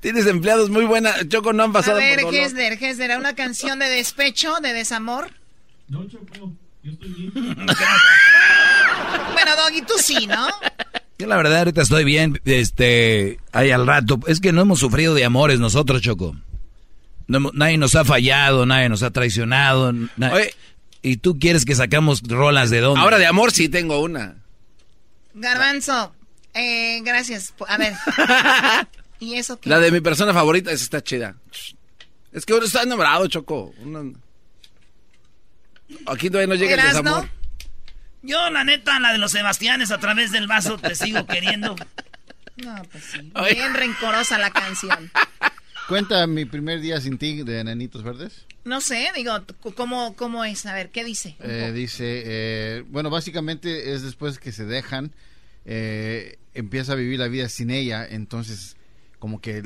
[0.00, 1.12] Tienes empleados muy buena.
[1.28, 2.46] Choco, no han A pasado ver, por dolor.
[2.46, 5.30] Hesder, Hesder, ¿una canción de despecho, de desamor?
[5.88, 6.52] No, Choco,
[6.82, 7.32] yo estoy bien.
[9.32, 10.48] Bueno, Doggy, tú sí, ¿no?
[11.18, 14.18] Yo la verdad ahorita estoy bien, este, ahí al rato.
[14.26, 16.34] Es que no hemos sufrido de amores nosotros, Choco.
[17.26, 19.92] No nadie nos ha fallado, nadie nos ha traicionado.
[20.16, 20.32] na-
[21.02, 23.00] y tú quieres que sacamos rolas de dónde?
[23.00, 24.36] Ahora de amor sí tengo una.
[25.34, 26.14] Garbanzo,
[26.54, 27.52] eh, gracias.
[27.68, 27.92] A ver.
[29.20, 29.68] ¿Y eso qué?
[29.70, 31.36] La de mi persona favorita, esa está chida.
[32.32, 33.74] Es que uno está enamorado, Choco.
[33.78, 34.14] Uno-
[36.06, 37.28] Aquí todavía no llega el desamor.
[38.22, 41.76] Yo, la neta, la de los Sebastianes a través del vaso te sigo queriendo.
[42.56, 43.32] No, pues sí.
[43.54, 45.10] Bien rencorosa la canción.
[45.88, 48.44] Cuenta mi primer día sin ti de Enanitos Verdes.
[48.64, 49.32] No sé, digo,
[49.74, 50.66] ¿cómo, cómo es?
[50.66, 51.36] A ver, ¿qué dice?
[51.40, 55.12] Eh, dice, eh, bueno, básicamente es después que se dejan,
[55.64, 58.76] eh, empieza a vivir la vida sin ella, entonces
[59.20, 59.62] como que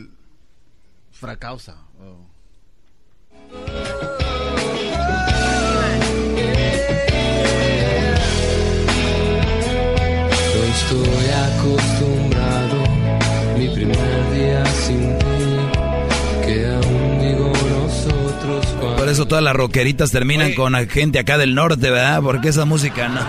[1.13, 1.77] fracasa.
[1.99, 2.27] o-
[10.55, 12.77] No estoy acostumbrado,
[13.59, 20.11] mi primer día sin ti, que aún digo nosotros cuando Por eso todas las rockeritas
[20.11, 22.23] terminan con gente acá del norte, ¿verdad?
[22.23, 23.21] Porque esa música no.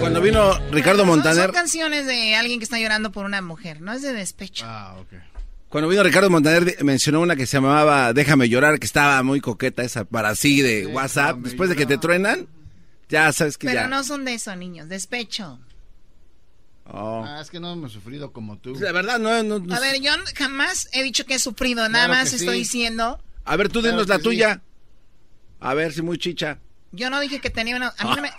[0.00, 3.92] Cuando vino Ricardo Montaner, son canciones de alguien que está llorando por una mujer, no
[3.92, 4.64] es de despecho.
[4.68, 5.08] Ah, ok.
[5.70, 9.82] cuando vino Ricardo Montaner mencionó una que se llamaba Déjame llorar, que estaba muy coqueta
[9.82, 11.38] esa para así de WhatsApp.
[11.38, 12.46] Después de que te truenan,
[13.08, 13.88] ya sabes que Pero ya.
[13.88, 15.58] no son de eso, niños, despecho.
[16.84, 17.24] Oh.
[17.26, 18.74] Ah, es que no hemos sufrido como tú.
[18.78, 22.04] La verdad, no, no- no- A ver, yo jamás he dicho que he sufrido, nada
[22.06, 22.58] Claro más estoy sí.
[22.60, 23.18] diciendo.
[23.44, 24.60] A ver, tú Claro dinos la tuya.
[25.58, 26.58] A ver si muy chicha.
[26.92, 27.92] Yo no dije que tenía una.
[27.98, 28.30] A mí no me.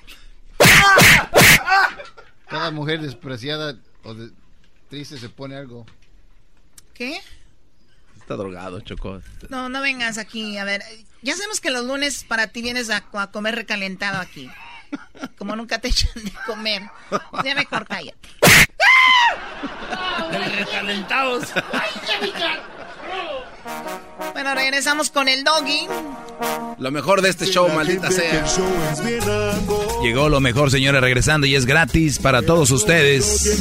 [2.50, 4.32] Cada mujer despreciada o de-
[4.90, 5.86] triste se pone algo.
[6.94, 7.20] ¿Qué?
[8.18, 9.22] Está drogado, Chocó.
[9.50, 10.58] No, no vengas aquí.
[10.58, 10.82] A ver,
[11.22, 14.50] ya sabemos que los lunes para ti vienes a, a comer recalentado aquí.
[15.38, 16.84] Como nunca te echan de comer.
[17.44, 18.18] Ya mejor cállate.
[20.58, 21.46] recalentados.
[24.34, 25.88] Bueno, regresamos con el doggy.
[26.78, 28.46] Lo mejor de este show, maldita sea.
[30.04, 33.60] Llegó lo mejor, señores, regresando y es gratis para todos ustedes.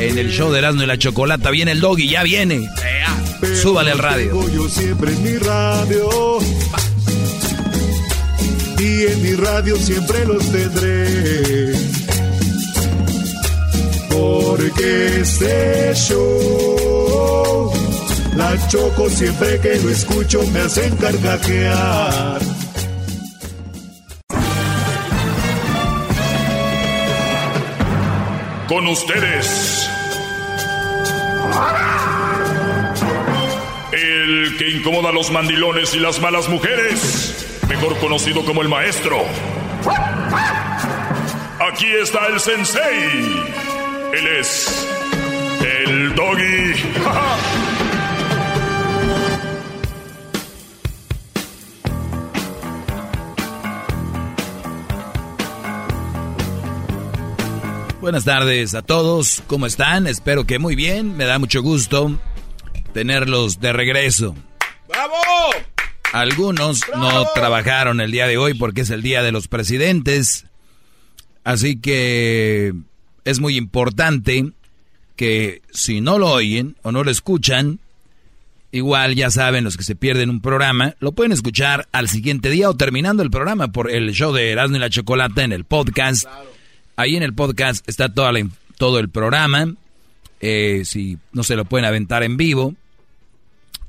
[0.00, 2.68] En el show de Erasmo y la Chocolata viene el doggy, ya viene.
[3.60, 4.48] Súbale al radio.
[4.48, 6.38] Yo siempre en mi radio.
[8.78, 11.74] Y en mi radio siempre los tendré.
[14.08, 16.91] Porque este show,
[18.34, 22.40] la choco siempre que lo escucho me hacen carcajear.
[28.68, 29.88] Con ustedes.
[33.92, 37.60] El que incomoda a los mandilones y las malas mujeres.
[37.68, 39.18] Mejor conocido como el maestro.
[41.70, 43.52] Aquí está el sensei.
[44.14, 44.88] Él es
[45.60, 46.72] el doggy.
[58.02, 60.08] Buenas tardes a todos, ¿cómo están?
[60.08, 62.18] Espero que muy bien, me da mucho gusto
[62.92, 64.34] tenerlos de regreso.
[64.88, 65.14] ¡Bravo!
[66.12, 70.46] Algunos no trabajaron el día de hoy porque es el día de los presidentes,
[71.44, 72.72] así que
[73.24, 74.50] es muy importante
[75.14, 77.78] que si no lo oyen o no lo escuchan,
[78.72, 82.68] igual ya saben los que se pierden un programa, lo pueden escuchar al siguiente día
[82.68, 86.26] o terminando el programa por el show de Erasmo y la Chocolata en el podcast.
[87.02, 88.48] Ahí en el podcast está toda la
[88.78, 89.74] todo el programa.
[90.40, 92.76] eh, si no se lo pueden aventar en vivo.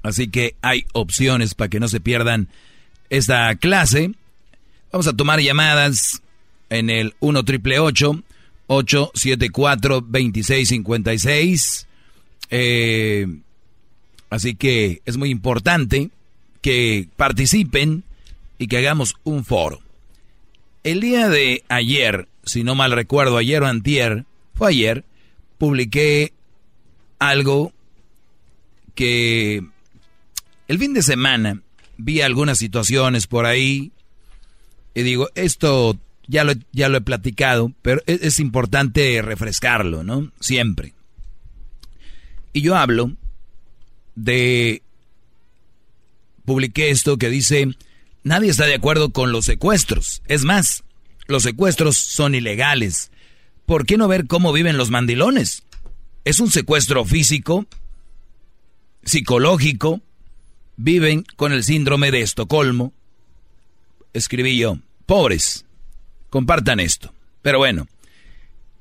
[0.02, 2.48] Así que hay opciones para que no se pierdan
[3.11, 4.14] esta clase.
[4.91, 6.23] Vamos a tomar llamadas
[6.72, 11.85] en el 1 triple 874 2656.
[12.49, 13.27] Eh,
[14.31, 16.10] así que es muy importante
[16.61, 18.03] que participen
[18.57, 19.84] y que hagamos un foro.
[20.84, 25.05] El día de ayer, si no mal recuerdo, ayer o antier, fue ayer,
[25.57, 26.33] publiqué
[27.19, 27.73] algo
[28.95, 29.63] que
[30.67, 31.61] el fin de semana
[31.97, 33.91] vi algunas situaciones por ahí
[34.93, 35.97] y digo, esto
[36.27, 40.31] ya lo, ya lo he platicado, pero es, es importante refrescarlo, ¿no?
[40.39, 40.93] Siempre.
[42.53, 43.11] Y yo hablo
[44.15, 44.83] de...
[46.45, 47.69] Publiqué esto que dice,
[48.23, 50.21] nadie está de acuerdo con los secuestros.
[50.27, 50.83] Es más,
[51.27, 53.11] los secuestros son ilegales.
[53.65, 55.63] ¿Por qué no ver cómo viven los mandilones?
[56.25, 57.65] Es un secuestro físico,
[59.03, 60.01] psicológico,
[60.75, 62.93] viven con el síndrome de Estocolmo.
[64.13, 65.65] Escribí yo, pobres,
[66.29, 67.13] compartan esto.
[67.41, 67.87] Pero bueno,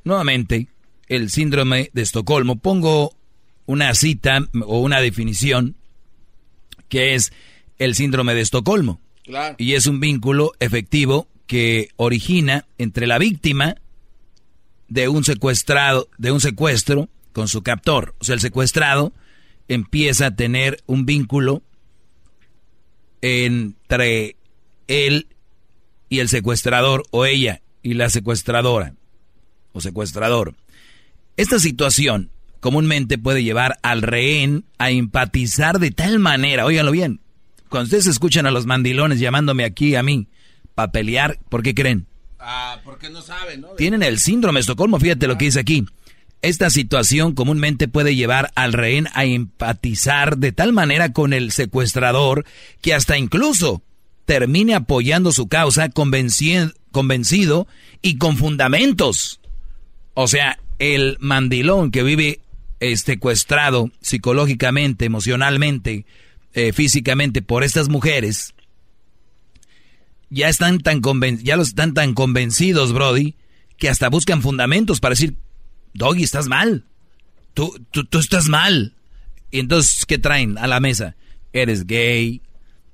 [0.05, 0.69] nuevamente,
[1.09, 3.15] el síndrome de Estocolmo, pongo
[3.67, 5.77] una cita o una definición
[6.89, 7.33] que es
[7.79, 9.01] el síndrome de Estocolmo.
[9.25, 9.55] Claro.
[9.59, 13.75] Y es un vínculo efectivo que origina entre la víctima
[14.89, 18.15] de un secuestrado, de un secuestro con su captor.
[18.21, 19.13] O sea, el secuestrado
[19.69, 21.63] empieza a tener un vínculo
[23.21, 24.37] entre
[24.89, 25.27] él
[26.09, 28.95] y el secuestrador o ella y la secuestradora
[29.75, 30.55] o secuestrador.
[31.37, 32.31] Esta situación
[32.61, 37.21] comúnmente puede llevar al rehén a empatizar de tal manera, óiganlo bien,
[37.69, 40.29] cuando ustedes escuchan a los mandilones llamándome aquí a mí
[40.75, 42.07] para pelear, ¿por qué creen?
[42.39, 43.69] Ah, porque no saben, ¿no?
[43.71, 45.85] Tienen el síndrome de Estocolmo, fíjate lo que dice aquí.
[46.41, 52.45] Esta situación comúnmente puede llevar al rehén a empatizar de tal manera con el secuestrador
[52.81, 53.83] que hasta incluso
[54.25, 57.69] termine apoyando su causa convencido, convencido
[58.03, 59.41] y con fundamentos.
[60.15, 62.41] O sea, el mandilón que vive
[62.97, 66.05] secuestrado psicológicamente, emocionalmente,
[66.55, 68.55] eh, físicamente por estas mujeres,
[70.33, 71.03] ya están tan
[71.43, 73.37] ya los están tan convencidos, Brody,
[73.77, 75.37] que hasta buscan fundamentos para decir,
[75.93, 76.87] Doggy, estás mal.
[77.53, 78.97] Tú, tú, tú estás mal.
[79.51, 81.17] Y entonces, ¿qué traen a la mesa?
[81.53, 82.41] Eres gay,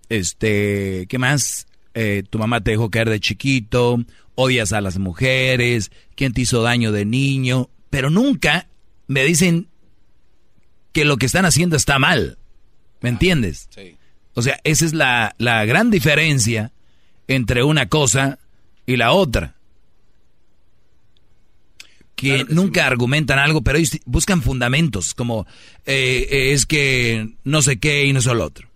[0.09, 1.69] este, ¿qué más?
[1.94, 4.05] Eh, tu mamá te dejó caer de chiquito,
[4.35, 8.69] odias a las mujeres, quién te hizo daño de niño, pero nunca
[9.06, 9.69] me dicen
[10.93, 12.39] que lo que están haciendo está mal.
[13.01, 13.69] ¿Me entiendes?
[13.73, 13.97] Sí.
[14.35, 16.73] O sea, esa es la, la gran diferencia
[17.28, 18.38] entre una cosa
[18.86, 19.55] y la otra
[22.18, 25.46] que, nunca argumentan algo, pero ellos buscan fundamentos, como
[25.86, 28.68] eh, eh, es que no sé qué y no sé lo otro.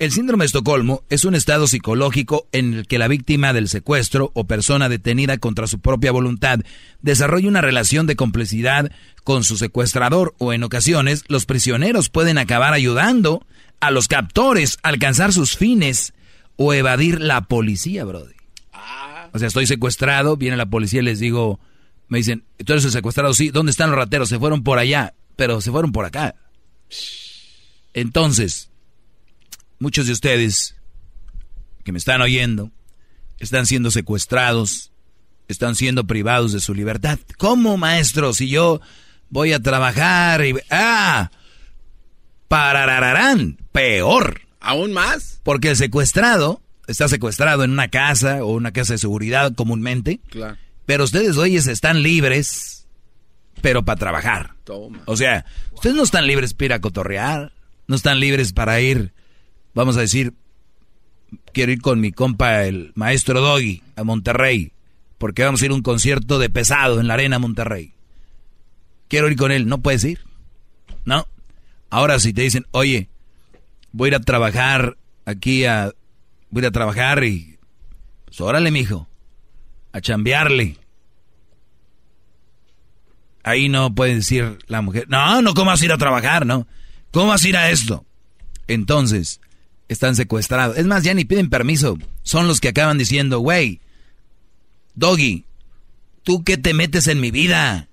[0.00, 4.32] El síndrome de Estocolmo es un estado psicológico en el que la víctima del secuestro
[4.34, 6.58] o persona detenida contra su propia voluntad
[7.00, 8.90] desarrolla una relación de complicidad
[9.22, 13.46] con su secuestrador o en ocasiones los prisioneros pueden acabar ayudando
[13.78, 16.14] a los captores a alcanzar sus fines
[16.56, 18.34] o evadir la policía, brody.
[18.72, 19.28] Ah.
[19.32, 21.60] O sea, estoy secuestrado, viene la policía y les digo,
[22.08, 23.34] me dicen, ¿tú eres el secuestrado?
[23.34, 24.28] Sí, ¿dónde están los rateros?
[24.28, 26.34] Se fueron por allá, pero se fueron por acá.
[27.94, 28.70] Entonces,
[29.78, 30.76] muchos de ustedes
[31.84, 32.70] que me están oyendo
[33.38, 34.92] están siendo secuestrados,
[35.48, 37.18] están siendo privados de su libertad.
[37.38, 38.32] ¿Cómo, maestro?
[38.32, 38.80] Si yo
[39.30, 40.54] voy a trabajar y...
[40.70, 41.30] ¡Ah!
[42.46, 44.42] Parararán, peor.
[44.62, 45.40] ¿Aún más?
[45.42, 50.20] Porque el secuestrado está secuestrado en una casa o una casa de seguridad comúnmente.
[50.30, 50.56] Claro
[50.86, 52.86] pero ustedes, oyes, están libres,
[53.60, 54.54] pero para trabajar.
[55.06, 57.52] O sea, ustedes no están libres para ir a cotorrear,
[57.86, 59.12] no están libres para ir,
[59.74, 60.34] vamos a decir,
[61.52, 64.72] quiero ir con mi compa, el maestro Doggy, a Monterrey,
[65.18, 67.94] porque vamos a ir a un concierto de pesado en la arena Monterrey.
[69.08, 70.20] Quiero ir con él, no puedes ir.
[71.04, 71.28] No.
[71.90, 73.08] Ahora si te dicen, oye,
[73.92, 75.92] voy a ir a trabajar aquí a...
[76.50, 77.58] Voy a trabajar y...
[78.26, 79.08] Pues órale, mijo
[79.92, 80.78] a chambearle.
[83.44, 86.46] Ahí no puede decir la mujer, no, no, ¿cómo vas a ir a trabajar?
[86.46, 86.66] No,
[87.10, 88.06] ¿cómo vas a ir a esto?
[88.68, 89.40] Entonces,
[89.88, 90.78] están secuestrados.
[90.78, 91.98] Es más, ya ni piden permiso.
[92.22, 93.80] Son los que acaban diciendo, güey,
[94.94, 95.44] Doggy,
[96.22, 97.88] ¿tú qué te metes en mi vida?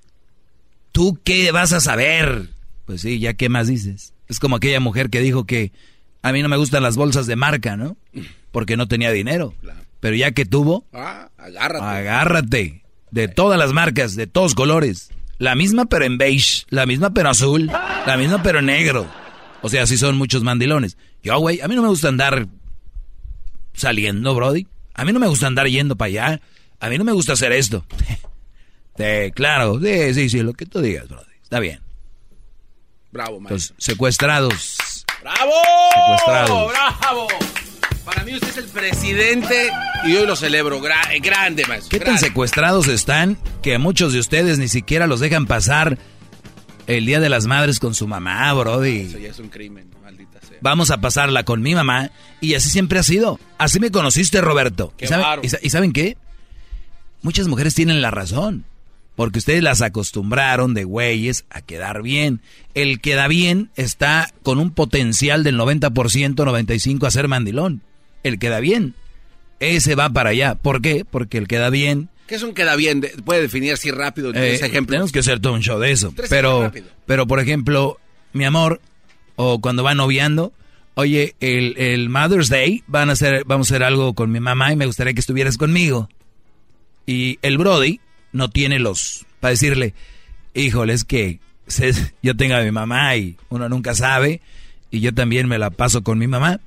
[0.92, 2.52] ¿Tú qué vas a saber?
[2.86, 4.14] Pues sí, ya qué más dices.
[4.30, 5.74] Es como aquella mujer que dijo que
[6.22, 7.98] a mí no me gustan las bolsas de marca, ¿no?
[8.52, 9.54] Porque no tenía dinero.
[10.00, 11.86] Pero ya que tuvo, ah, agárrate.
[11.86, 12.84] Agárrate.
[13.12, 15.10] De todas las marcas, de todos colores.
[15.40, 19.08] La misma pero en beige, la misma pero azul, la misma pero negro.
[19.62, 20.98] O sea, sí son muchos mandilones.
[21.24, 22.48] Yo, güey, a mí no me gusta andar
[23.74, 24.68] saliendo, Brody.
[24.94, 26.42] A mí no me gusta andar yendo para allá.
[26.80, 27.86] A mí no me gusta hacer esto.
[29.34, 31.26] claro, sí, sí, sí, lo que tú digas, Brody.
[31.42, 31.80] Está bien.
[33.12, 33.76] Bravo, maestro.
[33.80, 35.06] secuestrados.
[35.22, 35.54] ¡Bravo!
[35.94, 36.72] Secuestrados.
[36.72, 37.28] ¡Bravo!
[38.06, 39.70] Para mí usted es el presidente
[40.06, 40.80] y hoy lo celebro.
[40.82, 41.90] Grande, maestro.
[41.98, 45.98] ¿Qué tan secuestrados están que a muchos de ustedes ni siquiera los dejan pasar
[46.88, 49.02] el Día de las Madres con su mamá, brody?
[49.02, 50.58] Eso ya es un crimen, maldita sea.
[50.62, 52.12] Vamos a pasarla con mi mamá
[52.42, 53.40] y así siempre ha sido.
[53.58, 54.94] Así me conociste, Roberto.
[54.98, 55.08] Qué
[55.44, 56.18] ¿Y, ¿Y saben qué?
[57.22, 58.66] Muchas mujeres tienen la razón.
[59.20, 62.40] Porque ustedes las acostumbraron de güeyes a quedar bien.
[62.74, 67.82] El queda bien está con un potencial del 90%, 95% a ser mandilón
[68.24, 68.94] el queda bien.
[69.60, 70.56] Ese va para allá.
[70.56, 71.04] ¿Por qué?
[71.04, 72.08] Porque el queda bien.
[72.28, 73.06] ¿Qué es un queda bien?
[73.26, 74.94] ¿Puede definir así rápido eh, ese ejemplo?
[74.94, 76.14] Tenemos que hacer todo un show de eso.
[76.30, 76.72] Pero,
[77.06, 78.00] pero, por ejemplo,
[78.32, 78.80] mi amor,
[79.36, 80.54] o cuando va noviando,
[80.94, 84.72] oye, el, el, Mother's Day van a hacer, vamos a hacer algo con mi mamá
[84.72, 86.08] y me gustaría que estuvieras conmigo.
[87.06, 88.00] Y el Brody
[88.32, 89.94] no tiene los, para decirle,
[90.54, 91.40] híjole, es que
[92.24, 94.42] yo tengo a mi mamá y uno nunca sabe,
[94.92, 96.60] y yo también me la paso con mi mamá.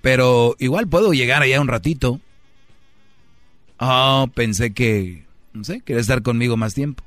[0.00, 2.20] Pero igual puedo llegar allá un ratito.
[3.78, 7.04] Oh, pensé que, no sé, quería estar conmigo más tiempo.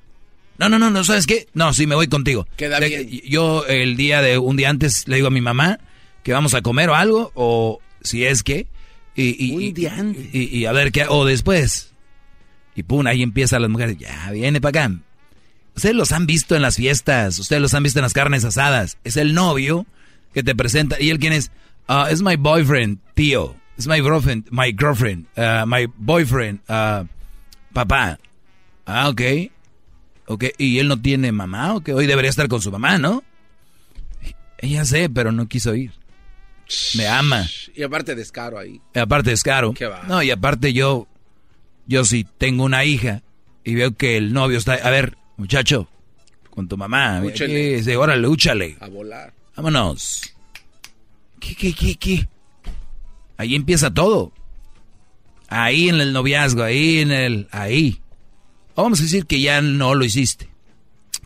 [0.58, 1.48] No, no, no, no, ¿sabes qué?
[1.54, 2.48] No, sí, me voy contigo.
[2.56, 3.10] Queda bien.
[3.10, 5.80] Yo el día de, un día antes le digo a mi mamá
[6.24, 8.68] que vamos a comer o algo, o si es que...
[9.18, 10.34] Y, un día antes.
[10.34, 11.94] Y, a ver qué, o después.
[12.76, 14.96] Y pum, ahí empiezan las mujeres, ya, viene para acá.
[15.76, 18.98] Ustedes los han visto en las fiestas, ustedes los han visto en las carnes asadas.
[19.04, 19.86] Es el novio
[20.34, 21.00] que te presenta.
[21.00, 21.52] ¿Y él quién es?
[21.88, 23.56] Uh, es my boyfriend, tío.
[23.78, 27.06] Es my girlfriend, my girlfriend, uh, my boyfriend, uh,
[27.74, 28.20] papá.
[28.86, 29.22] Ah, ok.
[30.28, 30.46] ¿ok?
[30.58, 31.90] Y él no tiene mamá, ¿ok?
[31.90, 33.24] Hoy debería estar con su mamá, ¿no?
[34.58, 35.92] Ella sé, pero no quiso ir.
[36.96, 37.48] Me ama.
[37.76, 38.82] Y aparte descaro ahí.
[38.94, 39.74] Y aparte descaro.
[39.74, 40.04] Qué va.
[40.08, 41.08] No, y aparte yo,
[41.88, 43.22] yo si tengo una hija
[43.64, 45.88] y veo que el novio está, a ver, muchacho,
[46.50, 47.78] con tu mamá, Úchale.
[47.78, 48.78] dice, órale, úchale.
[48.80, 49.34] A volar.
[49.56, 50.34] Vámonos.
[51.40, 52.28] ¿Qué, qué, qué, qué?
[53.38, 54.32] Ahí empieza todo.
[55.48, 57.48] Ahí en el noviazgo, ahí en el...
[57.52, 58.02] Ahí.
[58.76, 60.50] Vamos a decir que ya no lo hiciste.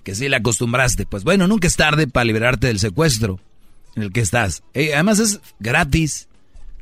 [0.04, 1.06] Que sí le acostumbraste.
[1.06, 3.40] Pues bueno, nunca es tarde para liberarte del secuestro
[3.96, 4.64] en el que estás.
[4.74, 6.28] Eh, además es gratis.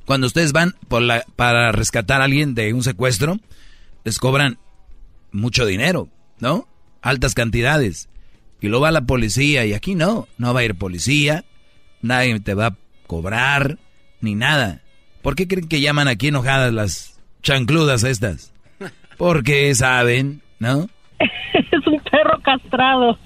[0.06, 3.40] Cuando ustedes van por la, para rescatar a alguien de un secuestro,
[4.08, 4.58] les cobran
[5.34, 6.08] mucho dinero,
[6.40, 6.66] ¿no?
[7.02, 8.08] Altas cantidades.
[8.62, 11.44] Y luego va la policía y aquí no, no va a ir policía,
[12.02, 12.76] nadie te va a
[13.06, 13.80] cobrar,
[14.22, 14.82] ni nada.
[15.22, 18.54] ¿Por qué creen que llaman aquí enojadas las chancludas estas?
[19.18, 20.88] Porque saben, ¿no?
[21.54, 23.20] es un perro castrado.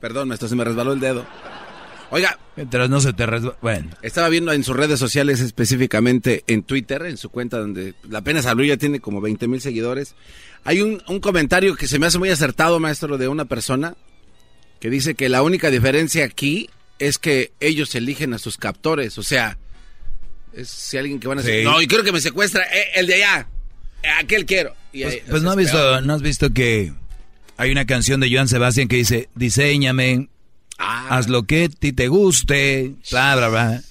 [0.00, 1.24] Perdón, maestro, se me resbaló el dedo.
[2.16, 2.38] Oiga.
[2.56, 3.58] Mientras no se te resbala.
[3.60, 3.90] Bueno.
[4.00, 8.64] Estaba viendo en sus redes sociales, específicamente en Twitter, en su cuenta donde apenas habló,
[8.64, 10.14] ya tiene como 20 mil seguidores.
[10.64, 13.96] Hay un, un comentario que se me hace muy acertado, maestro, de una persona
[14.80, 19.18] que dice que la única diferencia aquí es que ellos eligen a sus captores.
[19.18, 19.58] O sea,
[20.54, 21.64] es si alguien que van a decir, Sí.
[21.64, 23.46] no, y quiero que me secuestra, eh, el de allá,
[24.20, 24.74] aquel quiero.
[24.90, 26.94] Y Pues, pues no has visto, no has visto que
[27.58, 30.30] hay una canción de Joan Sebastián que dice, diseñame,
[30.78, 33.82] haz lo que a ti te guste, bla, bla, bla.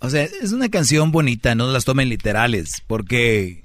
[0.00, 3.64] O sea, es una canción bonita, no las tomen literales, porque,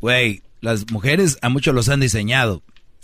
[0.00, 2.62] güey, las mujeres a muchos los han diseñado,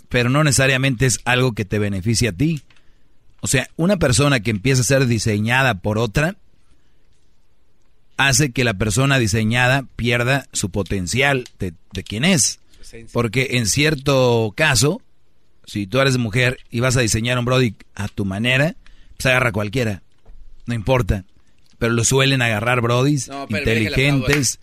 [0.09, 2.61] pero no necesariamente es algo que te beneficie a ti.
[3.39, 6.35] O sea, una persona que empieza a ser diseñada por otra,
[8.17, 12.59] hace que la persona diseñada pierda su potencial de, de quién es.
[13.11, 15.01] Porque en cierto caso,
[15.65, 18.75] si tú eres mujer y vas a diseñar un Brody a tu manera,
[19.17, 20.01] pues agarra cualquiera.
[20.65, 21.25] No importa.
[21.77, 24.59] Pero lo suelen agarrar Brodis No, inteligentes.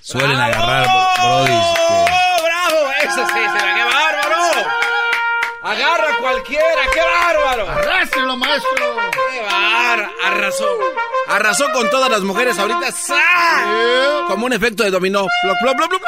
[0.00, 1.54] Suelen agarrar Brodis.
[1.54, 2.06] ¡Oh,
[2.44, 2.90] bravo!
[3.02, 3.75] ¡Eso sí, se la!
[5.66, 6.82] ¡Agarra cualquiera!
[6.94, 7.68] ¡Qué bárbaro!
[7.68, 8.70] ¡Arrástrelo, maestro!
[9.10, 10.12] ¡Qué bárbaro!
[10.24, 10.68] Arrasó.
[11.28, 12.92] Arrasó con todas las mujeres ahorita.
[12.92, 14.24] ¡Sa!
[14.28, 15.26] Como un efecto de dominó.
[15.42, 16.02] Plop, plop, plop, plop.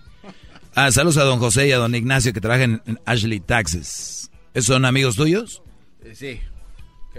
[0.78, 4.30] Ah, saludos a don José y a don Ignacio que trabajan en Ashley Taxes.
[4.52, 5.62] ¿Esos son amigos tuyos?
[6.04, 6.40] Eh, sí.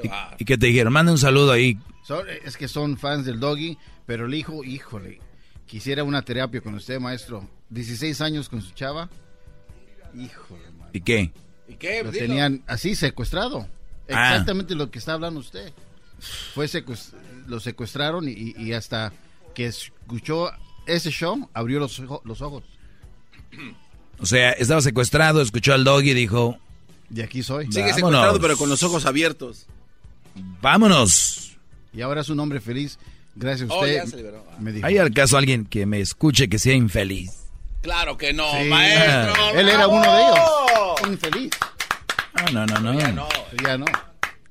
[0.03, 0.09] ¿Y,
[0.43, 0.93] y qué te dijeron?
[0.93, 1.77] Manda un saludo ahí.
[2.03, 5.19] Son- es que son fans del doggy, pero el hijo, híjole,
[5.65, 7.49] quisiera una terapia con usted, maestro.
[7.69, 9.09] 16 años con su chava.
[10.15, 10.89] Híjole, man.
[10.93, 11.31] ¿Y qué?
[11.67, 12.03] ¿Y qué?
[12.03, 12.25] Lo Dilo.
[12.27, 13.67] tenían así secuestrado.
[14.09, 14.29] Ah.
[14.31, 15.73] Exactamente lo que está hablando usted.
[16.53, 17.13] Fue secuest-
[17.47, 19.11] lo secuestraron y, y hasta
[19.53, 20.51] que escuchó
[20.85, 22.63] ese show, abrió los, los ojos.
[24.19, 26.57] O sea, estaba secuestrado, escuchó al dog y dijo,
[27.09, 27.65] De aquí soy.
[27.67, 27.95] Sigue Vámonos.
[27.95, 29.67] secuestrado, pero con los ojos abiertos.
[30.61, 31.57] vámonos.
[31.93, 32.97] Y ahora es un hombre feliz.
[33.35, 33.95] Gracias a Oh, usted.
[33.95, 34.43] ya se liberó.
[34.59, 34.85] me dijo.
[34.87, 37.31] ¿Hay al caso alguien que me escuche que sea infeliz?
[37.81, 38.67] Claro que no, Sí.
[38.67, 39.33] maestro.
[39.55, 41.07] Él era uno de ellos.
[41.07, 41.51] Infeliz.
[42.33, 42.99] Ah, no, no, no.
[42.99, 43.27] Ya no.
[43.63, 43.85] Ya no.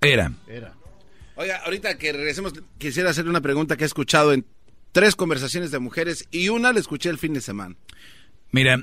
[0.00, 0.32] Era.
[0.46, 0.72] Era.
[1.34, 4.46] Oiga, ahorita que regresemos, quisiera hacerle una pregunta que he escuchado en
[4.92, 7.74] tres conversaciones de mujeres y una la escuché el fin de semana.
[8.52, 8.80] Mira,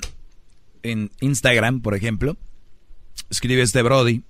[0.82, 2.36] en Instagram, por ejemplo,
[3.30, 4.22] escribe este Brody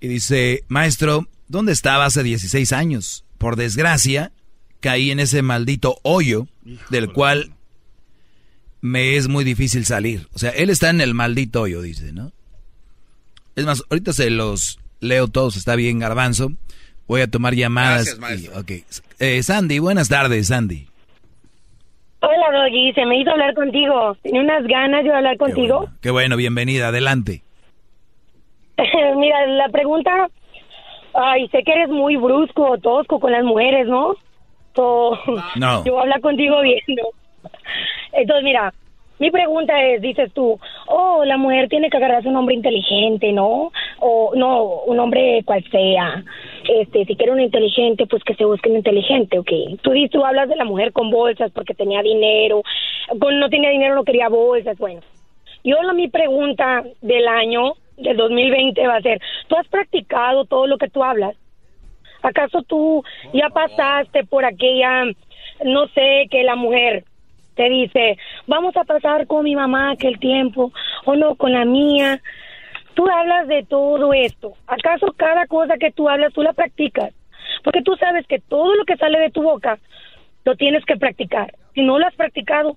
[0.00, 3.24] y dice, maestro, ¿dónde estaba hace 16 años?
[3.38, 4.32] Por desgracia,
[4.80, 6.46] caí en ese maldito hoyo
[6.90, 7.52] del cual
[8.80, 10.28] me es muy difícil salir.
[10.32, 12.32] O sea, él está en el maldito hoyo, dice, ¿no?
[13.56, 16.52] Es más, ahorita se los leo todos, está bien garbanzo.
[17.08, 18.04] Voy a tomar llamadas.
[18.04, 18.52] Gracias, maestro.
[18.54, 18.84] y- ok.
[19.18, 20.88] Eh, Sandy, buenas tardes, Sandy.
[22.20, 22.92] Hola, Doggy.
[22.94, 24.16] Se me hizo hablar contigo.
[24.22, 25.88] Tenía unas ganas de hablar contigo.
[26.00, 27.42] Qué bueno, bienvenida, adelante.
[29.16, 30.28] Mira, la pregunta...
[31.18, 34.14] Ay, sé que eres muy brusco o tosco con las mujeres, ¿no?
[34.74, 35.18] So,
[35.56, 35.82] No.
[35.86, 37.04] Yo voy a hablar contigo bien, ¿no?
[38.12, 38.74] Entonces, mira,
[39.18, 43.72] mi pregunta es, dices tú, oh, la mujer tiene que agarrarse un hombre inteligente, ¿no?
[43.98, 46.24] o no, un hombre cual sea.
[46.68, 49.50] Este, si quiere un inteligente, pues que se busque un inteligente, ¿ok?
[49.82, 52.62] Tú, dices, tú hablas de la mujer con bolsas porque tenía dinero,
[53.20, 55.00] con no tenía dinero no quería bolsas, bueno.
[55.64, 60.66] Yo la mi pregunta del año del 2020 va a ser, ¿tú has practicado todo
[60.66, 61.36] lo que tú hablas?
[62.22, 63.02] ¿Acaso tú
[63.32, 65.04] ya pasaste por aquella,
[65.64, 67.04] no sé, que la mujer
[67.56, 70.72] te dice, vamos a pasar con mi mamá aquel tiempo,
[71.04, 72.20] o no, con la mía?
[72.94, 74.52] Tú hablas de todo esto.
[74.66, 77.12] ¿Acaso cada cosa que tú hablas tú la practicas?
[77.64, 79.78] Porque tú sabes que todo lo que sale de tu boca
[80.44, 81.54] lo tienes que practicar.
[81.74, 82.76] Si no lo has practicado,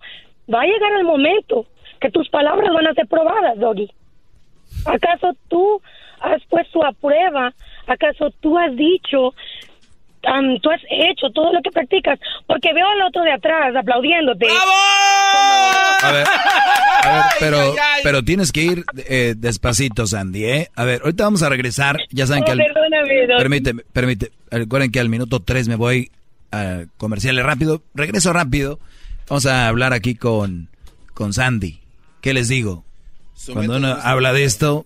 [0.54, 1.66] va a llegar el momento
[2.00, 3.90] que tus palabras van a ser probadas, Doggy.
[4.86, 5.82] ¿Acaso tú
[6.22, 7.54] has puesto a prueba?
[7.88, 9.34] ¿Acaso tú has dicho,
[10.62, 12.20] tú has hecho todo lo que practicas?
[12.48, 14.48] Porque veo al otro de atrás aplaudiéndote.
[16.02, 16.28] A ver,
[17.04, 20.70] a ver, pero, pero tienes que ir eh, despacito, Sandy, ¿eh?
[20.76, 21.98] A ver, ahorita vamos a regresar.
[22.12, 24.32] Ya saben Oh, que al, perdóname, permíteme.
[24.52, 26.12] Recuerden que al minuto 3 me voy
[26.52, 27.82] a comerciales rápido.
[27.94, 28.80] Regreso rápido.
[29.28, 30.70] Vamos a hablar aquí con,
[31.14, 31.80] con Sandy.
[32.22, 32.84] ¿Qué les digo?
[33.54, 34.86] Cuando uno habla de esto,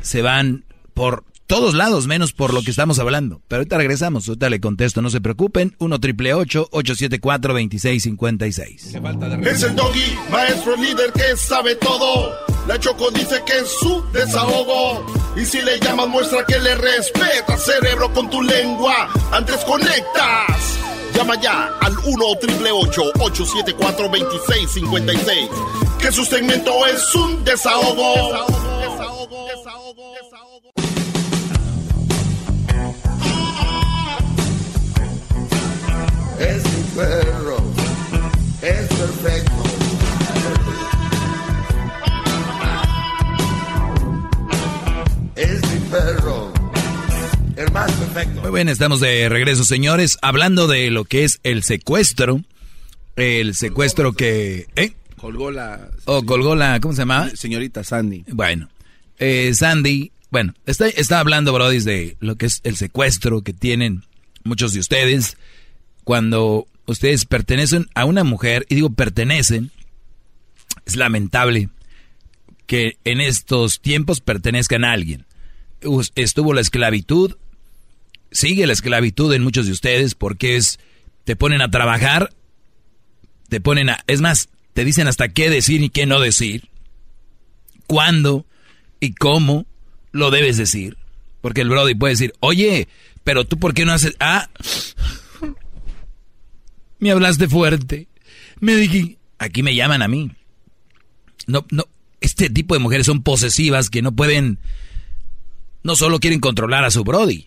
[0.00, 0.64] se van
[0.94, 3.42] por todos lados, menos por lo que estamos hablando.
[3.46, 5.76] Pero ahorita regresamos, ahorita le contesto, no se preocupen.
[5.80, 8.94] 1 triple 874 2656
[9.44, 12.32] Es el doggy, maestro líder que sabe todo.
[12.66, 15.04] La Choco dice que es su desahogo.
[15.36, 19.10] Y si le llamas, muestra que le respeta, cerebro, con tu lengua.
[19.30, 20.78] Antes conectas.
[21.14, 25.50] Llama ya al 1 triple 874 2656
[25.98, 28.46] Que su segmento es un desahogo.
[36.42, 37.56] Es mi perro,
[38.62, 39.62] es perfecto.
[45.36, 46.52] Es mi perro,
[47.56, 48.42] el más perfecto.
[48.42, 52.40] Muy bien, estamos de regreso, señores, hablando de lo que es el secuestro.
[53.14, 54.66] El secuestro que...
[54.74, 54.94] ¿Eh?
[55.18, 55.90] Colgó la...
[56.06, 56.80] O colgó la...
[56.80, 57.30] ¿Cómo se llama?
[57.36, 58.24] Señorita Sandy.
[58.26, 58.68] Bueno,
[59.20, 64.02] eh, Sandy, bueno, está, está hablando, Brody, de lo que es el secuestro que tienen
[64.42, 65.36] muchos de ustedes
[66.04, 69.70] cuando ustedes pertenecen a una mujer, y digo pertenecen,
[70.86, 71.68] es lamentable
[72.66, 75.26] que en estos tiempos pertenezcan a alguien.
[76.14, 77.36] Estuvo la esclavitud,
[78.30, 80.78] sigue la esclavitud en muchos de ustedes porque es,
[81.24, 82.30] te ponen a trabajar,
[83.48, 86.68] te ponen a, es más, te dicen hasta qué decir y qué no decir,
[87.86, 88.46] cuándo
[89.00, 89.66] y cómo
[90.12, 90.96] lo debes decir.
[91.40, 92.88] Porque el Brody puede decir, oye,
[93.24, 94.48] pero tú por qué no haces, ah,
[97.02, 98.06] me hablaste fuerte,
[98.60, 100.30] me dije, aquí me llaman a mí.
[101.48, 101.88] No, no,
[102.20, 104.60] este tipo de mujeres son posesivas que no pueden,
[105.82, 107.46] no solo quieren controlar a su Brody,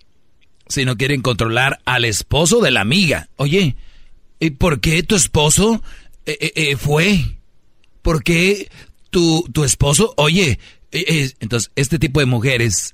[0.67, 3.29] sino quieren controlar al esposo de la amiga.
[3.37, 3.77] Oye,
[4.41, 5.81] ¿y por qué tu esposo
[6.25, 7.37] eh, eh, eh, fue?
[8.01, 8.69] ¿Por qué
[9.09, 10.13] tu, tu esposo?
[10.17, 10.59] Oye,
[10.91, 12.93] eh, eh, entonces este tipo de mujeres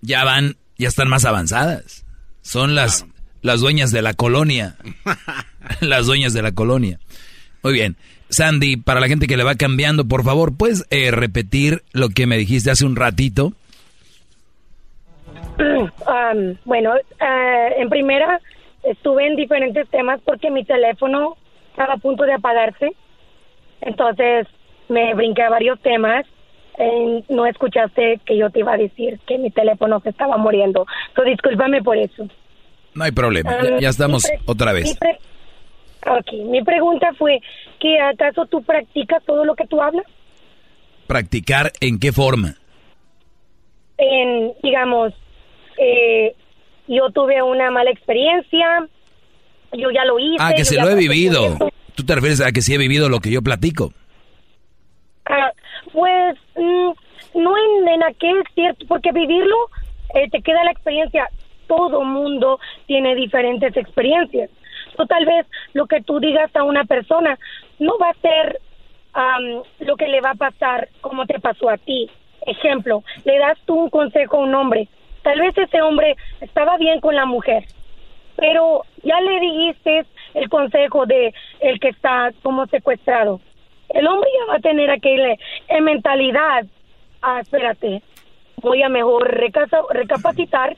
[0.00, 2.04] ya van, ya están más avanzadas.
[2.42, 3.06] Son las,
[3.42, 4.76] las dueñas de la colonia.
[5.80, 6.98] las dueñas de la colonia.
[7.62, 7.96] Muy bien.
[8.28, 12.26] Sandy, para la gente que le va cambiando, por favor, ¿puedes eh, repetir lo que
[12.26, 13.52] me dijiste hace un ratito?
[15.58, 18.40] Um, bueno, eh, en primera
[18.82, 21.36] estuve en diferentes temas porque mi teléfono
[21.70, 22.92] estaba a punto de apagarse.
[23.80, 24.46] Entonces
[24.88, 26.26] me brinqué a varios temas.
[26.78, 30.86] Eh, no escuchaste que yo te iba a decir que mi teléfono se estaba muriendo.
[31.14, 32.28] So, discúlpame por eso.
[32.94, 34.96] No hay problema, ya, Um, ya estamos otra vez.
[36.06, 37.40] ok, mi pregunta fue
[37.80, 40.04] que acaso tú practicas todo lo que tú hablas
[41.06, 42.54] ¿Practicar en qué forma?
[43.98, 45.12] en, digamos,
[45.78, 46.34] eh,
[46.88, 48.88] yo tuve una mala experiencia,
[49.72, 50.36] yo ya lo hice.
[50.40, 51.56] Ah, que se lo he vivido.
[51.94, 53.92] ¿Tú te refieres a que sí he vivido lo que yo platico?
[55.26, 55.52] Ah,
[55.92, 56.90] pues mm,
[57.40, 59.56] no en, en aquel cierto, porque vivirlo
[60.14, 61.28] eh, te queda la experiencia.
[61.74, 64.50] Todo mundo tiene diferentes experiencias.
[64.98, 67.38] O tal vez lo que tú digas a una persona
[67.78, 68.60] no va a ser
[69.80, 72.10] lo que le va a pasar como te pasó a ti.
[72.46, 74.86] Ejemplo, le das tú un consejo a un hombre.
[75.22, 77.64] Tal vez ese hombre estaba bien con la mujer,
[78.36, 80.04] pero ya le dijiste
[80.34, 83.40] el consejo de el que está como secuestrado.
[83.88, 85.36] El hombre ya va a tener aquella
[85.68, 86.66] eh, mentalidad.
[87.22, 88.02] Ah, espérate,
[88.56, 89.26] voy a mejor
[89.90, 90.76] recapacitar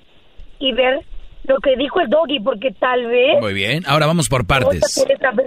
[0.59, 1.01] y ver
[1.45, 5.05] lo que dijo el doggy, porque tal vez Muy bien, ahora vamos por partes.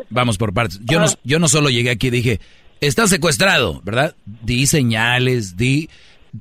[0.09, 0.79] Vamos por partes.
[0.85, 2.39] Yo, no, yo no solo llegué aquí y dije,
[2.81, 4.15] está secuestrado, ¿verdad?
[4.25, 5.89] Di señales, di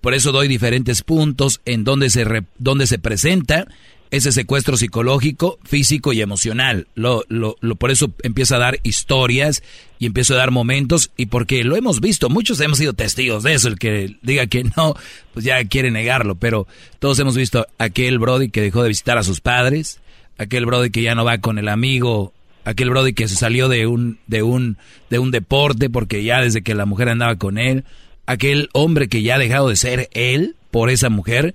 [0.01, 2.27] por eso doy diferentes puntos en donde se,
[2.59, 3.67] donde se presenta
[4.11, 6.87] ese secuestro psicológico, físico y emocional.
[6.95, 9.63] Lo, lo, lo, por eso empiezo a dar historias
[9.99, 13.55] y empiezo a dar momentos y porque lo hemos visto, muchos hemos sido testigos de
[13.55, 14.95] eso, el que diga que no,
[15.35, 16.67] pues ya quiere negarlo, pero
[16.99, 20.01] todos hemos visto aquel Brody que dejó de visitar a sus padres,
[20.39, 22.33] aquel Brody que ya no va con el amigo,
[22.65, 24.77] aquel Brody que se salió de un, de un,
[25.11, 27.85] de un deporte porque ya desde que la mujer andaba con él,
[28.27, 31.55] aquel hombre que ya ha dejado de ser él por esa mujer,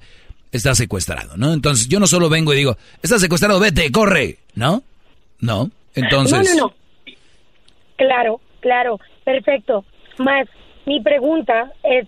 [0.51, 1.53] está secuestrado, ¿no?
[1.53, 4.81] Entonces yo no solo vengo y digo, está secuestrado, vete, corre, ¿no?
[5.39, 6.55] No, entonces...
[6.55, 7.13] No, no, no.
[7.97, 9.85] Claro, claro, perfecto.
[10.17, 10.47] Más,
[10.85, 12.07] mi pregunta es,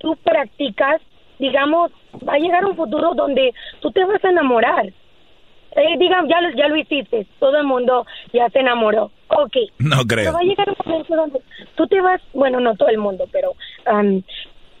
[0.00, 1.00] ¿tú practicas,
[1.38, 1.90] digamos,
[2.26, 4.86] va a llegar un futuro donde tú te vas a enamorar?
[4.86, 9.10] Eh, digamos, ya, lo- ya lo hiciste, todo el mundo ya se enamoró.
[9.28, 9.56] Ok.
[9.78, 10.24] No creo.
[10.24, 11.40] Pero va a llegar un momento donde
[11.76, 13.52] tú te vas, bueno, no todo el mundo, pero
[13.84, 14.22] am,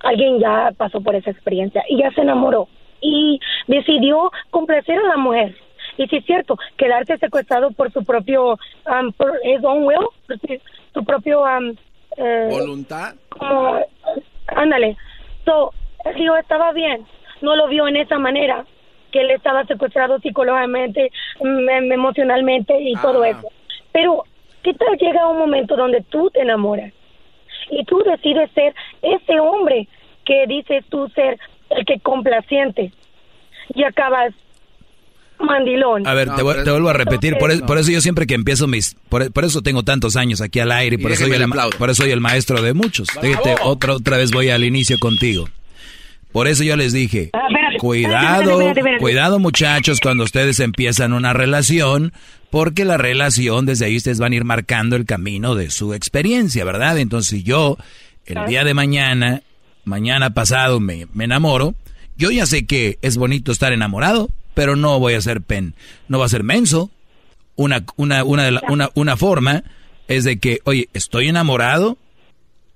[0.00, 2.68] alguien ya pasó por esa experiencia y ya se enamoró
[3.00, 5.56] y decidió complacer a la mujer.
[5.96, 10.38] Y sí es cierto, quedarse secuestrado por su propio, am, por his own will, por
[10.38, 10.46] su,
[10.94, 11.76] su propio, am,
[12.16, 13.14] eh, ¿Voluntad?
[13.30, 13.80] como,
[14.46, 14.96] ándale.
[15.44, 15.72] So,
[16.04, 17.04] el tío estaba bien,
[17.40, 18.64] no lo vio en esa manera,
[19.10, 21.10] que él estaba secuestrado psicológicamente,
[21.40, 23.48] emocionalmente y todo eso.
[23.92, 24.24] Pero,
[24.62, 26.92] ¿qué tal llega un momento donde tú te enamoras
[27.70, 29.88] y tú decides ser ese hombre
[30.24, 31.38] que dices tú ser
[31.86, 32.92] que complaciente
[33.74, 34.32] y acabas
[35.40, 36.06] mandilón?
[36.06, 38.34] A ver, te, vu- te vuelvo a repetir, por, es- por eso yo siempre que
[38.34, 38.96] empiezo mis...
[39.08, 41.90] Por, por eso tengo tantos años aquí al aire y por, eso soy el, por
[41.90, 43.08] eso soy el maestro de muchos.
[43.20, 45.48] Fíjate, otra, otra vez voy al inicio contigo.
[46.32, 49.00] Por eso yo les dije, Ah, espérate, cuidado, espérate, espérate, espérate.
[49.02, 52.12] cuidado muchachos cuando ustedes empiezan una relación,
[52.50, 56.64] porque la relación desde ahí ustedes van a ir marcando el camino de su experiencia,
[56.64, 56.98] ¿verdad?
[56.98, 57.78] Entonces si yo
[58.26, 59.40] el día de mañana,
[59.88, 61.74] mañana pasado me, me enamoro,
[62.16, 65.74] yo ya sé que es bonito estar enamorado, pero no voy a ser pen,
[66.08, 66.90] no va a ser menso.
[67.56, 69.64] Una, una, una, una, una forma
[70.08, 71.98] es de que, oye, estoy enamorado,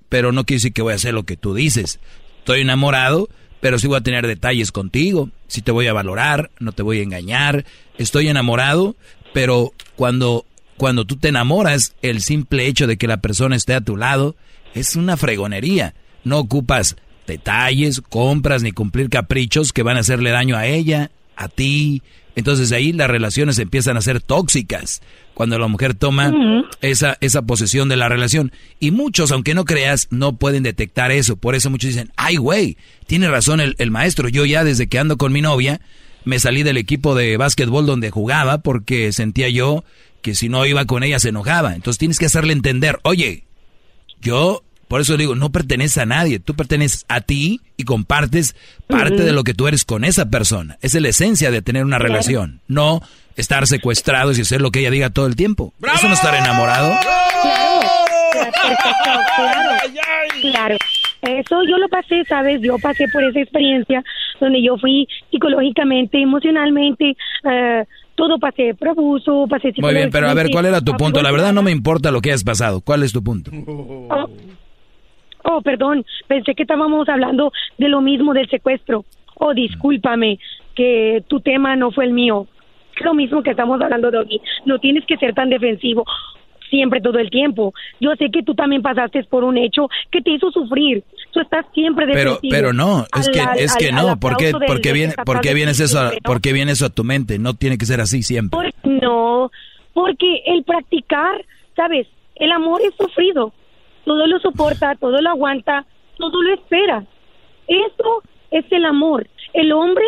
[0.08, 1.98] pero no quiere decir que voy a hacer lo que tú dices.
[2.38, 3.28] Estoy enamorado,
[3.60, 5.30] pero sí voy a tener detalles contigo.
[5.46, 7.64] Sí te voy a valorar, no te voy a engañar.
[7.98, 8.96] Estoy enamorado,
[9.32, 10.44] pero cuando,
[10.76, 14.36] cuando tú te enamoras, el simple hecho de que la persona esté a tu lado
[14.74, 15.94] es una fregonería.
[16.24, 16.96] No ocupas
[17.26, 22.02] detalles, compras ni cumplir caprichos que van a hacerle daño a ella, a ti.
[22.34, 25.02] Entonces ahí las relaciones empiezan a ser tóxicas.
[25.34, 26.32] Cuando la mujer toma
[26.80, 28.52] esa, esa posesión de la relación.
[28.80, 31.36] Y muchos, aunque no creas, no pueden detectar eso.
[31.36, 32.76] Por eso muchos dicen, ay güey,
[33.06, 34.28] tiene razón el, el maestro.
[34.28, 35.80] Yo ya desde que ando con mi novia,
[36.24, 39.84] me salí del equipo de básquetbol donde jugaba porque sentía yo
[40.22, 41.74] que si no iba con ella se enojaba.
[41.74, 43.44] Entonces tienes que hacerle entender, oye,
[44.20, 44.62] yo,
[44.92, 48.54] por eso digo, no perteneces a nadie, tú perteneces a ti y compartes
[48.88, 50.76] parte de lo que tú eres con esa persona.
[50.82, 53.00] Esa es la esencia de tener una relación, no
[53.34, 55.72] estar secuestrados y hacer lo que ella diga todo el tiempo.
[55.82, 56.92] Eso no es estar enamorado.
[59.32, 60.76] Claro, claro.
[61.22, 62.60] Eso yo lo pasé, ¿sabes?
[62.60, 64.04] Yo pasé por esa experiencia
[64.40, 67.16] donde yo fui psicológicamente, emocionalmente,
[67.50, 71.22] eh, todo pasé por abuso, pasé Muy bien, pero a ver, ¿cuál era tu punto?
[71.22, 72.82] La verdad no me importa lo que hayas pasado.
[72.82, 73.50] ¿Cuál es tu punto?
[73.66, 74.28] Oh,
[75.44, 79.04] oh, perdón, pensé que estábamos hablando de lo mismo del secuestro.
[79.36, 80.38] Oh, discúlpame,
[80.74, 82.46] que tu tema no fue el mío.
[83.00, 84.40] Lo mismo que estamos hablando de hoy.
[84.66, 86.04] No tienes que ser tan defensivo
[86.70, 87.74] siempre todo el tiempo.
[88.00, 91.02] Yo sé que tú también pasaste por un hecho que te hizo sufrir.
[91.32, 92.50] Tú estás siempre Pero, defensivo.
[92.50, 95.40] pero no, es que, al- es que al- no, ¿por qué, por qué viene, por
[95.40, 97.38] qué vienes eso, a- por qué viene eso a tu mente?
[97.38, 98.58] No tiene que ser así siempre.
[98.58, 99.50] Por- no,
[99.92, 101.44] porque el practicar,
[101.76, 102.06] ¿sabes?
[102.36, 103.52] El amor es sufrido.
[104.04, 105.86] Todo lo soporta, todo lo aguanta,
[106.18, 107.04] todo lo espera.
[107.68, 109.26] Eso es el amor.
[109.54, 110.04] El hombre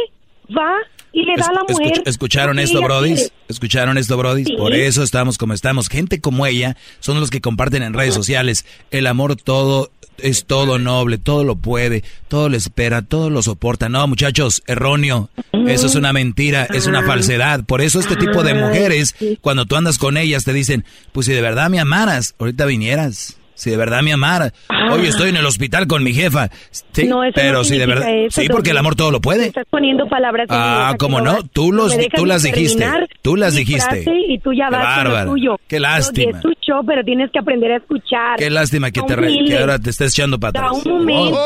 [0.57, 0.75] va
[1.13, 2.03] y le da a la Escuch- mujer.
[2.07, 3.15] ¿Escucharon esto, Brody?
[3.49, 4.45] ¿Escucharon esto, Brody?
[4.45, 4.57] Sí.
[4.57, 5.89] Por eso estamos como estamos.
[5.89, 8.67] Gente como ella son los que comparten en redes sociales.
[8.91, 13.89] El amor todo es todo noble, todo lo puede, todo lo espera, todo lo soporta.
[13.89, 15.29] No, muchachos, erróneo.
[15.67, 17.65] Eso es una mentira, es una falsedad.
[17.65, 21.33] Por eso este tipo de mujeres, cuando tú andas con ellas, te dicen, pues si
[21.33, 23.39] de verdad me amaras, ahorita vinieras.
[23.55, 24.53] Si de verdad me amaras.
[24.91, 26.49] Oye, estoy en el hospital con mi jefa.
[26.71, 28.09] Sí, No, pero no si de verdad...
[28.13, 29.47] eso, sí, porque el amor todo lo puede.
[29.47, 30.47] Estás poniendo palabras.
[30.51, 32.85] Ah, que no, vas- tú, los, tú las dijiste,
[33.23, 34.05] tú las dijiste.
[34.29, 35.57] Y tú ya Qué vas con lo bárbaro, tuyo.
[35.69, 36.39] qué lástima.
[36.39, 38.37] Es tu show, pero tienes que aprender a escuchar.
[38.39, 41.39] Qué lástima que, te re- que ahora te estés echando para Da un momento.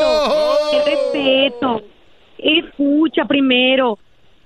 [0.71, 1.83] Qué respeto.
[2.37, 3.99] Escucha primero.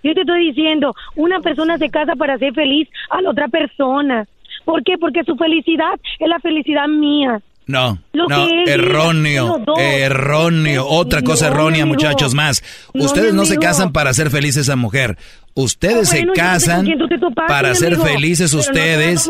[0.04, 4.26] Yo te estoy diciendo, una persona se casa para ser feliz a la otra persona.
[4.66, 4.98] ¿Por qué?
[4.98, 7.42] Porque su felicidad es la felicidad mía.
[7.66, 12.62] No, Lo no, erróneo, erróneo, otra cosa errónea, muchachos, más.
[12.94, 15.18] No, Ustedes no se casan para hacer feliz a esa mujer.
[15.56, 16.88] Ustedes se bueno, casan
[17.20, 19.30] topaste, para ser felices no ustedes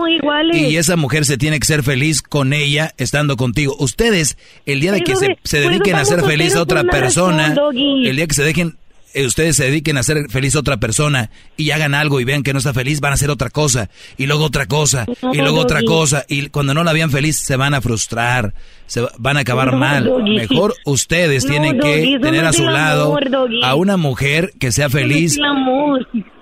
[0.54, 3.76] y esa mujer se tiene que ser feliz con ella estando contigo.
[3.78, 8.16] Ustedes, el día de que se, dediquen a ser feliz a otra persona, razón, el
[8.16, 8.78] día que se dejen
[9.26, 12.54] ustedes se dediquen a hacer feliz a otra persona y hagan algo y vean que
[12.54, 15.82] no está feliz, van a hacer otra cosa y luego otra cosa y luego otra
[15.84, 18.54] cosa y cuando no la vean feliz se van a frustrar,
[18.88, 20.12] se va- van a acabar mal.
[20.24, 23.18] Mejor ustedes tienen que tener a su lado
[23.64, 25.38] a una mujer que sea feliz.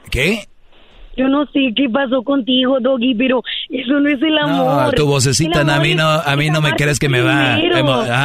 [0.09, 0.47] ¿Qué?
[1.17, 4.85] Yo no sé qué pasó contigo, Doggy, pero eso no es el amor.
[4.85, 7.59] No, tu vocecita a mí no, a mí no me crees que me va.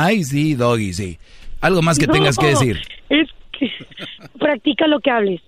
[0.05, 1.19] Ay, sí, doggy, sí.
[1.61, 2.81] Algo más que tengas que decir.
[3.09, 3.29] Es
[4.39, 5.41] practica lo que hables.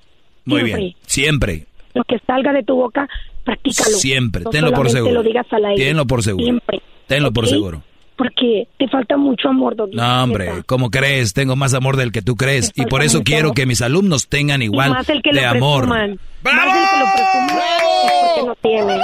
[0.45, 0.81] Muy siempre.
[0.83, 0.95] bien.
[1.07, 3.09] Siempre, Lo que salga de tu boca,
[3.45, 3.97] practícalo.
[3.97, 4.45] siempre.
[4.45, 5.15] No Tenlo por seguro.
[5.15, 5.85] lo digas al aire.
[5.85, 6.45] Tenlo por seguro.
[6.45, 6.81] Siempre.
[7.07, 7.51] Tenlo por ¿ok?
[7.51, 7.83] seguro.
[8.17, 9.95] Porque te falta mucho amor, Doggy.
[9.97, 11.35] No, hombre, ¿cómo crees?
[11.35, 12.73] Tengo más amor del que tú crees.
[12.75, 13.55] Y por eso quiero amor.
[13.55, 15.85] que mis alumnos tengan Y igual más el que de lo amor.
[15.85, 16.19] presuman.
[16.43, 17.59] Más el que lo presuman
[18.05, 19.03] es porque no tiene.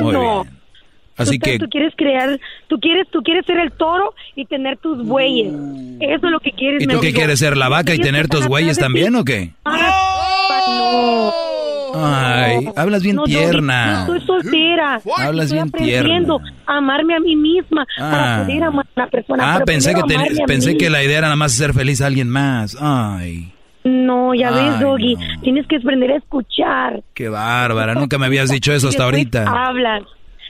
[0.00, 0.42] Muy no.
[0.44, 0.57] bien.
[1.18, 2.38] Así tú, que, tú quieres crear,
[2.68, 5.52] tú quieres, tú quieres ser el toro y tener tus bueyes.
[6.00, 6.82] Eso es lo que quieres.
[6.82, 8.74] ¿y tú qué quieres ser la vaca y tener tus ti.
[8.78, 9.50] también o qué?
[9.64, 11.32] No.
[11.94, 14.04] Ay, hablas bien No, tierna.
[14.06, 15.00] yo Estoy soltera.
[15.16, 18.10] Hablas Estoy bien aprendiendo a amarme a mí misma Ah.
[18.10, 19.54] para poder amar a una persona.
[19.54, 22.28] Ah, pensé que, ten- pensé que la idea era nada más hacer feliz a alguien
[22.28, 22.76] más.
[22.80, 23.52] Ay,
[23.84, 25.16] No, ya ves, Doggy.
[25.42, 27.02] Tienes que aprender a escuchar.
[27.14, 27.94] qué bárbara.
[27.94, 29.66] Nunca me habías dicho eso hasta Después ahorita.
[29.66, 30.02] Hablas.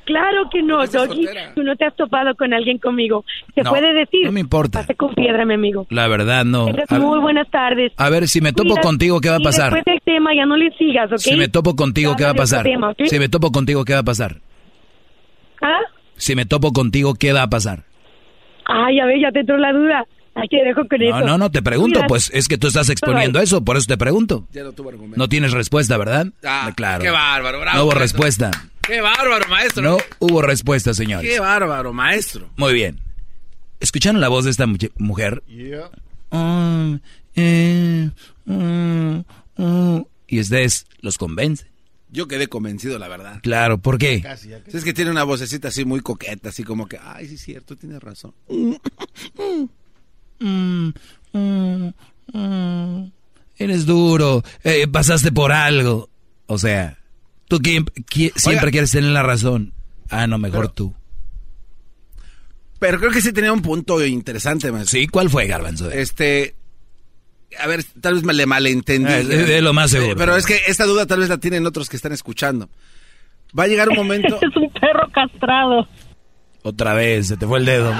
[0.09, 1.27] Claro que no, Doggy.
[1.55, 3.27] Tú no te has topado con alguien conmigo.
[3.55, 4.25] Se No, puede decir.
[4.25, 4.81] no me importa.
[4.81, 5.87] Pase con piedra, mi amigo.
[5.91, 6.67] La verdad, no.
[6.89, 7.93] A, muy buenas tardes.
[7.99, 9.75] a ver, si me topo contigo, ¿qué va a pasar?
[9.75, 11.19] después del tema ya no le sigas, ¿ok?
[11.19, 12.67] Si me topo contigo, ¿qué va a pasar?
[13.05, 14.37] Si me topo contigo, ¿qué va a pasar?
[15.61, 15.81] ¿Ah?
[16.17, 17.85] Si me topo contigo, ¿qué va a pasar?
[18.65, 20.07] Ay, a ver, ya te entró la duda.
[20.35, 21.21] Ay, te dejo con eso.
[21.21, 23.99] No, no, no, te pregunto, pues es que tú estás exponiendo eso, por eso te
[23.99, 24.47] pregunto.
[24.53, 25.19] Ya no tuvo argumento.
[25.19, 26.29] No tienes respuesta, ¿verdad?
[26.45, 27.03] Ah, claro.
[27.03, 27.77] Qué bárbaro, bravo.
[27.77, 28.51] No hubo respuesta.
[28.89, 29.83] Qué bárbaro, maestro.
[29.83, 31.31] No hubo respuesta, señores.
[31.31, 32.51] Qué bárbaro, maestro.
[32.57, 32.99] Muy bien.
[33.81, 34.67] ¿Escucharon la voz de esta
[34.97, 35.43] mujer?
[36.31, 36.99] Ah,
[37.37, 38.11] eh,
[38.47, 39.19] mm,
[39.57, 40.07] mm.
[40.27, 41.67] y ustedes los convence.
[42.11, 43.41] Yo quedé convencido, la verdad.
[43.43, 44.23] Claro, ¿por qué?
[44.67, 47.77] Es que tiene una vocecita así muy coqueta, así como que, ay, sí es cierto,
[47.77, 48.33] tienes razón.
[48.49, 48.75] Mm,
[50.41, 51.89] mm,
[52.33, 53.13] mm.
[53.59, 56.09] Eres duro, eh, pasaste por algo.
[56.47, 56.98] O sea,
[57.49, 58.71] tú qui- qui- siempre Oiga.
[58.71, 59.73] quieres tener la razón.
[60.11, 60.95] Ah, no, mejor tú.
[62.79, 64.99] Pero creo que sí tenía un punto interesante, maestro.
[64.99, 65.91] Sí, ¿cuál fue, Garbanzo?
[65.91, 66.55] Este,
[67.59, 69.11] a ver, tal vez me le malentendí.
[69.13, 70.15] Eh, es- es lo más seguro.
[70.17, 72.69] Pero es que esta duda tal vez la tienen otros que están escuchando.
[73.59, 74.37] Va a llegar un momento...
[74.43, 75.89] es un perro castrado.
[76.63, 77.93] Otra vez, se te fue el dedo.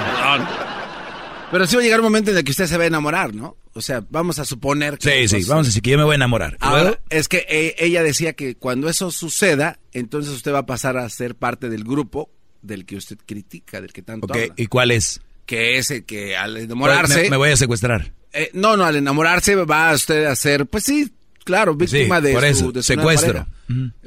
[1.51, 3.35] Pero sí va a llegar un momento en el que usted se va a enamorar,
[3.35, 3.57] ¿no?
[3.73, 5.27] O sea, vamos a suponer que...
[5.27, 6.55] Sí, sí, vamos a decir que yo me voy a enamorar.
[6.55, 10.67] ¿Y Ahora, es que eh, ella decía que cuando eso suceda, entonces usted va a
[10.67, 12.31] pasar a ser parte del grupo
[12.61, 14.53] del que usted critica, del que tanto habla.
[14.57, 15.21] ¿y cuál es?
[15.47, 17.23] Que es el que al enamorarse...
[17.23, 18.13] Me, me voy a secuestrar.
[18.33, 21.11] Eh, no, no, al enamorarse va usted a ser, pues sí,
[21.45, 23.47] claro, víctima Sí, de, por su, eso, de su nueva secuestro.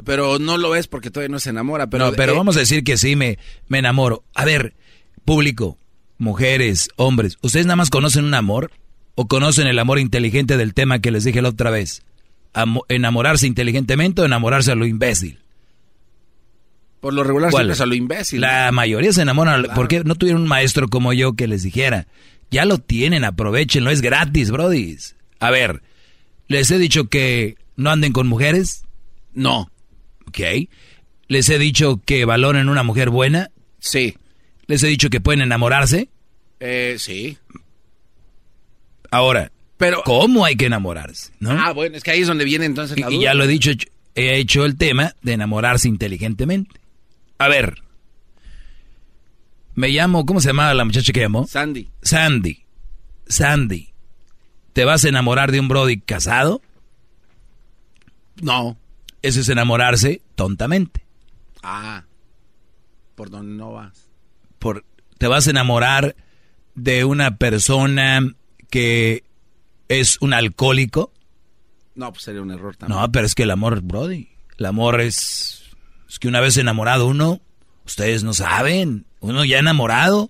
[0.06, 1.90] Pero no lo es porque todavía no se enamora.
[1.90, 4.24] Pero, no, pero eh, vamos a decir que sí me, me enamoro.
[4.36, 4.76] A ver,
[5.26, 5.78] público,
[6.22, 8.72] mujeres, hombres, ¿ustedes nada más conocen un amor?
[9.16, 12.04] ¿O conocen el amor inteligente del tema que les dije la otra vez?
[12.54, 15.40] Amo- ¿Enamorarse inteligentemente o enamorarse a lo imbécil?
[17.02, 17.82] Por lo regular ¿Cuál siempre es?
[17.82, 18.42] a lo imbécil.
[18.42, 19.62] La mayoría se enamoran.
[19.64, 19.76] Claro.
[19.76, 22.08] ¿Por qué no tuvieron un maestro como yo que les dijera?
[22.52, 25.16] Ya lo tienen, aprovechenlo, es gratis, brodis.
[25.40, 25.82] A ver,
[26.48, 28.84] les he dicho que no anden con mujeres.
[29.34, 29.72] No.
[30.28, 30.40] Ok.
[31.28, 33.50] Les he dicho que valoren una mujer buena.
[33.80, 34.16] Sí.
[34.72, 36.08] Les he dicho que pueden enamorarse.
[36.62, 37.38] Eh, sí.
[39.10, 41.34] Ahora, Pero- ¿cómo hay que enamorarse?
[41.42, 41.52] ¿no?
[41.52, 43.24] Ah, bueno, es que ahí es donde viene entonces la y, y duda.
[43.26, 43.72] ya lo he dicho,
[44.16, 46.80] he hecho el tema de enamorarse inteligentemente.
[47.38, 47.82] A ver,
[49.76, 51.46] me llamo, ¿cómo se llamaba la muchacha que llamó?
[51.48, 51.90] Sandy.
[52.02, 52.64] Sandy.
[53.28, 53.90] Sandy.
[54.72, 56.62] ¿Te vas a enamorar de un Brody casado?
[58.42, 58.78] No.
[59.22, 61.04] Eso es enamorarse tontamente.
[61.62, 62.06] Ah.
[63.16, 64.08] Por donde no vas.
[64.62, 64.86] Por,
[65.18, 66.16] te vas a enamorar
[66.76, 68.22] de una persona
[68.70, 69.24] que
[69.90, 71.12] es un alcohólico.
[71.96, 73.00] No, pues sería un error también.
[73.02, 74.30] No, pero es que el amor, Brody,
[74.60, 75.64] el amor es,
[76.08, 77.42] es que una vez enamorado uno,
[77.88, 80.30] ustedes no saben, uno ya enamorado,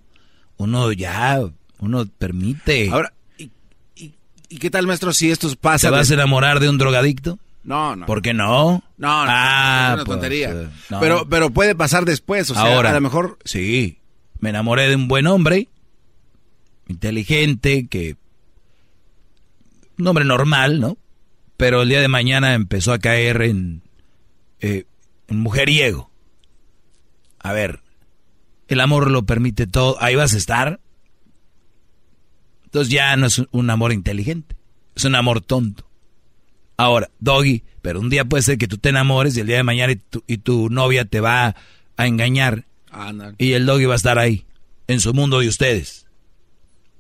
[0.56, 1.42] uno ya,
[1.80, 2.90] uno permite.
[2.90, 3.52] Ahora, ¿y,
[3.96, 4.14] y,
[4.48, 5.90] y qué tal, maestro, si esto pasa?
[5.90, 7.38] ¿Te vas de- a enamorar de un drogadicto?
[7.64, 8.06] No, no.
[8.08, 8.82] ¿Por qué no?
[8.98, 10.50] No, no, Ah, es una pues, tontería.
[10.52, 11.00] eh, no.
[11.02, 13.38] Pero, pero puede pasar después, o sea, Ahora, a lo mejor...
[13.46, 14.00] Sí,
[14.42, 15.70] Me enamoré de un buen hombre,
[16.88, 18.18] inteligente, que...
[19.98, 20.98] Un hombre normal, ¿no?
[21.58, 23.84] Pero el día de mañana empezó a caer en,
[24.60, 24.86] eh,
[25.28, 26.10] en mujeriego.
[27.40, 27.82] A ver,
[28.68, 30.80] el amor lo permite todo, ahí vas a estar.
[32.64, 34.56] Entonces ya no es un amor inteligente,
[34.96, 35.86] es un amor tonto.
[36.78, 39.64] Ahora, Doggy, pero un día puede ser que tú te enamores y el día de
[39.64, 41.56] mañana y tu, y tu novia te va
[41.98, 42.66] a engañar.
[43.38, 44.46] Y el Doggy va a estar ahí,
[44.88, 46.08] en su mundo de ustedes.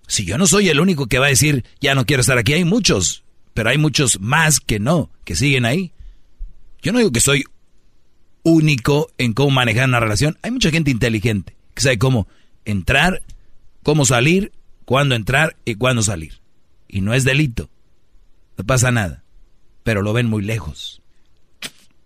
[0.08, 2.54] Si yo no soy el único que va a decir, ya no quiero estar aquí,
[2.54, 3.24] hay muchos,
[3.54, 5.94] pero hay muchos más que no, que siguen ahí.
[6.82, 7.46] Yo no digo que soy
[8.44, 10.38] único en cómo manejar una relación.
[10.42, 12.28] Hay mucha gente inteligente que sabe cómo
[12.66, 13.22] entrar,
[13.84, 14.52] cómo salir,
[14.86, 16.42] cuándo entrar y cuándo salir.
[16.88, 17.70] Y no es delito.
[18.58, 19.24] No pasa nada.
[19.84, 21.01] Pero lo ven muy lejos.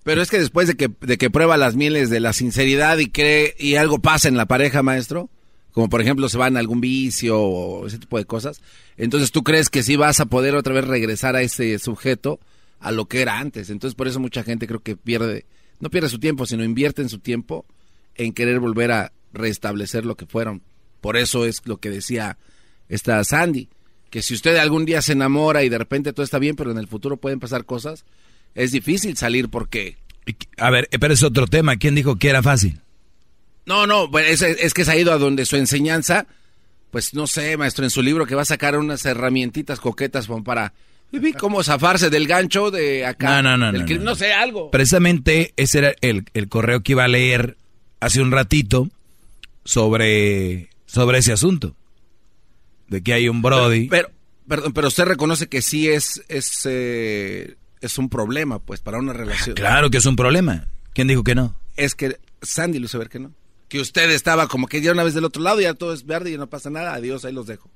[0.06, 3.10] Pero es que después de que, de que prueba las mieles de la sinceridad y
[3.10, 5.32] cree y algo pasa en la pareja, maestro,
[5.72, 8.62] como por ejemplo se van a algún vicio o ese tipo de cosas,
[8.98, 12.40] entonces tú crees que sí vas a poder otra vez regresar a ese sujeto
[12.80, 13.72] a lo que era antes.
[13.72, 15.48] Entonces por eso mucha gente creo que pierde,
[15.80, 17.66] no pierde su tiempo, sino invierte en su tiempo
[18.14, 20.62] en querer volver a restablecer lo que fueron.
[21.02, 22.38] Por eso es lo que decía
[22.90, 23.70] esta Sandy,
[24.12, 26.78] que si usted algún día se enamora y de repente todo está bien, pero en
[26.78, 28.06] el futuro pueden pasar cosas,
[28.56, 29.98] es difícil salir porque...
[30.58, 31.76] A ver, pero es otro tema.
[31.76, 32.82] ¿Quién dijo que era fácil?
[33.66, 36.28] No, no, es, es, que se ha ido a donde su enseñanza,
[36.92, 40.74] pues no sé, maestro, en su libro que va a sacar unas herramientitas coquetas para
[41.38, 43.42] cómo zafarse del gancho de acá.
[43.42, 43.72] No, no, no.
[43.72, 44.72] del no, no, no, sé, algo.
[44.72, 47.58] Precisamente ese era el, el, correo que iba a leer
[48.00, 48.90] hace un ratito
[49.64, 51.76] sobre, sobre ese asunto.
[52.88, 53.88] De que hay un Brody.
[53.88, 54.16] Pero, pero,
[54.48, 59.14] perdón, pero usted reconoce que sí es, es, eh, es un problema, pues, para una
[59.14, 59.56] relación.
[59.56, 60.68] Claro que es un problema.
[60.94, 61.56] ¿Quién dijo que no?
[61.76, 63.34] Es que Sandy lo hizo ver que no.
[63.68, 66.06] Que usted estaba como que ya una vez del otro lado y ya todo es
[66.06, 66.94] verde y no pasa nada.
[66.94, 67.70] Adiós, ahí los dejo.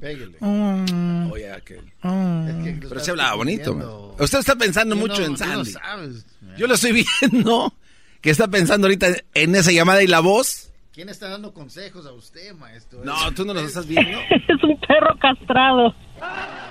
[0.00, 0.36] Pégale.
[0.40, 1.30] Mm.
[1.32, 1.78] Oye, aquel.
[1.78, 3.74] Es que lo Pero se hablaba bonito.
[3.74, 3.88] man.
[4.18, 5.72] Usted está pensando Tú mucho no- en Sandy.
[5.72, 6.26] sabes.
[6.56, 7.74] Yo lo estoy viendo.
[8.20, 10.67] Que está pensando ahorita en esa llamada y la voz.
[10.98, 13.04] ¿Quién está dando consejos a usted, maestro?
[13.04, 14.18] No, tú no los estás viendo.
[14.30, 15.94] es un perro castrado.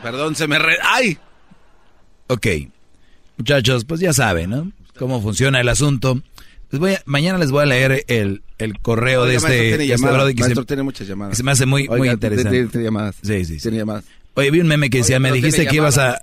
[0.04, 0.76] Perdón, se me re...
[0.84, 1.18] ¡Ay!
[2.28, 2.46] Ok.
[3.38, 4.70] Muchachos, pues ya saben, ¿no?
[5.00, 6.22] Cómo funciona el asunto.
[6.72, 9.78] Les voy a- mañana les voy a leer el, el correo de Oiga, maestro, este,
[9.78, 9.96] tiene este
[10.36, 11.32] que Maestro, se, tiene muchas llamadas.
[11.32, 12.52] que se me hace muy, muy interesante.
[12.52, 13.16] tiene- tiene llamadas.
[13.22, 13.62] Sí, sí, sí.
[13.62, 14.04] Tiene llamadas.
[14.34, 16.22] Oye, vi un meme que decía, Oye, me dijiste que ibas a,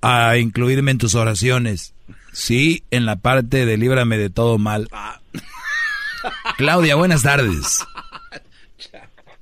[0.00, 1.92] a incluirme en tus oraciones.
[2.32, 4.88] Sí, en la parte de líbrame de todo mal.
[4.90, 5.20] Ah.
[6.56, 7.84] Claudia, buenas tardes.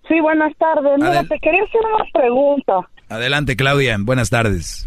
[0.09, 0.93] Sí, buenas tardes.
[0.99, 2.75] Mira, Adel- te quería hacer una pregunta.
[3.09, 4.87] Adelante, Claudia, buenas tardes.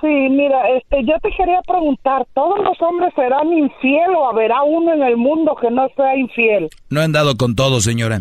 [0.00, 4.92] Sí, mira, este, yo te quería preguntar, ¿todos los hombres serán infiel o habrá uno
[4.92, 6.68] en el mundo que no sea infiel?
[6.90, 8.20] No he andado con todo, señora.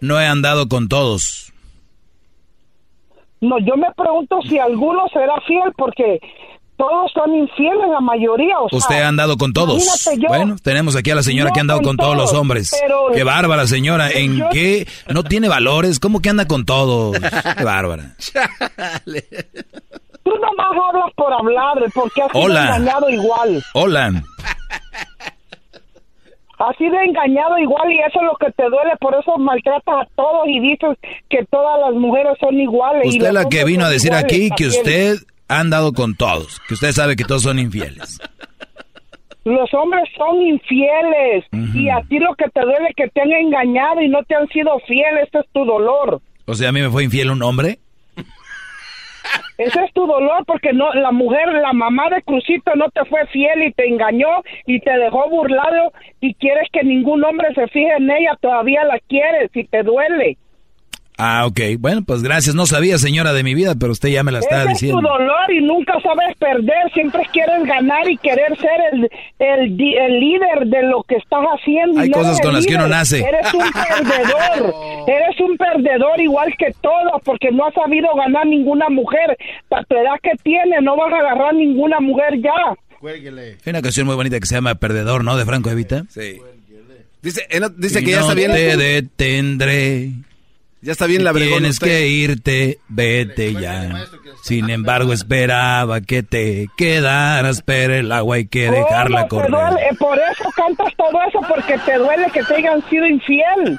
[0.00, 1.52] No he andado con todos.
[3.40, 6.20] No, yo me pregunto si alguno será fiel porque
[6.82, 8.58] todos son infieles, la mayoría.
[8.58, 10.04] O sea, Usted ha andado con todos.
[10.18, 12.76] yo- bueno, tenemos aquí a la señora que ha andado con con todos los hombres.
[12.80, 14.10] pero- Qué bárbara, señora.
[14.10, 14.86] ¿En Yo- qué?
[15.12, 16.00] ¿No tiene valores?
[16.00, 17.16] ¿Cómo que anda con todos?
[17.56, 18.14] Qué bárbara.
[20.24, 22.76] Tú nomás hablas por hablar, porque has sido Hola.
[22.76, 23.62] engañado igual.
[23.74, 24.22] Hola.
[26.58, 30.06] Has sido engañado igual y eso es lo que te duele, por eso maltratas a
[30.14, 30.96] todos y dices
[31.28, 33.04] que todas las mujeres son iguales.
[33.06, 34.80] y Usted los la que vino a decir iguales aquí que también.
[34.80, 35.16] usted
[35.52, 36.60] ha andado con todos.
[36.66, 38.18] Que usted sabe que todos son infieles.
[39.44, 43.32] Los hombres son infieles y a ti lo que te duele es que te han
[43.32, 46.20] engañado y no te han sido fieles, ese es tu dolor.
[46.46, 47.78] O sea, a mí me fue infiel un hombre.
[49.58, 53.26] Ese es tu dolor porque no la mujer, la mamá de Crucito no te fue
[53.28, 54.28] fiel y te engañó
[54.66, 58.98] y te dejó burlado y quieres que ningún hombre se fije en ella, todavía la
[59.08, 60.38] quieres y te duele.
[61.24, 61.60] Ah, ok.
[61.78, 62.54] Bueno, pues gracias.
[62.56, 64.86] No sabía, señora, de mi vida, pero usted ya me la está Ese es tu
[64.86, 65.08] diciendo.
[65.08, 70.66] dolor y nunca sabes perder, siempre quieres ganar y querer ser el, el, el líder
[70.66, 72.00] de lo que estás haciendo.
[72.00, 72.98] y Hay no cosas eres con las que uno líder.
[72.98, 73.20] nace.
[73.20, 74.74] Eres un perdedor,
[75.06, 79.36] eres un perdedor igual que todos porque no has sabido ganar ninguna mujer.
[79.68, 82.50] Para tu edad que tienes no vas a agarrar ninguna mujer ya.
[83.00, 83.58] Cuélguele.
[83.64, 85.36] Hay una canción muy bonita que se llama Perdedor, ¿no?
[85.36, 86.04] De Franco Evita.
[86.08, 86.40] Sí.
[87.22, 88.50] Dice, eh, dice que ya no está bien.
[88.50, 90.10] te detendré
[90.84, 91.86] Ya está bien la bregona Tienes usted.
[91.86, 94.04] que irte, vete ya.
[94.42, 99.70] Sin embargo, esperaba que te quedaras, pero el agua hay que dejarla ¿Cómo te correr.
[99.70, 99.86] duele?
[99.88, 103.78] Eh, Por eso cantas todo eso, porque te duele que te hayan sido infiel.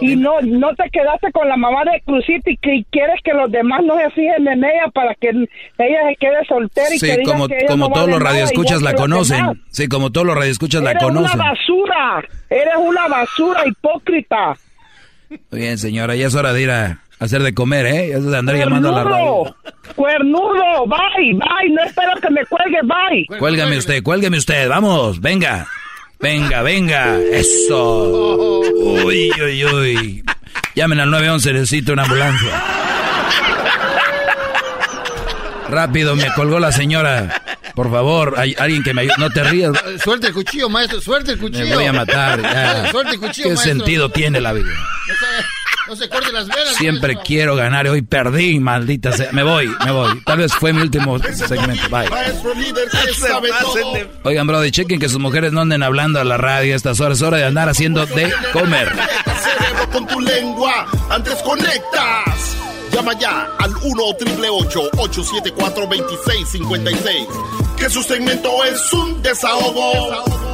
[0.00, 3.50] Y no no te quedaste con la mamá de Crucito y que quieres que los
[3.50, 7.16] demás no se fijen en ella para que ella se quede soltera y Sí, que
[7.18, 9.36] digan como, que ella como no todos vale los radioescuchas la conocen.
[9.38, 9.56] demás.
[9.70, 11.40] Sí, como todos los radioescuchas la Eres conocen.
[11.40, 14.56] una basura, eres una basura hipócrita.
[15.28, 18.08] Muy bien, señora, ya es hora de ir a hacer de comer, ¿eh?
[18.10, 19.56] Ya es de andar llamando a la radio.
[19.96, 23.38] Cuernudo, cuernudo, bye, bye, no espero que me cuelgue, bye.
[23.38, 25.66] Cuélgame usted, cuélgame usted, vamos, venga.
[26.20, 28.60] Venga, venga, eso.
[28.60, 30.24] Uy, uy, uy.
[30.74, 32.62] Llamen al 911, necesito una ambulancia.
[35.68, 37.42] Rápido, me colgó la señora.
[37.74, 39.14] Por favor, hay alguien que me ayude.
[39.18, 39.72] No te rías.
[40.02, 41.66] Suelte el cuchillo, maestro, suelte el cuchillo.
[41.66, 42.40] Me voy a matar.
[42.40, 42.90] ya.
[42.92, 43.72] Suelte el cuchillo, ¿Qué maestro.
[43.74, 44.68] sentido tiene la vida?
[45.86, 46.76] No se, las venas.
[46.76, 49.30] Siempre quiero ganar y hoy perdí, maldita sea.
[49.32, 50.20] Me voy, me voy.
[50.24, 51.88] Tal vez fue mi último segmento.
[51.90, 52.08] Bye.
[52.08, 53.92] Maestro líder que sabe todo.
[54.22, 57.18] Oigan, brother, chequen que sus mujeres no anden hablando a la radio a estas horas.
[57.18, 58.88] Es hora de andar haciendo de comer.
[58.88, 62.56] Cerebro con tu lengua, antes conectas.
[62.92, 67.26] Llama ya al 1 874 2656
[67.76, 70.53] Que su segmento es un desahogo.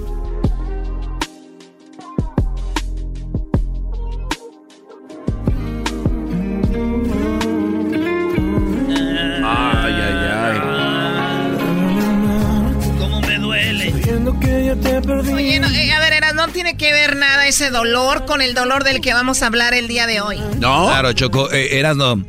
[14.73, 18.53] Oye, no, eh, a ver, Era, no tiene que ver nada ese dolor con el
[18.53, 20.39] dolor del que vamos a hablar el día de hoy.
[20.59, 20.87] No.
[20.87, 21.51] Claro, Choco.
[21.51, 22.23] Eh, Erasno,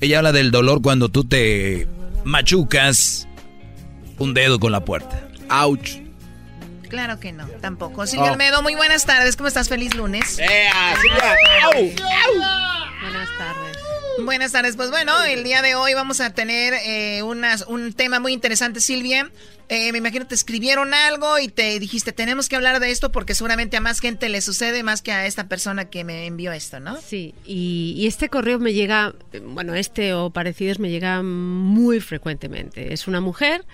[0.00, 1.88] ella habla del dolor cuando tú te
[2.24, 3.26] machucas
[4.18, 5.22] un dedo con la puerta.
[5.50, 6.00] Ouch.
[6.90, 8.06] Claro que no, tampoco.
[8.06, 8.32] Silvia Oh.
[8.32, 9.36] Olmedo, muy buenas tardes.
[9.36, 9.68] ¿Cómo estás?
[9.68, 10.38] Feliz lunes.
[13.00, 13.78] Buenas tardes.
[14.24, 14.76] Buenas tardes.
[14.76, 19.30] Pues bueno, el día de hoy vamos a tener eh, un tema muy interesante, Silvia.
[19.68, 23.34] Eh, me imagino te escribieron algo y te dijiste, tenemos que hablar de esto porque
[23.34, 26.80] seguramente a más gente le sucede más que a esta persona que me envió esto,
[26.80, 26.98] ¿no?
[27.00, 32.94] Sí, y, y este correo me llega, bueno, este o parecidos me llega muy frecuentemente.
[32.94, 33.64] Es una mujer,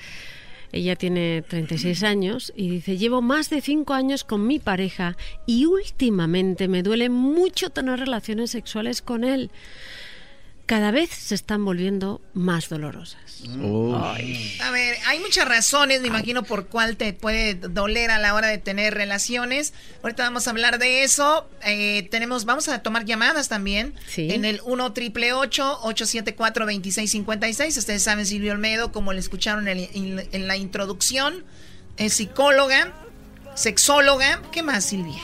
[0.74, 5.16] ella tiene 36 años y dice, llevo más de 5 años con mi pareja
[5.46, 9.52] y últimamente me duele mucho tener relaciones sexuales con él.
[10.66, 13.20] Cada vez se están volviendo más dolorosas.
[14.02, 14.56] Ay.
[14.62, 18.48] A ver, hay muchas razones, me imagino, por cuál te puede doler a la hora
[18.48, 19.74] de tener relaciones.
[20.02, 21.46] Ahorita vamos a hablar de eso.
[21.66, 23.94] Eh, tenemos, vamos a tomar llamadas también.
[24.08, 24.28] Sí.
[24.32, 30.28] En el 1 triple 874 2656 Ustedes saben, Silvio Olmedo, como le escucharon en, en-
[30.32, 31.44] en la introducción,
[31.98, 32.90] es psicóloga,
[33.54, 34.40] sexóloga.
[34.50, 35.20] ¿Qué más, Silvia?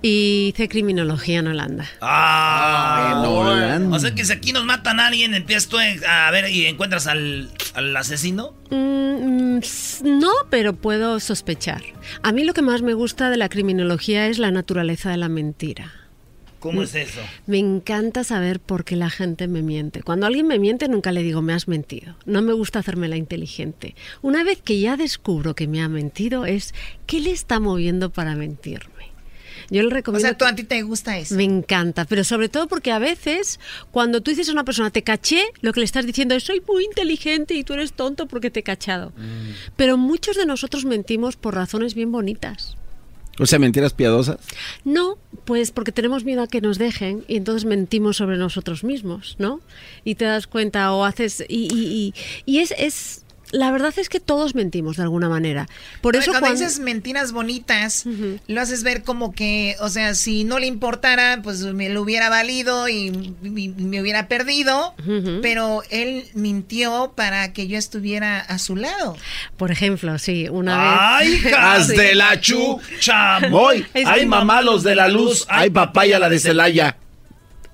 [0.00, 1.86] Y hice criminología en Holanda.
[2.00, 3.96] Ah, En Holanda.
[3.96, 7.06] O sea que si aquí nos matan a alguien, empiezas tú a ver y encuentras
[7.08, 8.54] al, al asesino.
[8.70, 9.58] Mm,
[10.04, 11.82] no, pero puedo sospechar.
[12.22, 15.28] A mí lo que más me gusta de la criminología es la naturaleza de la
[15.28, 15.92] mentira.
[16.60, 16.84] ¿Cómo Mm.
[16.84, 17.20] es eso?
[17.46, 20.02] Me encanta saber por qué la gente me miente.
[20.02, 22.16] Cuando alguien me miente nunca le digo me has mentido.
[22.24, 23.94] No me gusta hacerme la inteligente.
[24.22, 26.74] Una vez que ya descubro que me ha mentido es
[27.06, 28.97] qué le está moviendo para mentirme.
[29.70, 31.34] Yo le O recomiendo sea, tú a ti te gusta eso.
[31.34, 35.02] me encanta, pero sobre todo porque a veces cuando tú dices a una persona te
[35.02, 38.50] caché, lo que le estás diciendo es soy muy inteligente y tú eres tonto porque
[38.50, 39.12] te he cachado.
[39.76, 42.76] Pero muchos de nosotros mentimos por razones bien bonitas.
[43.40, 44.38] O sea, mentiras piadosas.
[44.84, 49.36] No, pues porque tenemos miedo a que nos dejen y entonces mentimos sobre nosotros mismos,
[49.38, 49.60] ¿no?
[50.02, 51.44] Y te das cuenta o haces...
[51.48, 52.14] Y, y,
[52.46, 53.24] y, y es, es...
[53.50, 55.68] La verdad es que todos mentimos de alguna manera.
[56.00, 56.60] Por eso cuando, cuando...
[56.60, 58.04] dices mentiras bonitas,
[58.46, 62.28] lo haces ver como que, o sea, si no le importara, pues me lo hubiera
[62.28, 64.94] valido y, me hubiera perdido,
[65.42, 69.16] pero él mintió para que yo estuviera a su lado.
[69.56, 71.46] Por ejemplo, sí, una ¡Ay, vez...
[71.46, 71.96] hijas Sí.
[71.96, 72.40] de la
[74.06, 75.46] Ay, mamá, los de la luz.
[75.48, 76.96] Ay, papaya, la de Celaya.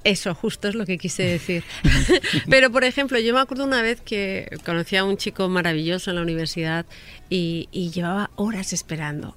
[0.05, 1.65] Eso, justo es lo que quise decir.
[2.49, 6.17] Pero, por ejemplo, yo me acuerdo una vez que conocí a un chico maravilloso en
[6.17, 6.85] la universidad
[7.31, 9.37] y, llevaba horas esperando.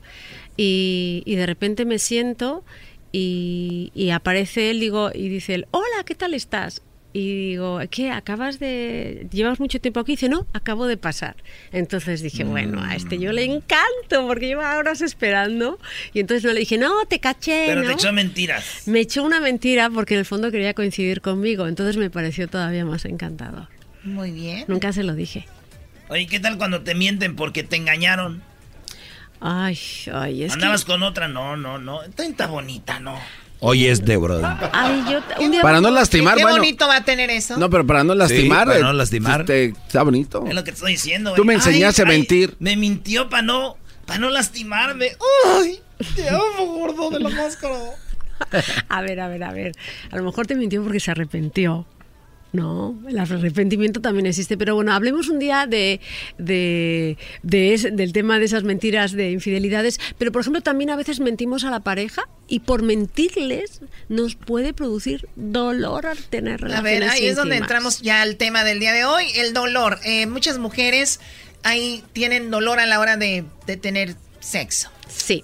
[0.57, 2.65] Y, de repente me siento
[3.13, 6.81] y, y aparece él, digo, y dice él, hola, ¿qué tal estás?
[7.17, 8.11] Y digo, ¿qué?
[8.11, 9.27] ¿Acabas de...
[9.31, 10.11] ¿Llevas mucho tiempo aquí?
[10.11, 11.35] dice, no, acabo de pasar.
[11.71, 15.79] Entonces dije, bueno, a este yo le encanto porque lleva horas esperando.
[16.13, 17.87] Y entonces no le dije, no, te caché, Pero ¿no?
[17.87, 18.83] te echó mentiras.
[18.85, 21.65] Me echó una mentira porque en el fondo quería coincidir conmigo.
[21.65, 23.67] Entonces me pareció todavía más encantador.
[24.03, 24.65] Muy bien.
[24.67, 25.47] Nunca se lo dije.
[26.09, 28.43] Oye, ¿qué tal cuando te mienten porque te engañaron?
[29.39, 29.79] Ay,
[30.13, 30.91] ay, es Andabas que...
[30.91, 32.03] con otra, no, no, no.
[32.03, 33.19] Está bonita, no.
[33.59, 34.45] Hoy es de brother.
[34.71, 36.57] Ay, yo un día- Para no lastimar, Qué bueno.
[36.59, 37.57] bonito va a tener eso.
[37.57, 38.67] No, pero para no lastimar.
[38.67, 39.41] para eh, no lastimar.
[39.41, 40.45] este, está bonito.
[40.47, 41.33] Es lo que te estoy diciendo.
[41.33, 42.55] Tú me enseñaste a mentir.
[42.59, 45.11] Me mintió para no, para no lastimarme.
[45.59, 45.79] Ay,
[46.15, 47.75] te amo, gordo de la máscara.
[48.89, 49.71] A ver, a ver, a ver.
[50.11, 51.87] A lo mejor te mintió porque se arrepintió.
[52.53, 54.57] No, el arrepentimiento también existe.
[54.57, 55.99] Pero bueno, hablemos un día de,
[56.37, 59.99] de, de ese- del tema de esas mentiras, de infidelidades.
[60.17, 64.73] Pero, por ejemplo, también a veces mentimos a la pareja y por mentirles nos puede
[64.73, 68.79] producir dolor al tener A relaciones ver, ahí es donde entramos ya al tema del
[68.79, 69.99] día de hoy, el dolor.
[70.05, 71.19] Eh, muchas mujeres
[71.63, 74.89] ahí tienen dolor a la hora de, de tener sexo.
[75.09, 75.43] Sí.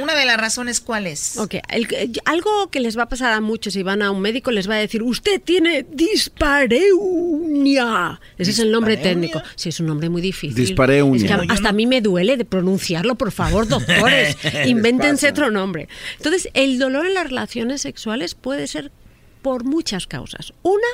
[0.00, 1.36] Una de las razones, ¿cuál es?
[1.38, 4.50] Ok, el- algo que les va a pasar a muchos si van a un médico
[4.50, 8.20] les va a decir, usted tiene dispareunia.
[8.38, 9.28] Ese es el nombre ¿Dispareunia?
[9.30, 9.48] técnico.
[9.56, 10.54] Sí, es un nombre muy difícil.
[10.54, 11.16] Dispareunia.
[11.16, 14.36] Es que hasta a mí me duele de pronunciarlo, por favor, doctores.
[14.66, 15.88] Invéntense otro nombre.
[16.16, 18.90] Entonces, el dolor en las relaciones sexuales puede ser
[19.42, 20.52] por muchas causas.
[20.62, 20.86] Una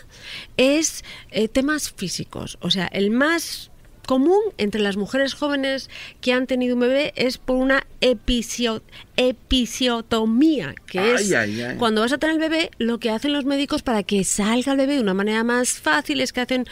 [0.56, 2.58] es eh, temas físicos.
[2.60, 3.69] O sea, el más
[4.10, 5.88] común entre las mujeres jóvenes
[6.20, 8.82] que han tenido un bebé es por una episio-
[9.16, 11.76] episiotomía, que es Ay, ay, ay.
[11.76, 14.78] cuando vas a tener el bebé, lo que hacen los médicos para que salga el
[14.78, 16.66] bebé de una manera más fácil es que hacen,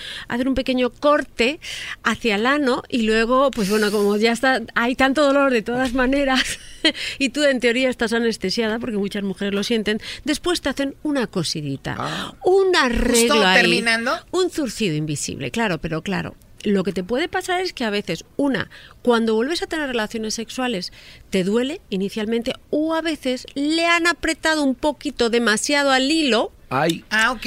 [0.49, 1.61] un pequeño corte
[2.03, 5.95] hacia el ano y luego, pues bueno, como ya está, hay tanto dolor de todas
[5.95, 6.59] maneras
[7.21, 11.29] y tú en teoría estás anestesiada porque muchas mujeres lo sienten, después te hacen una
[11.29, 14.11] cosidita, un arreglo ahí, terminando.
[14.33, 16.35] un zurcido invisible, claro, pero claro.
[16.65, 18.69] Lo que te puede pasar es que a veces, una,
[19.03, 20.93] cuando vuelves a tener relaciones sexuales,
[21.31, 27.05] te duele inicialmente, o a veces le han apretado un poquito demasiado al hilo Ay.
[27.11, 27.47] Ah, ok.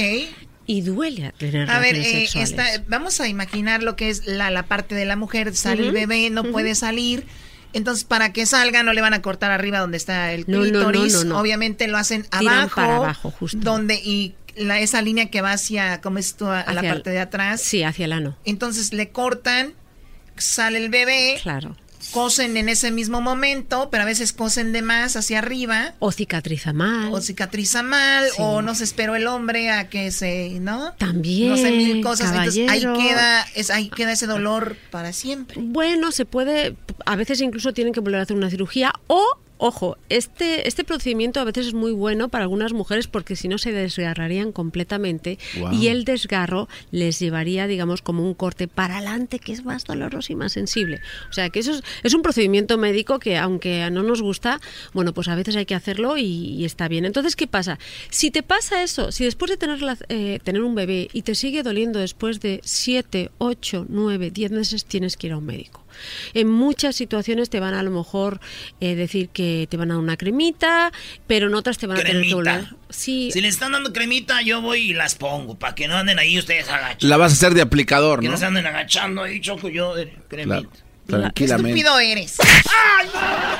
[0.66, 2.50] y duele a tener A ver, relaciones eh, sexuales.
[2.52, 5.92] esta- vamos a imaginar lo que es la, la parte de la mujer, sale el
[5.92, 7.26] bebé, no puede salir.
[7.74, 10.66] Entonces, para que salga, no le van a cortar arriba donde está el No, no,
[10.66, 11.14] no, clítoris.
[11.14, 11.40] no, no.
[11.40, 12.76] Obviamente lo hacen Tiran abajo.
[12.76, 13.58] para abajo, justo.
[13.62, 16.48] Donde, y la, esa línea que va hacia, ¿cómo es tú?
[16.48, 17.61] A, la parte de atrás.
[17.61, 18.38] Sí, hacia el ano.
[18.45, 19.73] Entonces le cortan,
[20.38, 21.40] sale el bebé.
[21.41, 21.76] Claro.
[22.14, 25.94] Cosen en ese mismo momento, pero a veces cosen de más hacia arriba.
[25.99, 27.14] O cicatriza mal.
[27.14, 28.38] O cicatriza mal, Sí.
[28.40, 30.94] o no se esperó el hombre a que se, ¿no?
[30.98, 32.32] También, No sé, mil cosas.
[32.32, 35.61] Entonces ahí queda, es, ahí queda ese dolor para siempre.
[35.61, 36.76] Bueno, se puede,
[37.06, 41.40] a veces incluso tienen que volver a hacer una cirugía o, ojo, este, este procedimiento
[41.40, 45.38] a veces es muy bueno para algunas mujeres porque si no se desgarrarían completamente
[45.72, 50.34] y el desgarro les llevaría, digamos, como un corte para adelante que es más doloroso
[50.34, 51.00] y más sensible.
[51.30, 54.60] O sea, que eso es, es un procedimiento médico que aunque no nos gusta,
[54.94, 57.06] bueno, pues a veces hay que hacerlo y, y está bien.
[57.06, 57.78] Entonces, ¿qué pasa?
[58.10, 61.36] Si te pasa eso, si después de tener, la- eh, tener un bebé y te
[61.36, 65.81] sigue doliendo después de 7, 8, 9, 10 meses, tienes que ir a un médico.
[66.34, 68.39] En muchas situaciones te van a, a lo mejor
[68.80, 70.91] eh, decir que te van a dar una cremita,
[71.27, 72.65] pero en otras te van a tener que volver.
[72.89, 76.19] Sí, Si le están dando cremita, yo voy y las pongo, para que no anden
[76.19, 77.03] ahí ustedes agachados.
[77.03, 78.34] La vas a hacer de aplicador, Que ¿no?
[78.34, 79.93] no se anden agachando ahí, choco yo,
[80.27, 80.59] cremita.
[80.61, 81.80] Claro, tranquilamente.
[81.80, 82.38] Estúpido eres.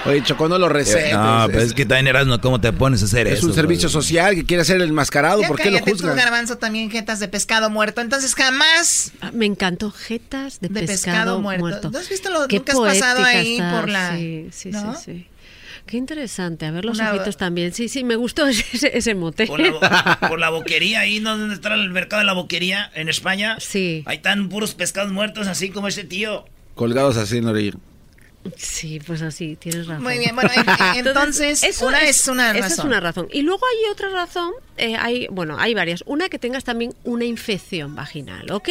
[0.06, 1.14] Oye, Chocó, no lo recetes.
[1.14, 3.48] No, pero es que también Erasmo, ¿cómo te pones a hacer Es eso?
[3.48, 5.42] un servicio social que quiere hacer el mascarado.
[5.42, 6.16] Ya ¿Por qué lo juzgan?
[6.16, 8.02] garbanzo, también jetas de pescado muerto.
[8.02, 10.96] Entonces jamás Ah, Me encantó jetas de, de pescado,
[11.38, 11.62] pescado, muerto.
[11.62, 11.92] muerto.
[11.92, 14.16] ¿No has visto lo nunca has pasado ahí por la...
[14.18, 14.96] Sí, sí, ¿no?
[14.96, 15.28] sí, sí.
[15.86, 16.66] Qué interesante.
[16.66, 17.74] A ver los Una- ojitos también.
[17.74, 19.48] Sí, sí, me gustó ese, ese mote.
[19.48, 21.38] Por la, bo- por la boquería, ahí ¿no?
[21.38, 23.58] donde está el mercado de la boquería en España.
[23.60, 24.04] Sí.
[24.06, 26.46] Ahí están puros pescados muertos, así como ese tío.
[26.76, 27.78] Colgados así en la.
[28.58, 30.04] Sí, pues así, tienes razón.
[30.04, 32.88] Muy bien, bueno, en- en- entonces, una es una esa es razón.
[32.88, 33.28] una razón.
[33.32, 36.04] Y luego hay otra razón, eh, hay, bueno, hay varias.
[36.08, 38.70] Una que tengas también una infección vaginal, ¿ok?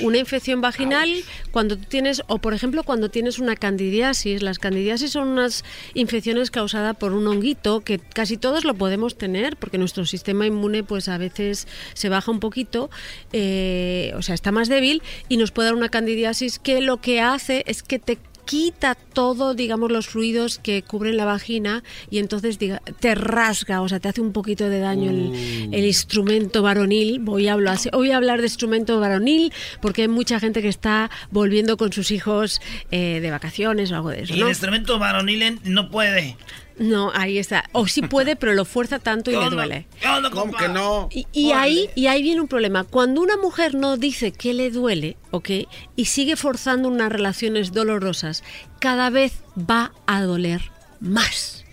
[0.00, 1.12] Una infección vaginal
[1.50, 4.42] cuando tú tienes, o por ejemplo cuando tienes una candidiasis.
[4.42, 5.64] Las candidiasis son unas
[5.94, 10.84] infecciones causadas por un honguito que casi todos lo podemos tener porque nuestro sistema inmune
[10.84, 12.90] pues a veces se baja un poquito,
[13.32, 17.20] eh, o sea, está más débil y nos puede dar una candidiasis que lo que
[17.20, 22.58] hace es que te quita todo, digamos, los fluidos que cubren la vagina y entonces
[22.58, 27.20] diga, te rasga, o sea, te hace un poquito de daño el, el instrumento varonil.
[27.20, 31.10] Voy a, hablar, voy a hablar de instrumento varonil porque hay mucha gente que está
[31.30, 32.60] volviendo con sus hijos
[32.90, 36.36] eh, de vacaciones o algo de eso, Y el instrumento varonil no puede.
[36.78, 37.64] No, ahí está.
[37.72, 39.86] O sí puede, pero lo fuerza tanto y le duele.
[40.32, 41.08] ¿Cómo que no?
[41.10, 42.84] Y, y ahí, y ahí viene un problema.
[42.84, 45.50] Cuando una mujer no dice que le duele, ¿ok?
[45.94, 48.42] Y sigue forzando unas relaciones dolorosas,
[48.80, 51.64] cada vez va a doler más.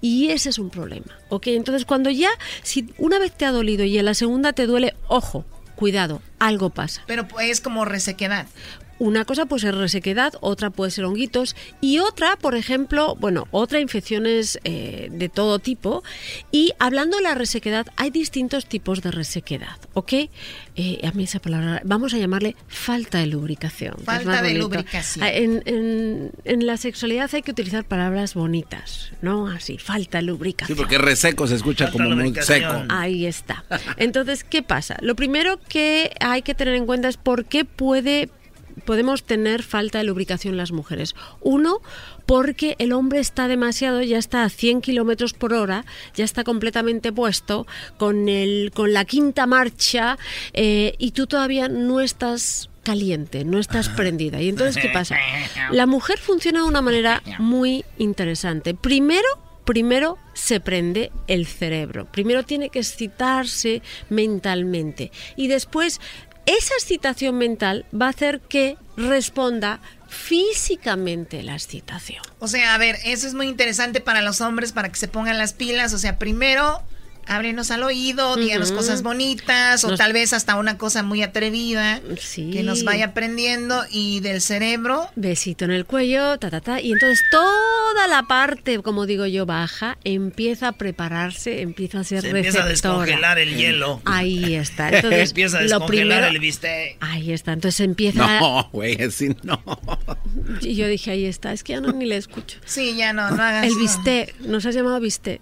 [0.00, 1.48] Y ese es un problema, ¿ok?
[1.48, 2.30] Entonces cuando ya,
[2.62, 5.44] si una vez te ha dolido y en la segunda te duele, ojo,
[5.74, 7.02] cuidado, algo pasa.
[7.06, 8.46] Pero es como resequedad.
[8.98, 13.80] Una cosa puede ser resequedad, otra puede ser honguitos y otra, por ejemplo, bueno, otra
[13.80, 16.02] infecciones eh, de todo tipo.
[16.50, 20.12] Y hablando de la resequedad, hay distintos tipos de resequedad, ¿ok?
[20.76, 23.94] Eh, a mí esa palabra, vamos a llamarle falta de lubricación.
[24.04, 24.58] Falta de bonito.
[24.68, 25.24] lubricación.
[25.24, 29.46] Ah, En, en- en la sexualidad hay que utilizar palabras bonitas, ¿no?
[29.48, 30.76] Así, falta de Sí, lubricación.
[30.76, 32.84] porque reseco se escucha como muy seco.
[32.88, 33.64] Ahí está.
[33.96, 34.96] Entonces, ¿qué pasa?
[35.00, 38.28] Lo primero que hay que tener en cuenta es por qué puede
[38.84, 41.14] podemos tener falta de lubricación las mujeres.
[41.40, 41.80] Uno,
[42.26, 45.84] porque el hombre está demasiado, ya está a 100 kilómetros por hora,
[46.14, 50.18] ya está completamente puesto con, el, con la quinta marcha
[50.52, 54.40] eh, y tú todavía no estás caliente, no estás prendida.
[54.40, 55.16] Y entonces, ¿qué pasa?
[55.70, 58.72] La mujer funciona de una manera muy interesante.
[58.72, 59.28] Primero,
[59.66, 62.06] primero se prende el cerebro.
[62.10, 65.12] Primero tiene que excitarse mentalmente.
[65.36, 66.00] Y después
[66.48, 72.22] esa excitación mental va a hacer que responda físicamente la excitación.
[72.38, 75.36] O sea, a ver, eso es muy interesante para los hombres, para que se pongan
[75.36, 75.92] las pilas.
[75.92, 76.82] O sea, primero,
[77.28, 82.00] ábrenos al oído, díganos cosas bonitas, o Nos- tal vez hasta una cosa muy atrevida
[82.34, 83.84] que nos vaya aprendiendo.
[83.90, 86.80] Y del cerebro, Besito en el cuello, ta, ta, ta.
[86.80, 92.22] Y entonces toda la parte, como digo yo, baja, empieza a prepararse, empieza a ser
[92.22, 94.00] Se empieza a descongelar el hielo.
[94.04, 94.88] Ahí está.
[94.98, 96.96] Entonces, empieza a descongelar primero- el bistec.
[97.00, 97.52] Ahí está.
[97.52, 98.40] Entonces empieza.
[98.40, 99.62] No, güey, así no.
[100.60, 101.52] Y yo dije, ahí está.
[101.52, 102.58] Es que ya no ni le escucho.
[102.64, 103.78] sí, ya no, no hagas El no.
[103.80, 104.38] bistec.
[104.40, 105.40] Nos has llamado bistec.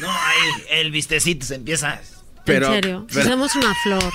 [0.00, 2.00] No, ahí el bistecito se empieza.
[2.44, 3.06] Pero- en serio.
[3.10, 4.12] Si somos una flor.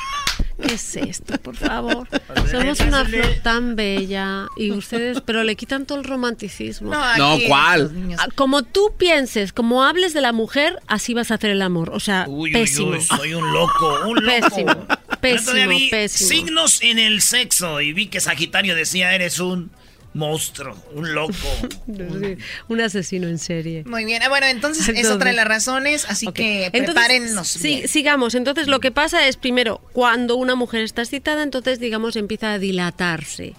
[0.62, 2.08] ¿Qué es esto, por favor?
[2.52, 6.92] Somos una flor tan bella y ustedes, pero le quitan todo el romanticismo.
[7.18, 7.92] No, ¿cuál?
[8.20, 11.90] Ah, Como tú pienses, como hables de la mujer, así vas a hacer el amor.
[11.94, 12.90] O sea, Uy, uy, pésimo.
[12.92, 14.26] uy, soy un loco, un loco.
[14.50, 14.88] Pésimo,
[15.20, 16.30] pésimo, vi pésimo.
[16.30, 19.72] Signos en el sexo y vi que Sagitario decía eres un
[20.14, 21.34] monstruo, un loco.
[21.88, 23.84] Sí, Un asesino en serie.
[23.86, 24.22] Muy bien.
[24.24, 27.48] Ah, bueno, entonces, es otra de las razones, así que Entonces, prepárennos.
[27.48, 27.88] sí, bien.
[27.88, 28.36] sigamos.
[28.36, 32.60] Entonces, lo que pasa es, primero, cuando una mujer está excitada, entonces, digamos, empieza a
[32.60, 33.54] dilatarse,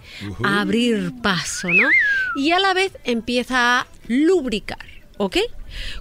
[0.44, 1.88] a abrir paso, ¿no?
[2.36, 4.84] Y a la vez empieza a lubricar,
[5.18, 5.38] ¿ok?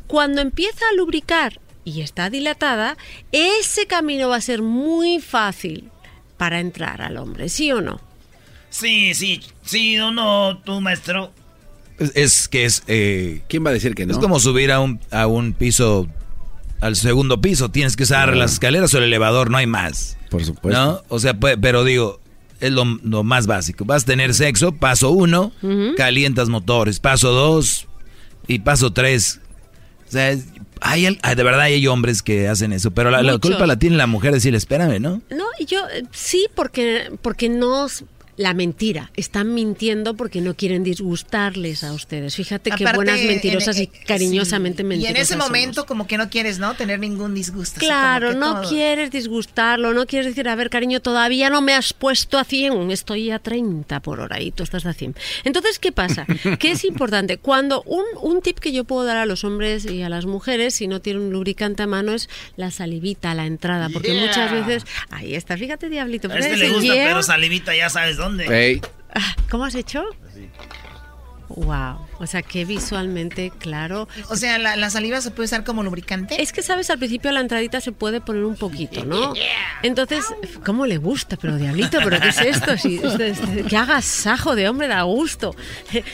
[0.07, 2.97] Cuando empieza a lubricar y está dilatada,
[3.31, 5.89] ese camino va a ser muy fácil
[6.37, 8.01] para entrar al hombre, ¿sí o no?
[8.71, 11.31] Sí, sí, sí o no, tú maestro.
[11.99, 12.81] Es, es que es...
[12.87, 14.13] eh, ¿Quién va a decir que no?
[14.13, 16.07] Es como subir a un, a un piso,
[16.79, 17.69] al segundo piso.
[17.69, 18.39] Tienes que usar Claro.
[18.39, 20.17] las escaleras o el elevador, no hay más.
[20.31, 20.79] Por supuesto.
[20.83, 21.03] ¿No?
[21.09, 22.19] O sea, pues, pero digo,
[22.59, 23.85] es lo, lo más básico.
[23.85, 25.51] Vas a tener sexo, paso uno,
[25.97, 26.99] calientas motores.
[26.99, 27.87] Paso dos
[28.47, 29.39] y paso tres.
[30.07, 30.45] O sea, es-
[30.83, 33.77] hay, al- ah, de verdad hay hombres que hacen eso, pero la, la culpa la
[33.77, 35.21] tiene la mujer decirle, espérame, ¿no?
[35.29, 37.85] No, y yo eh, sí, porque, porque no
[38.41, 39.11] la mentira.
[39.15, 42.35] Están mintiendo porque no quieren disgustarles a ustedes.
[42.35, 44.87] Fíjate qué Aparte, buenas mentirosas en- y cariñosamente sí.
[44.87, 45.15] mentirosas.
[45.15, 45.47] Y en ese somos.
[45.47, 46.73] momento, como que no quieres, ¿no?
[46.75, 47.79] Tener ningún disgusto.
[47.79, 48.69] Claro, no todo.
[48.69, 52.91] quieres disgustarlo, no quieres decir, a ver, cariño, todavía no me has puesto a 100,
[52.91, 55.15] estoy a 30 por hora y tú estás a 100.
[55.43, 56.25] Entonces, ¿qué pasa?
[56.59, 57.37] que es importante?
[57.37, 60.73] Cuando un, un tip que yo puedo dar a los hombres y a las mujeres,
[60.75, 64.25] si no tienen un lubricante a mano, es la salivita a la entrada, porque Yeah.
[64.25, 66.29] muchas veces, ahí está, fíjate, diablito.
[66.31, 67.05] A este le gusta, yeah.
[67.07, 68.30] pero salivita ya sabes dónde.
[69.13, 70.05] Ah, ¿Cómo has hecho?
[71.49, 74.07] Wow, o sea, que visualmente claro.
[74.29, 76.41] O sea, la, la saliva se puede usar como lubricante.
[76.41, 76.89] Es que, ¿sabes?
[76.89, 79.33] Al principio la entradita se puede poner un poquito, ¿no?
[79.83, 80.23] Entonces,
[80.65, 81.35] ¿cómo le gusta?
[81.37, 82.77] Pero diablito, ¿pero qué es esto?
[82.77, 85.55] Si, este- este- que hagas sajo de hombre da gusto.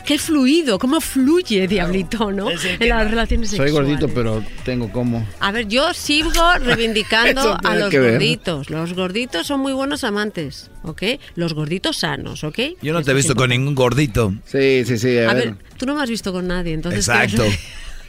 [0.06, 2.48] Qué fluido, cómo fluye, diablito, ¿no?
[2.52, 3.90] En las relaciones Soy sexuales.
[4.00, 5.26] gordito, pero tengo como.
[5.40, 6.32] A ver, yo sigo
[6.62, 8.12] reivindicando a los que ver.
[8.14, 8.70] gorditos.
[8.70, 11.04] Los gorditos son muy buenos amantes, ¿ok?
[11.36, 12.60] Los gorditos sanos, ¿ok?
[12.82, 14.34] Yo no te he visto con ningún gordito.
[14.46, 15.18] Sí, sí, sí.
[15.20, 17.08] A ver, tú no me has visto con nadie, entonces...
[17.08, 17.44] Exacto.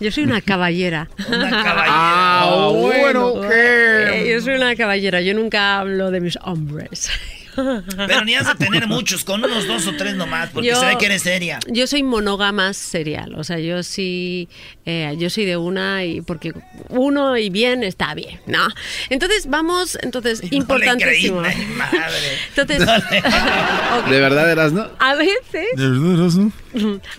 [0.00, 1.08] Yo soy una caballera.
[1.28, 1.84] Una caballera.
[1.88, 7.10] Ah, bueno, Eh, Yo soy una caballera, yo nunca hablo de mis hombres.
[7.54, 10.86] Pero ni has de tener muchos, con unos dos o tres nomás, porque Yo- se
[10.86, 11.58] ve que eres seria.
[11.68, 14.48] Yo soy monógama serial, o sea, yo sí,
[14.86, 16.52] eh, yo soy de una y porque
[16.88, 18.66] uno y bien está bien, ¿no?
[19.10, 21.40] Entonces vamos, entonces importantísimo.
[21.42, 22.38] No le creí, madre.
[22.56, 22.82] Entonces,
[23.98, 24.08] ok.
[24.10, 24.88] ¿De verdad eras, no?
[24.98, 26.52] a veces, ¿De verdad eras, no?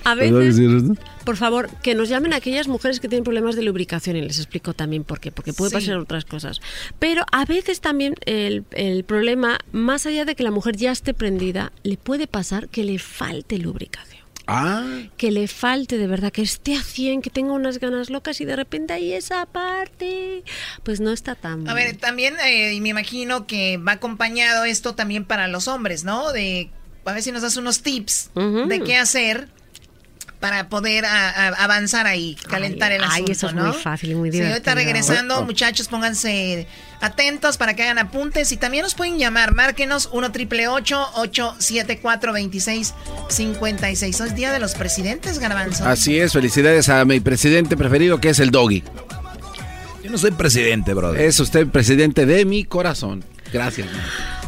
[0.03, 0.95] a ¿Verdad veces sí eres, no?
[1.25, 4.73] Por favor, que nos llamen aquellas mujeres que tienen problemas de lubricación y les explico
[4.73, 5.75] también por qué, porque puede Sí.
[5.75, 6.61] pasar otras cosas.
[6.99, 11.13] Pero a veces también el, el problema, más allá de que la mujer ya esté
[11.13, 14.23] prendida, le puede pasar que le falte lubricación.
[14.47, 14.85] Ah.
[15.17, 18.45] Que le falte de verdad, que esté a 100, que tenga unas ganas locas y
[18.45, 20.43] de repente ahí esa parte,
[20.83, 24.93] pues no está tan A ver, también eh, y me imagino que va acompañado esto
[24.93, 26.31] también para los hombres, ¿no?
[26.31, 26.69] De
[27.05, 29.47] a ver si nos das unos tips de qué hacer
[30.39, 33.63] para poder a- a- avanzar ahí, calentar el ay, asunto, eso es ¿no?
[33.65, 36.67] muy fácil y muy Sí, ahorita regresando, muchachos, pónganse
[37.01, 44.21] atentos para que hagan apuntes y también nos pueden llamar, márquenos 1 triple 874 2656
[44.21, 45.85] Hoy es día de los presidentes, Garbanzo.
[45.87, 48.83] Así es, felicidades a mi presidente preferido que es el Doggy.
[50.03, 51.19] Yo no soy presidente, brother.
[51.21, 53.23] Es usted presidente de mi corazón.
[53.51, 53.87] Gracias.
[53.91, 54.01] man.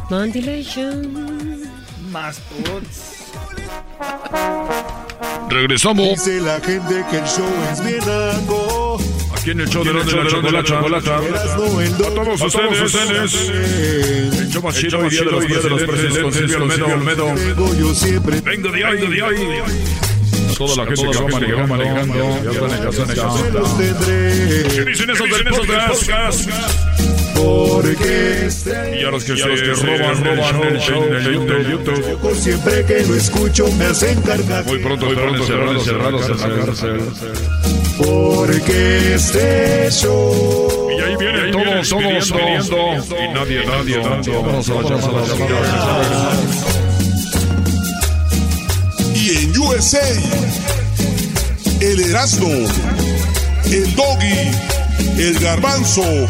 [0.09, 1.63] Mandilation.
[2.11, 2.39] Más
[5.49, 6.09] Regresamos.
[6.09, 8.01] Dice la gente que el show es bien.
[9.35, 11.19] Aquí en el show de la, de la chocolata.
[11.23, 13.49] Erasmo, el A todos ustedes.
[14.39, 15.45] El show más chido hoy día de los
[15.83, 17.33] presidentes con Silvio Olmedo.
[17.33, 18.41] Vengo yo siempre.
[18.41, 19.37] Vengo de hoy, de hoy.
[20.57, 22.43] Toda la gente que va manejando, manejando.
[22.43, 23.49] Ya están en casa, en Se casa.
[23.53, 24.63] los tendré.
[24.75, 27.16] ¿Qué dicen esos del podcast?
[27.37, 32.17] Porque este Y a los que se roban, roban en el show de YouTube.
[32.19, 34.65] Por siempre que lo escucho me hacen cargar.
[34.65, 37.01] Muy pronto estarán encerrados, encerrados en la cárcel.
[37.97, 40.89] Porque este show.
[40.89, 42.77] Y ahí vienen todos, todos pidiendo.
[43.23, 44.33] Y nadie, nadie, nadie.
[44.35, 46.77] Vamos a las llamadas, a las llamadas.
[49.15, 50.07] Y en USA,
[51.81, 52.49] el Erasmo,
[53.65, 54.51] el Doggy,
[55.19, 56.27] el Garbanzo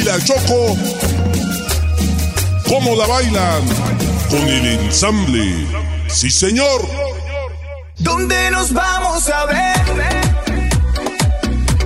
[0.00, 0.76] y la Choco,
[2.66, 3.62] ¿cómo la bailan?
[4.30, 5.66] Con el ensamble.
[6.08, 6.82] Sí, señor.
[7.98, 9.76] ¿Dónde nos vamos a ver?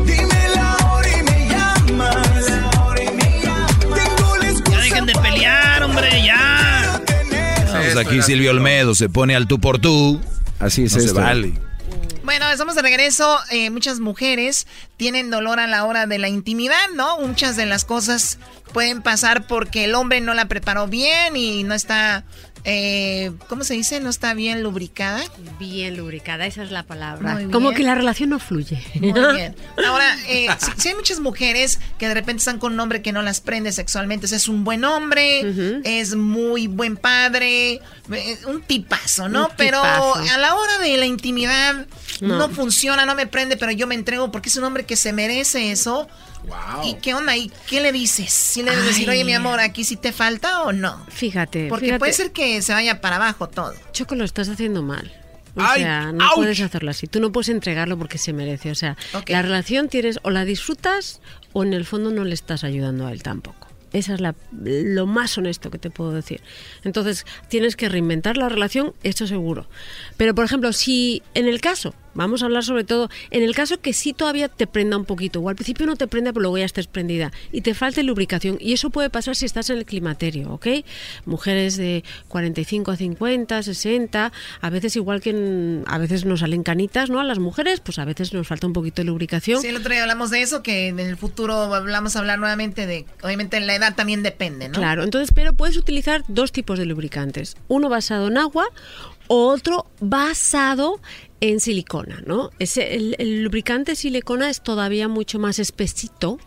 [0.05, 2.47] Dime la hora y me llamas.
[3.95, 7.01] Tengo la Ya dejen de pelear, hombre, ya.
[7.71, 10.21] Pues aquí Silvio Olmedo se pone al tú por tú.
[10.59, 11.21] Así es no se esto.
[11.21, 11.53] vale.
[12.33, 13.39] Bueno, estamos de regreso.
[13.51, 17.19] Eh, muchas mujeres tienen dolor a la hora de la intimidad, ¿no?
[17.19, 18.39] Muchas de las cosas
[18.73, 22.25] pueden pasar porque el hombre no la preparó bien y no está,
[22.65, 23.99] eh, ¿cómo se dice?
[24.01, 25.23] No está bien lubricada.
[25.59, 27.35] Bien lubricada, esa es la palabra.
[27.35, 28.83] Muy Como que la relación no fluye.
[29.01, 29.57] Muy bien.
[29.87, 33.13] Ahora, eh, si, si hay muchas mujeres que de repente están con un hombre que
[33.13, 37.81] no las prende sexualmente, o sea, es un buen hombre, es muy buen padre,
[38.13, 39.47] eh, un tipazo, ¿no?
[39.47, 40.15] Un pero tipazo.
[40.15, 41.87] a la hora de la intimidad
[42.21, 42.39] no.
[42.39, 42.49] No.
[42.49, 45.73] funciona, no me prende, pero yo me entrego porque es un hombre que se merece
[45.73, 46.09] eso.
[46.85, 47.37] ¿Y qué onda?
[47.37, 48.33] ¿Y qué le dices?
[48.33, 51.05] Si le debes decir, oye, mi amor, ¿aquí sí te falta o no?
[51.09, 51.69] Fíjate.
[51.69, 51.99] Porque fíjate.
[51.99, 53.75] puede ser que se vaya para abajo todo.
[53.93, 55.13] Choco, lo estás haciendo mal.
[55.55, 56.35] O Ay, sea, no ouch.
[56.37, 57.07] puedes hacerlo así.
[57.07, 58.71] Tú no puedes entregarlo porque se merece.
[58.71, 59.31] O sea, Ok.
[59.31, 61.21] la relación tienes o la disfrutas
[61.53, 63.69] o en el fondo no le estás ayudando a él tampoco.
[63.93, 66.41] Esa es la, lo más honesto que te puedo decir.
[66.83, 69.67] Entonces, tienes que reinventar la relación, eso seguro.
[70.17, 73.81] Pero, por ejemplo, si en el caso, vamos a hablar sobre todo, en el caso
[73.81, 76.59] que sí todavía te prenda un poquito, o al principio no te prenda, pero luego
[76.59, 79.85] ya estés prendida, y te falte lubricación, y eso puede pasar si estás en el
[79.85, 80.67] climaterio, ¿ok?
[81.25, 86.63] Mujeres de 45 a 50, 60, a veces igual que en- a veces nos salen
[86.63, 87.21] canitas, ¿no?
[87.21, 89.61] A las mujeres, pues a veces nos falta un poquito de lubricación.
[89.61, 92.87] Sí, el otro día hablamos de eso, que en el futuro hablamos a hablar nuevamente
[92.87, 94.75] de, obviamente la edad también depende, ¿no?
[94.75, 97.57] Claro, entonces, pero puedes utilizar dos tipos de lubricantes.
[97.69, 98.67] Uno basado en agua,
[99.29, 101.01] otro basado
[101.43, 102.51] en silicona, ¿no?
[102.61, 106.39] Ese, el, el lubricante silicona es todavía mucho más espesito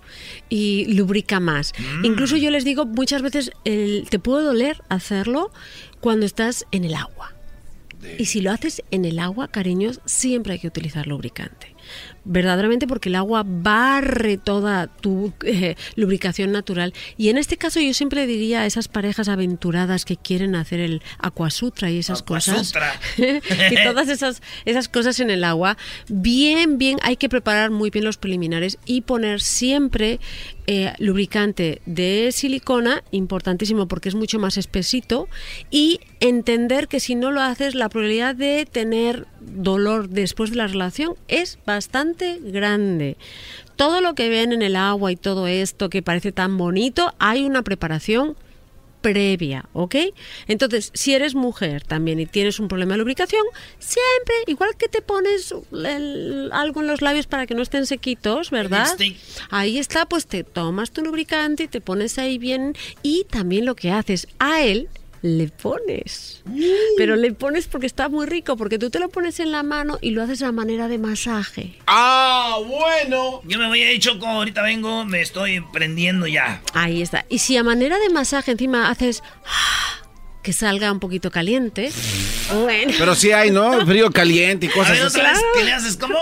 [0.50, 1.74] y lubrica más.
[2.04, 5.52] Incluso yo les digo, muchas veces el- te puede doler hacerlo
[6.00, 7.34] cuando estás en el agua.
[8.18, 11.75] Y si lo haces en el agua, cariños, siempre hay que utilizar lubricante.
[12.26, 16.94] Verdaderamente porque el agua barre toda tu eh, lubricación natural.
[17.18, 21.02] Y en este caso yo siempre diría a esas parejas aventuradas que quieren hacer el
[21.20, 22.94] aquasutra y esas Aquasutra.
[22.94, 23.12] cosas.
[23.72, 25.78] y todas esas, esas cosas en el agua.
[26.10, 30.20] Bien, bien, hay que preparar muy bien los preliminares y poner siempre
[30.68, 35.28] eh, lubricante de silicona, importantísimo porque es mucho más espesito,
[35.70, 40.68] y entender que si no lo haces, la probabilidad de tener dolor después de la
[40.68, 43.18] relación es bastante grande.
[43.76, 47.44] Todo lo que ven en el agua y todo esto que parece tan bonito, hay
[47.44, 48.36] una preparación
[49.14, 49.96] previa, ¿ok?
[50.48, 53.44] Entonces, si eres mujer también y tienes un problema de lubricación,
[53.78, 58.50] siempre, igual que te pones el- algo en los labios para que no estén sequitos,
[58.50, 58.88] ¿verdad?
[59.52, 63.76] Ahí está, pues te tomas tu lubricante y te pones ahí bien y también lo
[63.76, 64.90] que haces a él
[65.26, 66.44] le pones.
[66.98, 69.98] Pero le pones porque está muy rico, porque tú te lo pones en la mano
[70.00, 71.80] y lo haces a manera de masaje.
[71.88, 73.42] Ah, bueno.
[73.44, 76.62] Yo me voy a ir, Choco, ahorita vengo, me estoy prendiendo ya.
[76.74, 77.26] Ahí está.
[77.28, 80.08] Y si a manera de masaje encima haces ah,
[80.44, 81.92] que salga un poquito caliente,
[82.62, 82.94] bueno.
[82.96, 83.84] Pero sí hay, ¿no?
[83.84, 85.18] Frío caliente y A cosas ver, así.
[85.18, 85.98] otra vez, ¿qué le haces?
[85.98, 86.20] ¿Cómo?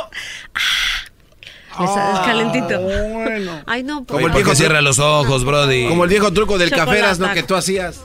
[1.75, 2.79] Sales Ah, calentito.
[2.81, 3.61] bueno.
[3.65, 4.05] Ay, no.
[4.05, 5.87] Como el viejo cierra los ojos, Brody.
[5.87, 7.33] Como el viejo truco del caferas, ¿no?
[7.33, 8.01] Que tú hacías.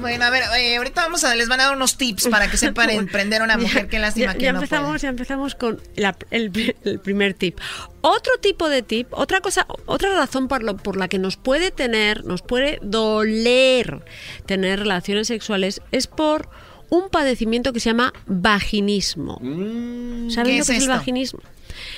[0.00, 2.56] Bueno, a ver, eh, ahorita vamos a, les van a dar unos tips para que
[2.56, 3.88] sepan emprender a una mujer.
[3.88, 7.58] Qué lástima ya, que ya no empezamos, ya empezamos con la- el, el primer tip.
[8.02, 11.70] Otro tipo de tip, otra cosa, otra razón por, lo- por la que nos puede
[11.70, 14.02] tener, nos puede doler
[14.46, 16.48] tener relaciones sexuales es por
[16.88, 19.36] un padecimiento que se llama vaginismo.
[19.40, 21.40] ¿Saben ¿Qué lo es que es el vaginismo?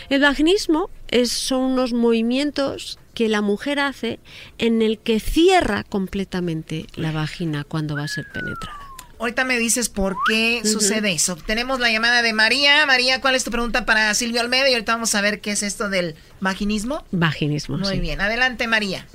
[0.08, 4.18] El vaginismo es, son unos movimientos que la mujer hace
[4.58, 8.78] en el que cierra completamente la vagina cuando va a ser penetrada.
[9.18, 11.36] Ahorita me dices por qué sucede eso.
[11.36, 12.84] Tenemos la llamada de María.
[12.86, 14.68] María, ¿cuál es tu pregunta para Silvio Almeida?
[14.68, 17.04] Y ahorita vamos a ver qué es esto del vaginismo.
[17.12, 17.78] Vaginismo.
[17.78, 18.00] Muy sí.
[18.00, 19.06] bien, adelante María.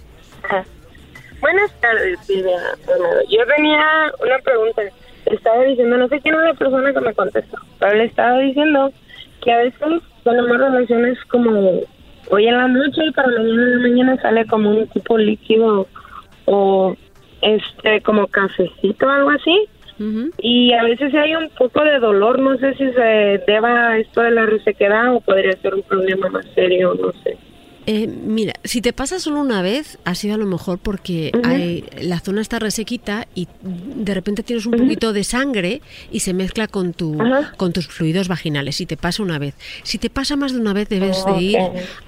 [1.41, 2.57] Buenas tardes, Silvia.
[3.29, 3.79] Yo tenía
[4.23, 4.81] una pregunta.
[5.25, 8.93] Estaba diciendo, no sé quién es la persona que me contestó, pero le estaba diciendo
[9.43, 11.81] que a veces tenemos relaciones como
[12.29, 15.87] hoy en la noche y para mañana en la mañana sale como un tipo líquido
[16.45, 16.95] o
[17.41, 19.67] este como cafecito o algo así.
[20.39, 24.21] Y a veces hay un poco de dolor, no sé si se deba a esto
[24.21, 27.35] de la resequedad o podría ser un problema más serio, no sé.
[27.89, 31.85] Eh, mira, si te pasa solo una vez, ha sido a lo mejor porque hay-
[32.01, 36.67] la zona está resequita y de repente tienes un poquito de sangre y se mezcla
[36.67, 37.17] con, tu,
[37.55, 38.75] con tus fluidos vaginales.
[38.75, 39.53] Si te pasa una vez.
[39.83, 41.57] Si te pasa más de una vez, debes de ir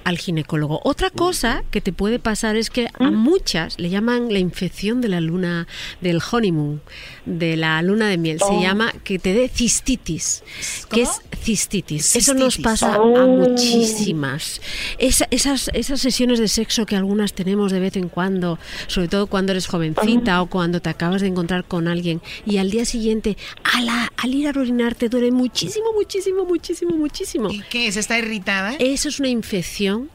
[0.04, 0.82] al ginecólogo.
[0.84, 5.08] Otra cosa que te puede pasar es que a muchas le llaman la infección de
[5.08, 5.66] la luna,
[6.02, 6.82] del honeymoon,
[7.24, 8.38] de la luna de miel.
[8.38, 8.60] Se Oh.
[8.60, 10.42] llama que te dé cistitis,
[10.90, 12.16] que es cistitis.
[12.16, 13.26] Eso nos pasa a Oh.
[13.26, 14.60] muchísimas.
[14.98, 19.26] Esa- esas, esas sesiones de sexo que algunas tenemos de vez en cuando, sobre todo
[19.26, 23.36] cuando eres jovencita o cuando te acabas de encontrar con alguien y al día siguiente,
[23.64, 27.50] a la- al ir a orinar te duele muchísimo, muchísimo, muchísimo, muchísimo.
[27.50, 27.96] ¿Y qué es?
[27.96, 28.74] ¿Está irritada?
[28.78, 30.10] Eso es una infección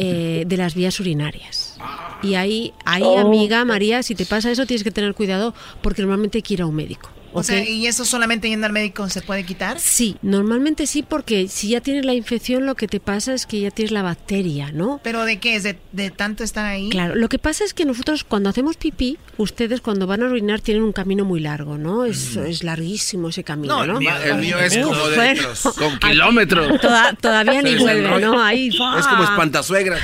[0.00, 1.76] eh, de las vías urinarias.
[2.22, 3.18] Y ahí, ahí Oh.
[3.18, 6.62] amiga María, si te pasa eso tienes que tener cuidado porque normalmente hay que ir
[6.62, 7.10] a un médico.
[7.32, 9.78] O sea, ¿y eso solamente yendo al médico se puede quitar?
[9.78, 13.60] Sí, normalmente sí, porque si ya tienes la infección, lo que te pasa es que
[13.60, 15.00] ya tienes la bacteria, ¿no?
[15.02, 15.62] ¿Pero de qué es?
[15.62, 16.88] ¿De, de tanto estar ahí?
[16.90, 20.60] Claro, lo que pasa es que nosotros cuando hacemos pipí, ustedes cuando van a orinar
[20.60, 22.04] tienen un camino muy largo, ¿no?
[22.04, 23.92] Es, es larguísimo ese camino, No, ¿no?
[23.94, 26.80] el mío- el mío es como de bueno, metros, con aquí kilómetros.
[26.80, 28.20] toda- todavía ni vuelve.
[28.20, 28.42] ¿no?
[28.42, 29.98] Ahí, Es como espantasuegra.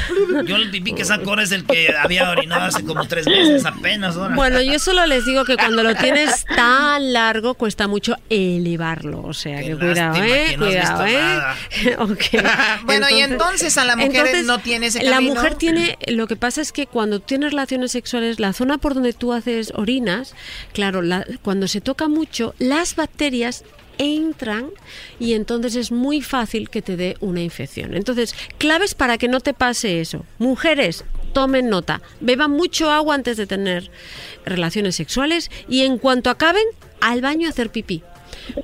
[0.46, 3.64] Yo el pipí que saco ahora es el que había orinado hace como tres meses
[3.64, 4.16] apenas.
[4.16, 4.34] ahora.
[4.34, 9.32] Bueno, yo solo les digo que cuando lo tienes tan largo cuesta mucho elevarlo, o
[9.32, 10.46] sea, que cuidado, ¿eh?
[10.50, 11.96] que no has cuidado, ¿eh?
[12.84, 15.34] Bueno, y entonces a la mujer no tiene ese La camino.
[15.34, 19.12] mujer tiene, lo que pasa es que cuando tienes relaciones sexuales, la zona por donde
[19.14, 20.34] tú haces orinas,
[20.72, 23.64] claro, la- cuando se toca mucho, las bacterias
[23.96, 24.70] entran
[25.20, 27.94] y entonces es muy fácil que te dé una infección.
[27.94, 30.26] Entonces, claves para que no te pase eso.
[30.38, 33.90] Mujeres, tomen nota, beban mucho agua antes de tener
[34.44, 36.64] relaciones sexuales y en cuanto acaben,
[37.04, 38.02] al baño a hacer pipí.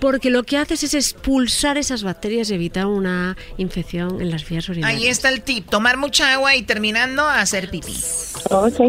[0.01, 4.69] Porque lo que haces es expulsar esas bacterias y evitar una infección en las vías
[4.69, 5.01] urinarias.
[5.03, 7.95] Ahí está el tip, tomar mucha agua y terminando a hacer pipí.
[8.51, 8.81] Ok.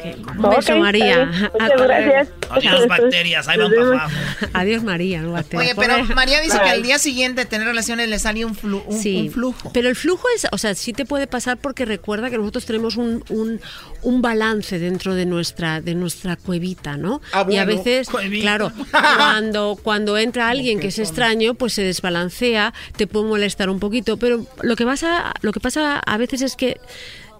[0.00, 1.26] Un beso, Ok, María.
[1.52, 2.28] Muchas gracias.
[2.48, 4.16] Adiós, bacterias, ahí van para abajo.
[4.54, 5.20] Adiós, María.
[5.20, 5.34] no.
[5.34, 8.56] Oye, pero Pobre- María dice que al día siguiente de tener relaciones le sale un,
[8.56, 9.70] flu- un, Sí, un flujo.
[9.74, 12.96] Pero el flujo es, o sea, sí te puede pasar porque recuerda que nosotros tenemos
[12.96, 13.60] un, un,
[14.02, 17.20] un balance dentro de nuestra, de nuestra cuevita, ¿no?
[17.32, 17.78] Ah, Y a bueno.
[17.78, 18.42] veces, Cuevita.
[18.42, 23.80] claro, cuando, cuando entra alguien que es extraño, pues se desbalancea, te puede molestar un
[23.80, 26.80] poquito, pero lo que pasa, lo que pasa a veces es que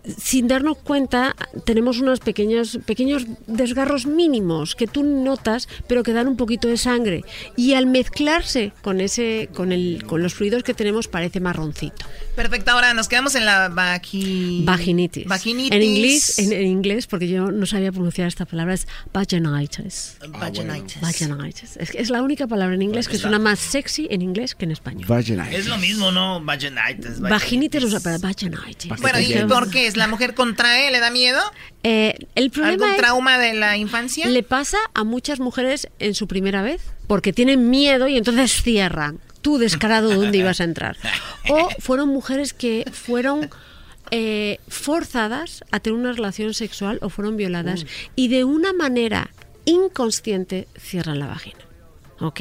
[0.05, 6.29] sin darnos cuenta tenemos unos pequeños pequeños desgarros mínimos que tú notas pero que dan
[6.29, 7.25] un poquito de sangre.
[7.57, 12.07] Y al mezclarse con ese con el con los fluidos que tenemos parece marroncito.
[12.35, 14.63] Perfecto, ahora nos quedamos en la vagi...
[14.65, 15.27] vaginitis.
[15.27, 15.73] Vaginitis.
[15.73, 20.17] en inglés en, en inglés porque yo no sabía pronunciar esta palabra es vaginitis.
[20.21, 21.01] Vaginitis.
[21.01, 21.77] Vaginitis.
[21.77, 24.71] Es, es la única palabra en inglés que suena más sexy en inglés que en
[24.71, 25.07] español.
[25.51, 26.41] Es lo mismo, ¿no?
[26.43, 27.21] Vaginitis.
[27.21, 27.85] vaginitis.
[27.85, 28.91] O sea, para vaginitis.
[29.01, 29.97] Bueno, ¿y por qué es?
[29.97, 30.91] ¿La mujer contrae?
[30.91, 31.41] ¿Le da miedo?
[31.83, 34.27] Eh, el problema ¿Algún es- trauma de la infancia?
[34.29, 39.19] Le pasa a muchas mujeres en su primera vez, porque tienen miedo y entonces cierran.
[39.43, 40.97] Tú descarado dónde ibas a entrar.
[41.49, 43.49] O fueron mujeres que fueron
[44.11, 47.87] eh, forzadas a tener una relación sexual o fueron violadas
[48.17, 49.31] y de una manera
[49.65, 51.59] inconsciente cierran la vagina.
[52.21, 52.41] Ok,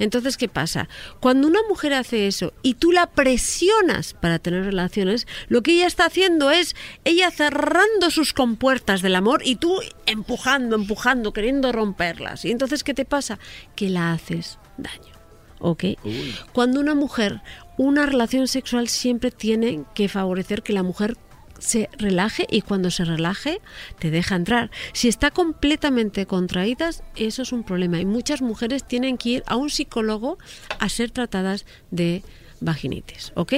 [0.00, 0.88] entonces, ¿qué pasa?
[1.20, 5.86] Cuando una mujer hace eso y tú la presionas para tener relaciones, lo que ella
[5.86, 12.44] está haciendo es ella cerrando sus compuertas del amor y tú empujando, empujando, queriendo romperlas.
[12.44, 13.38] Y entonces, ¿qué te pasa?
[13.76, 15.14] Que la haces daño.
[15.60, 15.84] ¿Ok?
[16.52, 17.42] Cuando una mujer,
[17.76, 21.16] una relación sexual siempre tiene que favorecer que la mujer
[21.60, 23.60] se relaje y cuando se relaje
[23.98, 24.70] te deja entrar.
[24.92, 29.56] Si está completamente contraídas, eso es un problema y muchas mujeres tienen que ir a
[29.56, 30.38] un psicólogo
[30.78, 32.22] a ser tratadas de
[32.60, 33.54] vaginitis, ¿ok?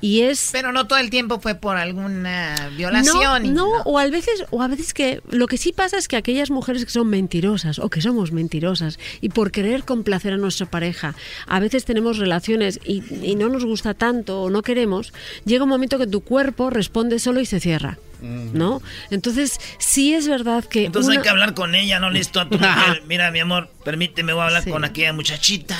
[0.00, 3.54] Y es Pero no todo el tiempo fue por alguna violación.
[3.54, 6.16] no, no, o a veces o a veces que lo que sí pasa es que
[6.16, 10.66] aquellas mujeres que son mentirosas o que somos mentirosas y por querer complacer a nuestra
[10.66, 11.14] pareja,
[11.46, 15.12] a veces tenemos relaciones y, y no nos gusta tanto o no queremos,
[15.44, 17.98] llega un momento que tu cuerpo responde solo y se cierra.
[18.22, 18.82] ¿No?
[19.10, 20.86] Entonces, sí es verdad que.
[20.86, 23.02] Entonces una- hay que hablar con ella, no listo a tu mujer.
[23.06, 25.76] Mira, mi amor, permíteme, voy a hablar con aquella muchachita.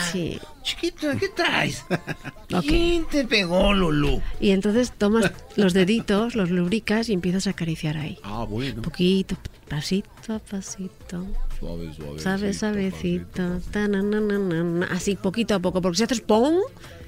[0.62, 1.84] Chiquito, ¿qué traes?
[2.60, 4.20] ¿Quién te pegó, Lulu?
[4.40, 8.18] Y entonces tomas los deditos, los lubricas y empiezas a acariciar ahí.
[8.22, 8.82] Ah, bueno.
[8.82, 9.36] Poquito,
[9.68, 11.26] pasito a pasito.
[11.58, 12.18] Suave, suave.
[12.20, 13.60] Suave, suavecito.
[13.70, 15.80] ta, na, na, na, na, na, así, poquito a poco.
[15.80, 16.56] Porque si haces ¡pum!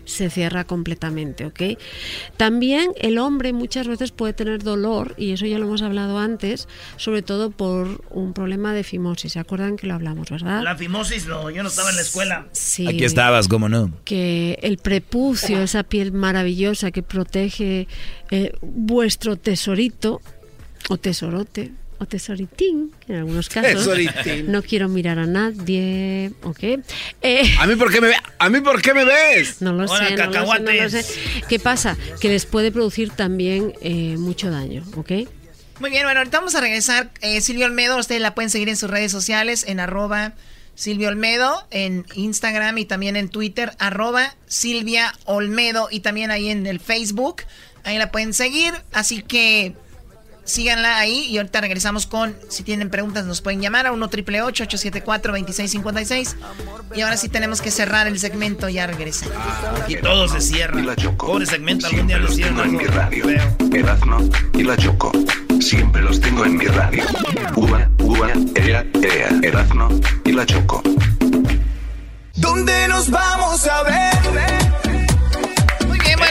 [0.05, 1.79] Se cierra completamente, ¿ok?
[2.37, 6.69] También el hombre muchas veces puede tener dolor, y eso ya lo hemos hablado antes,
[6.97, 9.33] sobre todo por un problema de fimosis.
[9.33, 10.63] ¿Se acuerdan que lo hablamos, verdad?
[10.63, 12.47] La fimosis, no, yo no estaba en la escuela.
[12.53, 12.87] Sí.
[12.87, 13.93] Aquí estabas, ¿cómo no?
[14.05, 17.89] que el prepucio, esa piel maravillosa que protege
[18.31, 20.21] eh, vuestro tesorito
[20.89, 21.73] o tesorote
[22.03, 23.73] o tesoritín en algunos casos.
[23.73, 24.51] Tesoritín.
[24.51, 26.63] No quiero mirar a nadie, ¿ok?
[27.23, 29.63] Eh, ¿A mí por qué me, ve- ¿A mí por qué me ves?
[29.63, 30.93] no lo Hola, sé, no lo sé, no lo cacahuates.
[31.07, 31.43] sé.
[31.49, 31.97] ¿Qué pasa?
[32.21, 35.11] Que les puede producir también eh, mucho daño, ¿ok?
[35.81, 37.11] Muy bien, bueno, ahorita vamos a regresar.
[37.23, 40.35] Eh, Silvia Olmedo, ustedes la pueden seguir en sus redes sociales, en arroba
[40.75, 46.67] Silvia Olmedo, en Instagram y también en Twitter, arroba Silvia Olmedo y también ahí en
[46.67, 47.43] el Facebook.
[47.85, 49.75] Ahí la pueden seguir, así que
[50.45, 54.43] síganla ahí y ahorita regresamos con, si tienen preguntas nos pueden llamar a 1 triple
[54.43, 56.37] 874 2656
[56.95, 59.27] y ahora sí tenemos que cerrar el segmento, ya regresé.
[59.89, 60.83] Y todo se cierra.
[61.17, 63.25] Pobre segmento, algún día lo tengo en mi radio.
[63.73, 64.19] Erazno
[64.55, 65.12] y la Choco.
[65.61, 67.05] Siempre los tengo en mi radio.
[67.57, 69.29] Uva, uva, ea, ea.
[69.43, 69.89] Erazno
[70.25, 70.83] y la Choco.
[72.35, 74.82] ¿Dónde nos vamos a ver?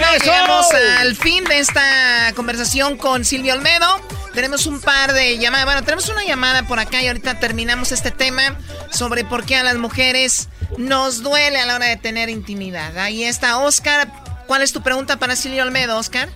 [0.02, 0.32] Bueno, ¡Eso!
[0.32, 0.66] llegamos
[1.00, 3.86] al fin de esta conversación con Silvia Olmedo.
[4.34, 5.66] Tenemos un par de llamadas.
[5.66, 8.58] Bueno, tenemos una llamada por acá y ahorita terminamos este tema
[8.90, 10.50] sobre por qué a las mujeres
[10.80, 12.98] nos duele a la hora de tener intimidad.
[12.98, 14.08] Ahí está Oscar.
[14.48, 16.30] ¿Cuál es tu pregunta para Silvia Olmedo, Oscar?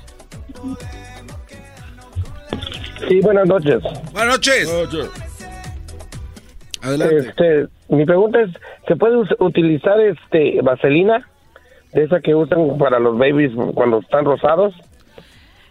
[3.07, 3.81] Sí, buenas noches.
[4.11, 4.69] Buenas noches.
[6.83, 7.17] Adelante.
[7.17, 8.51] Este, mi pregunta es,
[8.87, 11.27] ¿se puede utilizar este vaselina
[11.95, 14.73] de esa que usan para los babies cuando están rosados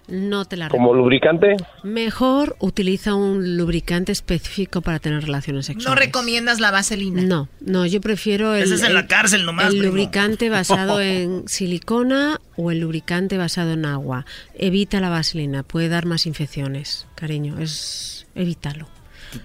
[0.09, 1.57] No te la como lubricante?
[1.83, 6.05] Mejor utiliza un lubricante específico para tener relaciones No sexuales.
[6.07, 7.23] recomiendas la vaselina.
[7.23, 9.87] No, no, yo prefiero el, Ese es en la el- cárcel nomás, el primo.
[9.93, 14.27] lubricante basado en silicona o el lubricante basado en agua.
[14.55, 18.87] Evita la vaselina, puede dar más infecciones, cariño, es evítalo.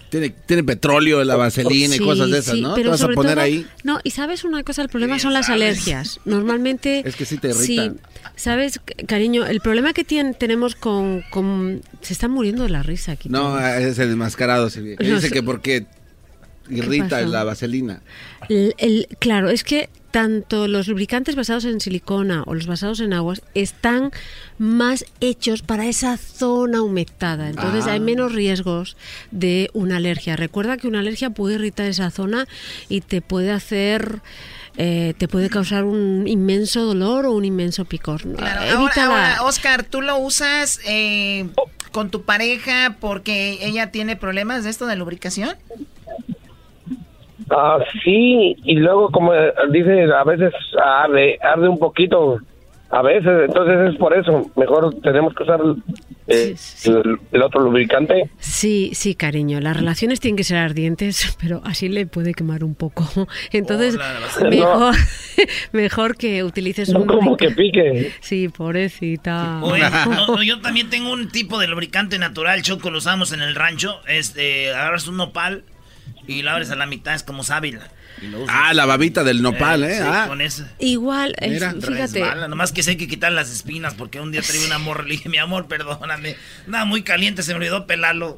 [0.09, 2.73] Tiene, tiene petróleo, la vaselina y cosas de esas, sí, ¿no?
[2.73, 3.65] Te vas a poner todo- ahí.
[3.83, 5.61] No, y sabes una cosa, el problema son las sabes.
[5.61, 6.19] alergias.
[6.25, 7.65] Normalmente Es que sí te irrita.
[7.65, 7.91] Sí,
[8.35, 13.13] sabes, cariño, el problema que tien- tenemos con, con se están muriendo de la risa
[13.13, 13.29] aquí.
[13.29, 13.61] No, todos.
[13.63, 14.95] es el desmascarado, Silvia.
[14.99, 15.31] No dice sé.
[15.33, 15.85] que porque
[16.69, 18.01] irrita la vaselina.
[18.47, 23.13] El- el- claro, es que tanto los lubricantes basados en silicona o los basados en
[23.13, 24.11] aguas están
[24.57, 27.49] más hechos para esa zona humectada.
[27.49, 27.93] Entonces Ah.
[27.93, 28.97] hay menos riesgos
[29.31, 30.35] de una alergia.
[30.35, 32.47] Recuerda que una alergia puede irritar esa zona
[32.89, 34.21] y te puede hacer...
[34.81, 38.25] eh, te puede causar un inmenso dolor o un inmenso picor.
[38.25, 38.38] ¿no?
[38.38, 41.49] Claro, Evita ahora, la- ahora, Oscar, ¿tú lo usas eh,
[41.91, 45.49] con tu pareja porque ella tiene problemas de esto de lubricación?
[47.51, 49.33] Ah, sí, y luego como
[49.71, 50.53] dice, a veces
[50.83, 52.39] arde, arde un poquito,
[52.91, 55.59] a veces, entonces es por eso, mejor tenemos que usar
[56.27, 56.55] eh,
[56.85, 58.29] el, el otro lubricante.
[58.39, 59.59] Sí, sí, cariño.
[59.59, 63.07] Las relaciones tienen que ser ardientes, pero así le puede quemar un poco.
[63.51, 63.97] Entonces,
[64.49, 64.95] mejor,
[65.71, 67.91] mejor que utilices No un como que lubricante.
[67.91, 68.11] pique.
[68.21, 69.59] Sí, pobrecita.
[69.63, 73.55] Oye, no, yo también tengo un tipo de lubricante natural, Choco, lo usamos en el
[73.55, 73.99] rancho.
[74.07, 75.63] Este, agarras un nopal
[76.32, 77.88] y lo abres a la mitad, es como sábila.
[78.49, 79.95] Ah, la babita del nopal, ¿eh?
[79.98, 80.25] sí, Ah.
[80.27, 80.40] con.
[80.80, 81.72] Igual, es- Mira.
[81.74, 85.03] fíjate, Resbala, nomás que sé que quitar las espinas porque un día traía una morra
[85.03, 86.35] le dije, mi amor, perdóname.
[86.67, 88.35] Nada, muy caliente, se me olvidó pelarlo.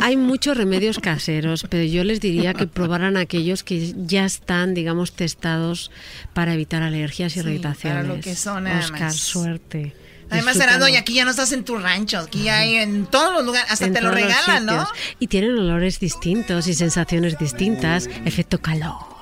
[0.00, 5.12] Hay muchos remedios caseros, pero yo les diría que probaran aquellos que ya están, digamos,
[5.12, 5.90] testados
[6.32, 8.04] para evitar alergias y Sí, irritaciones.
[8.04, 9.94] para lo que son, Oscar, suerte.
[10.30, 10.56] Además.
[10.56, 13.70] Erasmo, y aquí ya no estás en tu rancho, aquí hay en todos los lugares,
[13.70, 14.88] hasta En te lo regalan, ¿no?
[15.18, 18.08] Y tienen olores distintos y sensaciones distintas.
[18.24, 19.14] Efecto calor.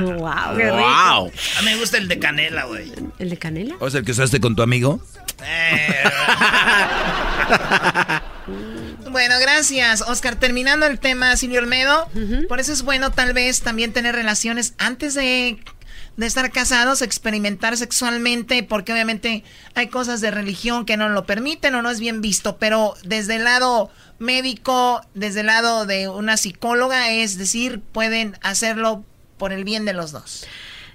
[0.00, 0.86] Wow, qué rico.
[0.86, 2.92] A mí me gusta el de canela, güey.
[3.18, 3.76] ¿El de canela?
[3.80, 5.00] ¿O es el que usaste con tu amigo?
[9.10, 10.36] Bueno, gracias, Oscar.
[10.36, 12.08] Terminando el tema, Silvio Olmedo,
[12.48, 15.58] por eso es bueno tal vez también tener relaciones antes de,
[16.18, 21.76] de estar casados, experimentar sexualmente, porque obviamente hay cosas de religión que no lo permiten
[21.76, 23.88] o no es bien visto, pero desde el lado
[24.18, 29.04] médico, desde el lado de una psicóloga, es decir, pueden hacerlo
[29.38, 30.44] por el bien de los dos.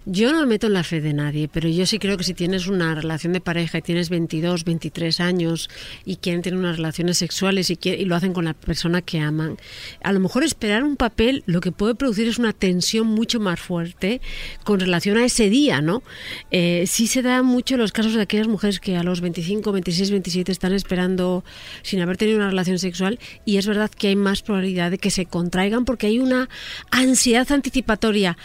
[0.05, 2.33] Yo no me meto en la fe de nadie, pero yo sí creo que si
[2.33, 5.69] tienes una relación de pareja y tienes 22, 23 años
[6.03, 9.19] y quieren tener unas relaciones sexuales y, quiere- y lo hacen con la persona que
[9.21, 9.57] aman,
[10.03, 13.61] a lo mejor esperar un papel lo que puede producir es una tensión mucho más
[13.61, 14.19] fuerte
[14.65, 16.03] con relación a ese día, ¿no?
[16.51, 20.11] Eh, sí se da mucho los casos de aquellas mujeres que a los 25, 26,
[20.11, 21.45] 27 están esperando
[21.81, 25.11] sin haber tenido una relación sexual y es verdad que hay más probabilidad de que
[25.11, 26.49] se contraigan porque hay una
[26.91, 28.37] ansiedad anticipatoria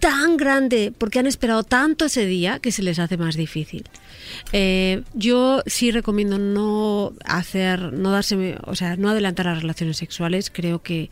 [0.00, 3.84] tan grande porque han esperado tanto ese día que se les hace más difícil.
[4.52, 10.50] Eh, yo sí recomiendo no hacer, no darse, o sea, no adelantar las relaciones sexuales.
[10.52, 11.10] Creo que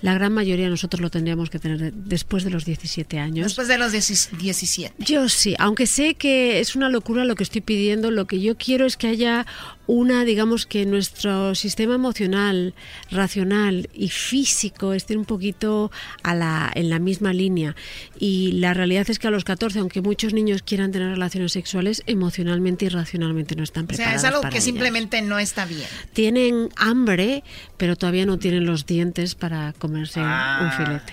[0.00, 3.44] la gran mayoría de nosotros lo tendríamos que tener de- después de los 17 años.
[3.46, 4.94] Después de los 10 17.
[4.98, 8.56] Yo sí, aunque sé que es una locura lo que estoy pidiendo, lo que yo
[8.56, 9.46] quiero es que haya
[9.86, 12.74] una, digamos que nuestro sistema emocional,
[13.10, 15.90] racional y físico estén un poquito
[16.22, 17.76] a la, en la misma línea.
[18.18, 22.02] Y la realidad es que a los 14, aunque muchos niños quieran tener relaciones sexuales,
[22.06, 24.22] emocionalmente y racionalmente no están O sea, preparados.
[24.22, 24.64] es algo que ellas.
[24.64, 25.86] simplemente no está bien.
[26.12, 27.44] Tienen hambre,
[27.76, 31.12] pero todavía no tienen los dientes para comerse un filete.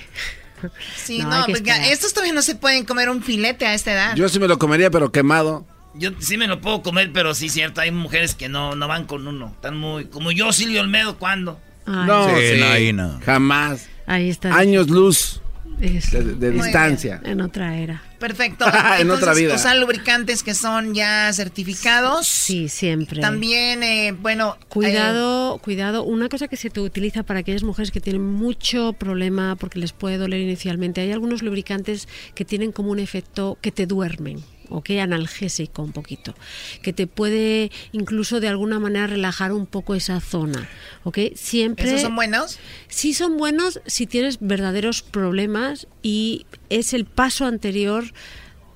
[0.96, 1.92] Sí, No, no, porque esperar.
[1.92, 4.16] estos todavía no se pueden comer un filete a esta edad.
[4.16, 5.66] Yo sí me lo comería, pero quemado.
[5.94, 9.06] Yo sí me lo puedo comer, pero sí, cierto, hay mujeres que no, no van
[9.06, 9.52] con uno.
[9.56, 10.06] Están muy.
[10.06, 11.60] Como yo, Silvio Olmedo, ¿cuándo?
[11.86, 12.08] Ay.
[12.08, 13.20] No, Sí, sí, no, ahí no.
[13.26, 13.90] Jamás.
[14.06, 14.56] Ahí está.
[14.56, 15.42] Años luz
[15.82, 17.22] de, distancia.
[17.24, 18.04] En otra era.
[18.20, 18.66] Perfecto.
[18.92, 19.56] En Entonces, otra vida.
[19.56, 22.28] usar lubricantes que son ya certificados.
[22.28, 23.22] Sí, siempre.
[23.22, 24.58] También, eh, bueno.
[24.68, 26.04] Cuidado, cuidado.
[26.04, 29.94] Una cosa que se te utiliza para aquellas mujeres que tienen mucho problema porque les
[29.94, 34.44] puede doler inicialmente, hay algunos lubricantes que tienen como un efecto que te duermen.
[34.72, 34.92] ¿Ok?
[35.02, 36.34] Analgésico un poquito,
[36.82, 40.68] que te puede incluso de alguna manera relajar un poco esa zona,
[41.04, 41.20] ¿ok?
[41.36, 41.90] Siempre...
[41.90, 42.60] ¿Esos son buenos?
[42.88, 48.06] Sí son buenos si tienes verdaderos problemas y es el paso anterior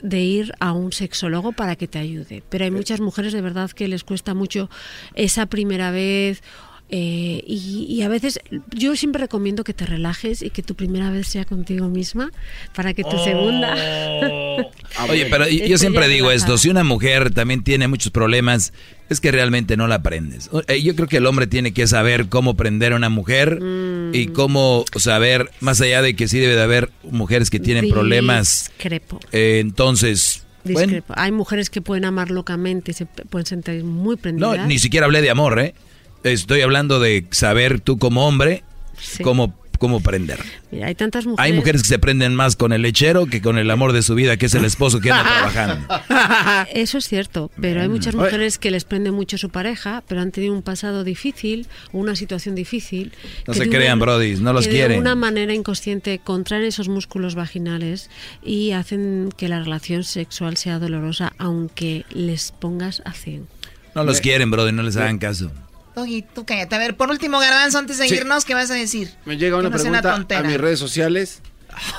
[0.02, 2.44] de ir a un sexólogo para que te ayude.
[2.50, 4.70] Pero hay muchas mujeres de verdad que les cuesta mucho
[5.16, 6.44] esa primera vez.
[6.98, 8.40] Eh, y, y a veces
[8.74, 12.32] yo siempre recomiendo que te relajes y que tu primera vez sea contigo misma
[12.74, 13.76] para que tu segunda
[15.10, 16.54] Oye, pero yo- siempre digo relajada.
[16.54, 18.72] esto, si una mujer también tiene muchos problemas,
[19.10, 20.50] es que realmente no la aprendes.
[20.68, 24.16] Eh, Yo creo que el hombre tiene que saber cómo prender a una mujer Mm.
[24.16, 28.72] y cómo saber, más allá de que sí debe de haber mujeres que tienen problemas,
[28.78, 29.20] Discrepo.
[29.34, 31.14] eh, entonces, bueno, Discrepo.
[31.18, 34.58] Hay mujeres que pueden amar locamente y se pueden sentir muy prendidas.
[34.60, 35.74] no, ni siquiera hablé de amor, ¿eh?
[36.34, 38.64] Estoy hablando de saber tú como hombre
[39.00, 39.22] Sí.
[39.24, 40.40] cómo, cómo prender.
[40.72, 41.52] Mira, hay tantas mujeres.
[41.52, 44.16] Hay mujeres que se prenden más con el lechero que con el amor de su
[44.16, 45.88] vida, que es el esposo que anda trabajando.
[46.74, 50.32] Eso es cierto, pero hay muchas mujeres que les prende mucho su pareja, pero han
[50.32, 53.12] tenido un pasado difícil, o una situación difícil.
[53.48, 54.94] No se crean, brodis, no los que quieren.
[54.94, 58.10] De una manera inconsciente contraen esos músculos vaginales
[58.44, 63.48] y hacen que la relación sexual sea dolorosa, aunque les pongas a 100.
[63.94, 65.52] No los quieren, brother, no les hagan caso.
[65.96, 66.76] Doggy, tú cállate.
[66.76, 68.16] A ver, por último, Garbanzo, antes de Sí.
[68.16, 69.16] irnos, ¿qué vas a decir?
[69.26, 71.42] Me llega una Que no sea pregunta a mis redes sociales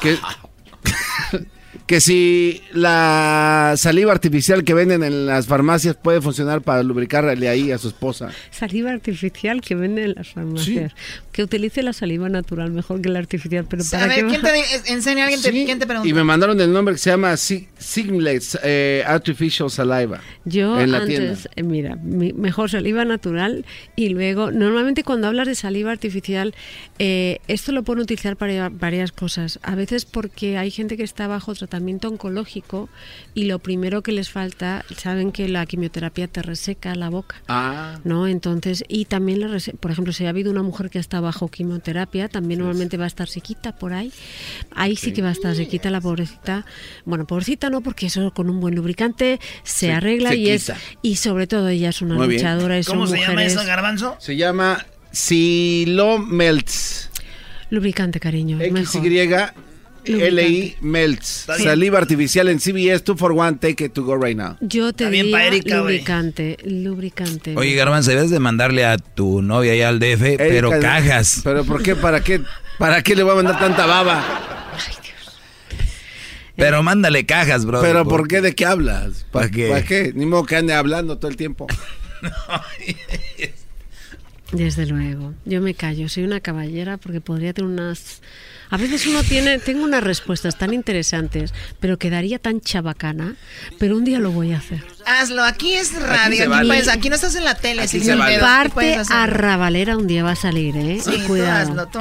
[0.00, 0.18] que,
[1.86, 7.70] que si la saliva artificial que venden en las farmacias puede funcionar para lubricarle ahí
[7.70, 8.30] a su esposa.
[8.50, 10.92] Saliva artificial que venden en las farmacias.
[11.30, 14.42] Que utilice la saliva natural mejor que la artificial, pero A para ver, qué ¿quién
[14.42, 15.24] te enseña?
[15.24, 16.08] ¿Alguien te, Sí, ¿Quién te preguntó?
[16.08, 20.20] Y me mandaron el nombre que se llama Si- Siglet eh, Artificial Saliva.
[20.44, 21.30] Yo en la tienda.
[21.34, 26.52] antes, eh, mira, mi- mejor saliva natural y luego, normalmente cuando hablas de saliva artificial,
[26.98, 29.60] eh, esto lo pueden utilizar para varias cosas.
[29.62, 32.88] A veces porque hay gente que está bajo tratamiento tratamiento oncológico
[33.34, 37.36] y lo primero que les falta, saben que la quimioterapia te reseca la boca.
[37.48, 37.98] Ah.
[38.02, 38.26] ¿no?
[38.26, 41.48] Entonces, y también, le rese- por ejemplo, si ha habido una mujer que está bajo
[41.48, 44.10] quimioterapia, también normalmente va a estar sequita por ahí.
[44.74, 46.64] Ahí sí que va a estar sequita la pobrecita.
[47.04, 50.84] Bueno, pobrecita no, porque eso con un buen lubricante se Se- arregla y es sequita.
[51.02, 53.66] y sobre todo ella es una Muy luchadora y son ¿Cómo se llama mujeres- eso,
[53.66, 54.16] Garbanzo?
[54.18, 57.10] Se llama Silo Melts.
[57.68, 58.60] Lubricante, cariño.
[58.60, 59.02] es mejor.
[60.06, 61.46] XY-LI Melts.
[61.62, 63.58] Saliva artificial en CVS 2 for 1.
[63.58, 64.56] Take it to go right now.
[64.60, 65.30] Yo te güey.
[65.32, 67.54] lubricante, lubricante.
[67.56, 71.40] Oye, Garbanzo, debes de mandarle a tu novia allá al DF, pero cajas.
[71.44, 71.96] ¿Pero por qué?
[71.96, 72.42] ¿Para qué?
[72.78, 74.24] ¿Para qué le voy a mandar tanta baba?
[76.56, 77.82] Pero mándale cajas, bro.
[77.82, 78.40] ¿Pero por qué?
[78.40, 79.26] ¿De qué hablas?
[79.30, 79.68] ¿Para qué?
[79.68, 80.12] ¿Para qué?
[80.14, 81.66] Ni modo que ande hablando todo el tiempo.
[84.52, 85.34] Desde luego.
[85.44, 88.22] Yo me callo, soy una caballera porque podría tener unas...
[88.70, 93.36] A veces uno tiene, tengo unas respuestas tan interesantes, pero quedaría tan chabacana,
[93.78, 94.82] pero un día lo voy a hacer.
[95.06, 96.68] Hazlo, aquí es radio, aquí, vale.
[96.68, 99.22] puedes- aquí no estás en la tele, Aquí aquí parte hacerlo.
[99.22, 100.98] arrabalera un día va a salir, ¿eh?
[101.02, 101.70] Sí, tú Cuidado.
[101.70, 101.98] hazlo, tú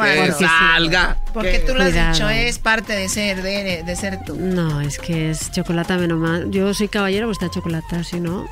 [1.34, 2.14] Porque tú lo has Cuidado.
[2.14, 4.35] dicho, es parte de ser, de, de ser tú.
[4.35, 6.50] No, es que es chocolate menos mal.
[6.50, 8.50] Yo soy caballera, pues está chocolate, si no...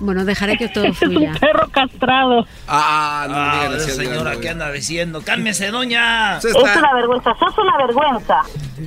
[0.00, 1.32] Bueno, dejaré que todo fluya.
[1.40, 2.46] perro castrado.
[2.68, 3.34] Ah, no
[3.76, 5.22] Ah, señora, ¿qué anda diciendo?
[5.22, 6.38] ¡Cálmese, doña!
[6.38, 8.42] Es una vergüenza, sos una vergüenza.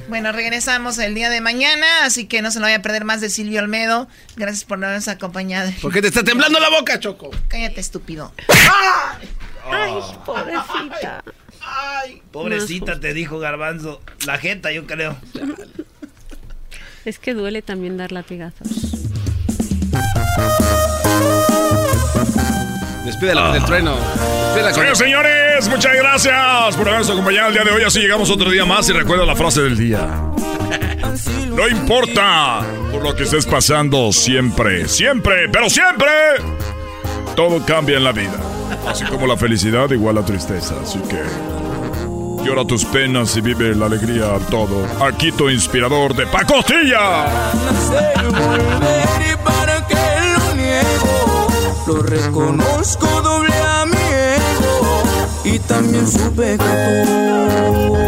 [0.07, 3.21] Bueno, regresamos el día de mañana, así que no se lo vaya a perder más
[3.21, 4.07] de Silvio Olmedo.
[4.35, 5.71] Gracias por habernos acompañado.
[5.81, 7.31] ¿Por qué te está temblando la boca, Choco?
[7.47, 8.31] Cállate, estúpido.
[9.71, 9.93] Ay,
[10.25, 11.23] pobrecita.
[12.31, 14.01] Pobrecita, te dijo Garbanzo.
[14.25, 15.15] La jeta, yo creo.
[17.05, 18.67] Es que duele también dar latigazos.
[23.05, 23.95] Despídela con el trueno.
[23.95, 27.83] Despídela con Señores, señores, muchas gracias por habernos acompañado el día de hoy.
[27.83, 30.07] Así llegamos otro día más y recuerda la frase del día.
[31.49, 36.07] No importa por lo que estés pasando siempre, siempre, pero siempre.
[37.35, 38.39] Todo cambia en la vida.
[38.87, 40.75] Así como la felicidad igual la tristeza.
[40.81, 41.19] Así que
[42.45, 44.87] llora tus penas y vive la alegría a todo.
[45.05, 47.25] Aquí tu inspirador de Pacostilla.
[51.89, 55.03] Lo reconozco doble a mi ego
[55.43, 57.98] y también supe que tú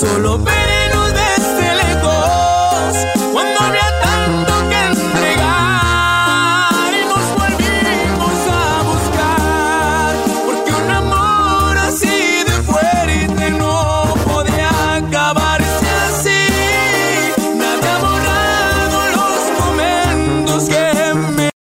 [0.00, 0.49] solo